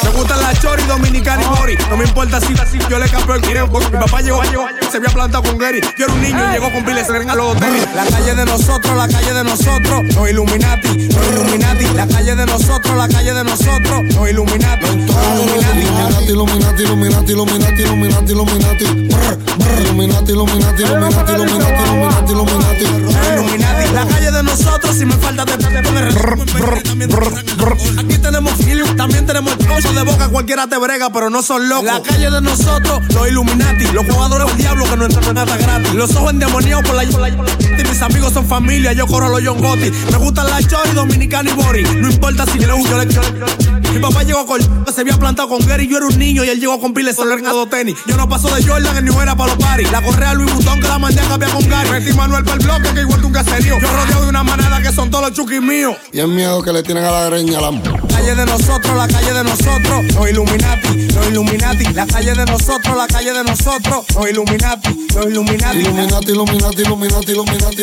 Me 0.04 0.10
gustan 0.10 0.42
la 0.42 0.54
chori 0.60 0.84
dominicana 0.84 1.44
y 1.44 1.48
mori. 1.48 1.78
No 1.90 1.96
me 1.96 2.04
importa 2.04 2.42
si 2.42 2.54
así 2.60 2.78
yo 2.90 3.00
le 3.00 3.08
cambio 3.08 3.36
el. 3.36 3.70
Porque 3.70 3.90
mi 3.90 3.98
papá 3.98 4.20
llegó, 4.20 4.44
llegó, 4.44 4.68
se 4.96 5.00
había 5.00 5.14
plantado 5.14 5.44
con 5.44 5.58
Gary. 5.58 5.82
Yo 5.98 6.06
era 6.06 6.14
un 6.14 6.22
niño 6.22 6.40
y 6.40 6.54
llegó 6.54 6.72
con 6.72 6.86
piles 6.86 7.10
a 7.10 7.36
los 7.36 7.52
hoteles. 7.52 7.86
La 7.94 8.06
calle 8.06 8.34
de 8.34 8.46
nosotros, 8.46 8.96
la 8.96 9.08
calle 9.10 9.34
de 9.34 9.44
nosotros. 9.44 10.04
Los 10.16 10.30
Illuminati, 10.30 11.08
los 11.10 11.28
Illuminati. 11.28 11.86
La 11.96 12.08
calle 12.08 12.36
de 12.36 12.46
nosotros, 12.46 12.96
la 12.96 13.08
calle 13.10 13.34
de 13.34 13.44
nosotros. 13.44 14.04
Los 14.16 14.30
Illuminati, 14.30 14.86
Illuminati. 14.86 16.32
Illuminati, 16.32 16.84
Illuminati, 16.84 17.32
Illuminati, 17.32 17.82
Illuminati, 17.82 18.32
Illuminati. 18.32 18.86
Illuminati, 19.82 20.32
Illuminati, 20.32 20.32
Illuminati, 20.32 20.82
Illuminati, 20.82 22.32
Illuminati, 22.32 22.32
Illuminati. 22.32 22.86
Illuminati. 22.86 23.94
La 23.94 24.06
calle 24.06 24.32
de 24.32 24.44
nosotros, 24.44 24.96
si 24.96 25.06
me 25.06 25.16
falta 25.16 25.44
de 25.44 25.56
Aquí 27.98 28.18
tenemos 28.20 28.54
feeling, 28.64 28.96
también 28.96 29.26
tenemos 29.26 29.52
el 29.54 29.66
pozo 29.68 29.92
de 29.94 30.04
boca, 30.04 30.28
cualquiera 30.30 30.68
te 30.68 30.78
brega, 30.78 31.10
pero 31.12 31.30
no 31.30 31.42
son 31.42 31.68
locos. 31.68 31.86
La 31.86 32.02
calle 32.02 32.30
de 32.30 32.42
nosotros, 32.42 33.02
los 33.14 33.28
Illuminati, 33.28 33.86
los 33.88 34.06
jugadores 34.06 34.48
del 34.48 34.58
diablo 34.58 34.86
que 34.86 34.98
no 34.98 35.06
entran 35.06 35.24
en 35.26 35.34
nada 35.34 35.58
gratis. 35.58 35.94
Los 35.94 36.16
ojos 36.16 36.32
endemoniados 36.32 36.84
por 36.86 36.96
la, 36.96 37.10
por 37.10 37.22
la, 37.22 37.36
por 37.36 37.46
la- 37.48 37.65
Mis 37.96 38.02
amigos 38.02 38.34
son 38.34 38.46
familia, 38.46 38.92
yo 38.92 39.08
corro 39.08 39.30
los 39.30 39.42
John 39.42 39.58
Gotti. 39.62 39.90
Me 40.12 40.18
gustan 40.18 40.48
la 40.50 40.62
chori, 40.62 40.90
dominicana 40.92 41.50
y 41.50 41.54
bori. 41.54 41.84
No 41.84 42.10
importa 42.12 42.46
si 42.46 42.60
le 42.60 42.68
le, 42.68 42.74
yo 42.84 42.98
le- 42.98 43.90
Mi 43.94 44.00
papá 44.00 44.24
llegó 44.24 44.46
con 44.46 44.60
se 44.94 45.00
había 45.02 45.18
plantado 45.18 45.48
con 45.48 45.66
Gary, 45.66 45.88
yo 45.88 45.98
era 45.98 46.06
un 46.08 46.18
niño 46.20 46.44
y 46.44 46.50
él 46.50 46.60
llegó 46.60 46.78
con 46.80 46.94
piles 46.94 47.16
de 47.16 47.24
tenis. 47.70 47.96
Yo 48.06 48.18
no 48.18 48.28
paso 48.28 48.54
de 48.54 48.62
Jordan, 48.66 48.98
en 48.98 49.06
New 49.06 49.22
era 49.22 49.34
para 49.36 49.54
los 49.56 49.64
paris. 49.64 49.90
La 49.94 50.02
correa 50.02 50.34
Louis 50.34 50.54
Vuitton 50.54 50.82
que 50.82 50.88
la 50.90 51.00
mandé 51.00 51.22
a 51.22 51.24
cambiar 51.24 51.52
con 51.52 51.70
Gary. 51.70 51.90
Metí 51.90 52.12
Manuel 52.12 52.44
para 52.44 52.58
el 52.58 52.66
bloque 52.66 52.94
que 52.94 53.00
igual 53.00 53.20
que 53.22 53.26
un 53.28 53.34
caserío. 53.34 53.80
Yo 53.80 53.88
rodeado 53.88 54.24
de 54.24 54.30
una 54.30 54.44
manada 54.44 54.82
que 54.82 54.92
son 54.92 55.10
todos 55.10 55.30
los 55.30 55.34
chuquis 55.34 55.62
míos. 55.62 55.96
Y 56.12 56.20
el 56.20 56.28
miedo 56.28 56.62
que 56.64 56.74
le 56.74 56.84
tienen 56.84 57.06
a 57.06 57.12
la 57.12 57.30
greña 57.30 57.62
la 57.62 57.72
calle 58.10 58.36
de 58.36 58.46
nosotros, 58.46 58.96
la 58.98 59.08
calle 59.08 59.34
de 59.34 59.44
nosotros, 59.44 60.04
los 60.16 60.30
Illuminati, 60.30 61.08
los 61.14 61.28
Illuminati, 61.28 61.94
la 61.94 62.08
calle 62.08 62.34
de 62.34 62.46
nosotros, 62.46 62.98
la 62.98 63.08
calle 63.08 63.34
de 63.34 63.44
nosotros, 63.44 64.06
los 64.16 64.30
Illuminati, 64.30 65.08
los. 65.16 65.26
Illuminati, 65.28 65.78
Illuminati, 65.80 66.32
Illuminati, 66.32 66.82
Illuminati, 66.82 67.32
Illuminati, 67.32 67.82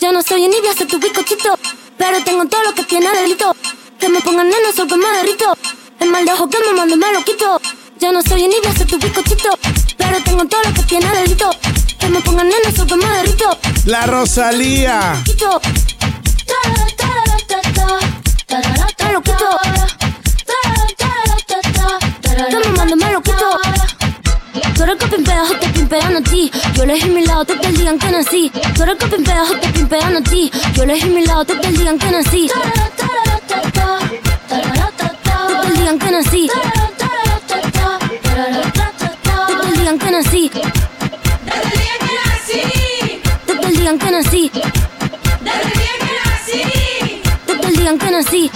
Yo 0.00 0.10
no 0.10 0.20
soy 0.20 0.44
envidia, 0.44 0.74
soy 0.76 0.86
tu 0.86 0.98
bizcochito. 0.98 1.58
Pero 1.96 2.24
tengo 2.24 2.44
todo 2.46 2.62
lo 2.64 2.74
que 2.74 2.82
tiene 2.82 3.08
delito. 3.20 3.54
Que 4.00 4.08
me 4.08 4.20
pongan 4.20 4.48
nena, 4.48 4.72
soy 4.74 4.88
que 4.88 4.96
me 4.96 5.06
derrito. 5.18 5.56
El 6.00 6.10
mal 6.10 6.24
de 6.24 6.32
ojo 6.32 6.48
que 6.48 6.58
me 6.58 6.72
mando 6.72 6.96
me 6.96 7.12
lo 7.12 7.22
quito. 7.22 7.60
Yo 8.00 8.10
no 8.12 8.20
soy 8.20 8.42
envidia, 8.42 8.74
soy 8.76 8.86
tu 8.86 8.98
bizcochito. 8.98 9.50
Pero 9.96 10.20
tengo 10.24 10.44
todo 10.46 10.60
lo 10.64 10.74
que 10.74 10.82
tiene 10.82 11.06
delito. 11.14 11.50
Que 12.00 12.08
me 12.08 12.20
pongan 12.20 12.48
nena, 12.48 12.74
soy 12.74 12.86
que 12.86 12.96
me 12.96 13.08
derrito. 13.08 13.58
La 13.84 14.06
Rosalía. 14.06 15.22
Quito. 15.24 15.60
Me 19.00 19.12
lo 19.12 19.22
quito. 19.22 19.58
Que 22.50 22.56
me 22.58 22.68
mando 22.76 22.96
me 22.96 23.12
lo 23.12 23.22
quito. 23.22 23.71
Tú 24.82 24.86
eres 24.86 24.98
que 24.98 25.06
pimpea, 25.06 25.44
yo 25.48 25.58
te 25.60 25.68
pimpean 25.68 26.16
a 26.16 26.20
ti. 26.22 26.50
Yo 26.74 26.82
elegí 26.82 27.08
mi 27.08 27.24
lado, 27.24 27.44
te 27.44 27.54
digan 27.70 27.96
que 28.00 28.10
nací. 28.10 28.50
Tú 28.74 28.82
eres 28.82 28.96
que 28.96 29.06
pimpea, 29.06 29.44
yo 29.48 29.60
te 29.60 29.68
pimpean 29.68 30.16
a 30.16 30.22
ti. 30.22 30.50
Yo 30.74 30.82
elegí 30.82 31.08
mi 31.08 31.24
lado, 31.24 31.44
te 31.44 31.54
digan 31.70 31.96
que 32.00 32.10
nací. 32.10 32.50
Te 34.48 34.56
digan 35.78 35.98
que 36.00 36.10
nací. 36.10 36.50
Te 39.62 39.78
digan 39.78 39.98
que 40.00 40.10
nací. 40.10 40.50
Te 43.46 43.68
digan 43.68 43.98
que 44.00 44.10
nací. 44.10 44.50
Te 47.46 47.54
te 47.54 47.68
digan 47.68 47.98
que 47.98 48.10
nací. 48.10 48.50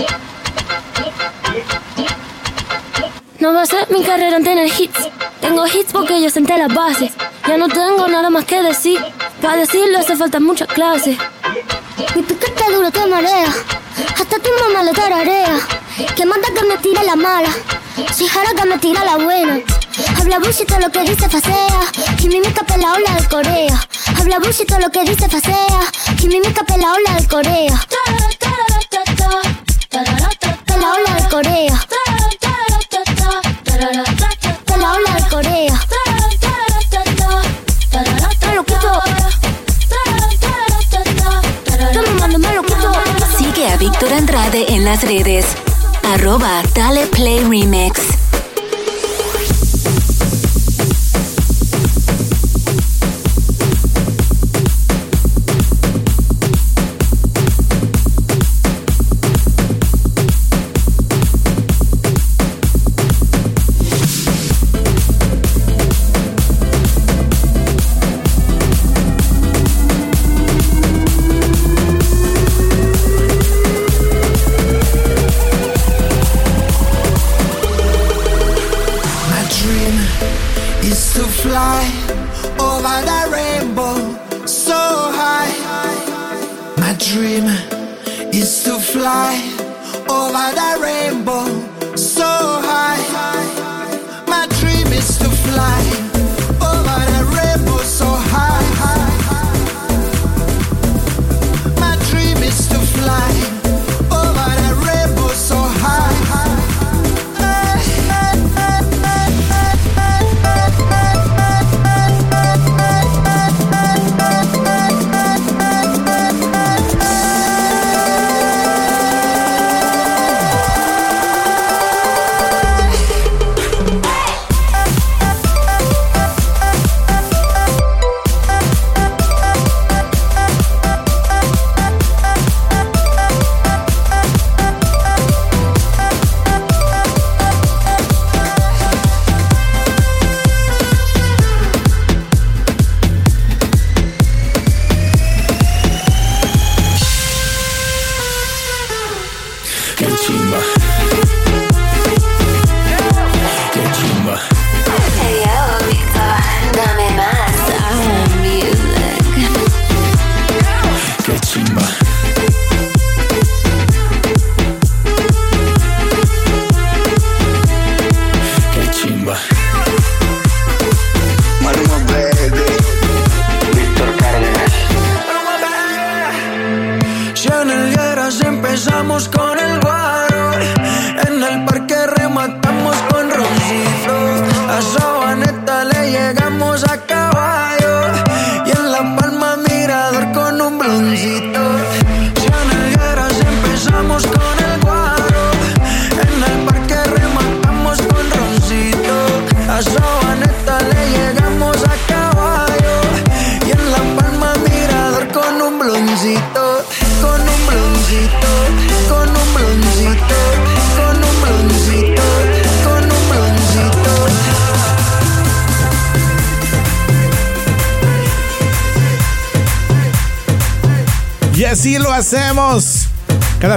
No 3.39 3.53
va 3.53 3.63
a 3.63 3.67
ser 3.67 3.87
mi 3.91 4.03
carrera 4.03 4.37
en 4.39 4.45
tener 4.45 4.67
hits. 4.67 5.11
Tengo 5.43 5.67
hits 5.67 5.93
porque 5.93 6.23
yo 6.23 6.31
senté 6.31 6.57
las 6.57 6.73
bases. 6.73 7.13
Ya 7.47 7.59
no 7.59 7.69
tengo 7.69 8.09
nada 8.09 8.31
más 8.31 8.47
que 8.47 8.63
decir. 8.63 8.99
Para 9.43 9.57
decirlo 9.57 9.99
hace 9.99 10.17
falta 10.17 10.41
mucha 10.41 10.67
clase. 10.67 11.19
Mi 12.15 12.23
piquete 12.23 12.73
duro 12.73 12.91
te 12.91 13.07
marea. 13.07 13.53
Hasta 14.15 14.39
tu 14.39 14.51
mamá 14.63 14.83
lo 14.85 14.93
tararea. 14.93 15.59
Que 16.17 16.25
manda 16.25 16.49
que 16.49 16.65
me 16.67 16.79
tira 16.79 17.03
la 17.03 17.15
mala. 17.15 17.51
Si 18.15 18.27
jara 18.27 18.53
que 18.55 18.65
me 18.65 18.79
tira 18.79 19.05
la 19.05 19.17
buena. 19.17 19.61
Habla 20.19 20.39
bullshit 20.39 20.67
todo 20.67 20.81
lo 20.81 20.91
que 20.91 21.01
dice 21.03 21.29
facea. 21.29 21.81
Y 22.23 22.29
mi 22.29 22.41
mica 22.41 22.65
la 22.79 22.93
ola 22.95 23.21
de 23.21 23.29
Corea. 23.29 23.89
Habla 24.19 24.39
bullshit 24.39 24.67
todo 24.67 24.81
lo 24.81 24.91
que 24.91 25.05
dice 25.05 25.29
facea. 25.29 25.81
Y 26.23 26.27
mi 26.29 26.41
mica 26.41 26.65
la 26.79 26.93
ola 26.93 27.21
de 27.21 27.29
Corea. 27.29 27.87
La 30.81 30.93
ola 30.93 31.15
de 31.17 31.29
Corea. 31.29 31.87
Héctor 43.99 44.13
Andrade 44.13 44.75
en 44.75 44.85
las 44.85 45.05
redes. 45.05 45.47
Arroba 46.03 46.63
Dale 46.75 47.07
Play 47.07 47.41
Remix. 47.41 48.26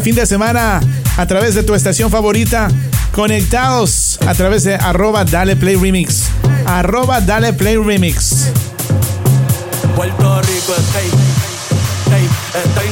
fin 0.01 0.15
de 0.15 0.26
semana 0.26 0.80
a 1.17 1.26
través 1.26 1.55
de 1.55 1.63
tu 1.63 1.76
estación 1.76 2.09
favorita. 2.09 2.69
Conectados 3.11 4.19
a 4.26 4.34
través 4.34 4.63
de 4.63 4.76
arroba 4.76 5.26
Dale 5.26 5.55
Play 5.55 5.76
Remix. 5.76 6.26
Arroba 6.65 7.21
Dale 7.21 7.53
Play 7.53 7.77
Remix. 7.77 8.49
Puerto 9.95 10.41
Rico 10.41 10.73
hey, 10.93 11.09
hey, 12.11 12.30
hey, 12.53 12.89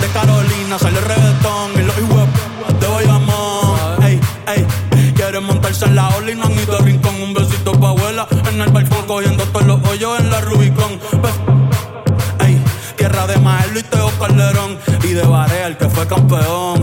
de 0.00 0.08
Carolina 0.08 0.78
sale 0.78 1.00
reggaetón 1.00 1.70
y 1.76 1.82
los 1.82 1.98
igual 1.98 2.26
de 2.80 2.86
Bayamón. 2.86 4.02
Ey, 4.02 4.20
ey, 4.48 5.12
quieren 5.14 5.44
montarse 5.44 5.86
en 5.86 5.94
la 5.94 6.08
ola 6.08 6.30
y 6.30 6.34
no 6.34 6.44
han 6.44 6.52
ido 6.52 6.78
rincón. 6.80 7.14
Un 7.22 7.34
besito 7.34 7.72
pa' 7.72 7.90
abuela 7.90 8.26
en 8.52 8.60
el 8.60 8.70
balcón 8.70 9.06
cogiendo 9.06 9.44
todos 9.44 9.66
los 9.66 9.88
hoyos 9.88 10.20
en 10.20 10.30
la 10.30 10.37
fue 15.98 16.06
campeão. 16.06 16.77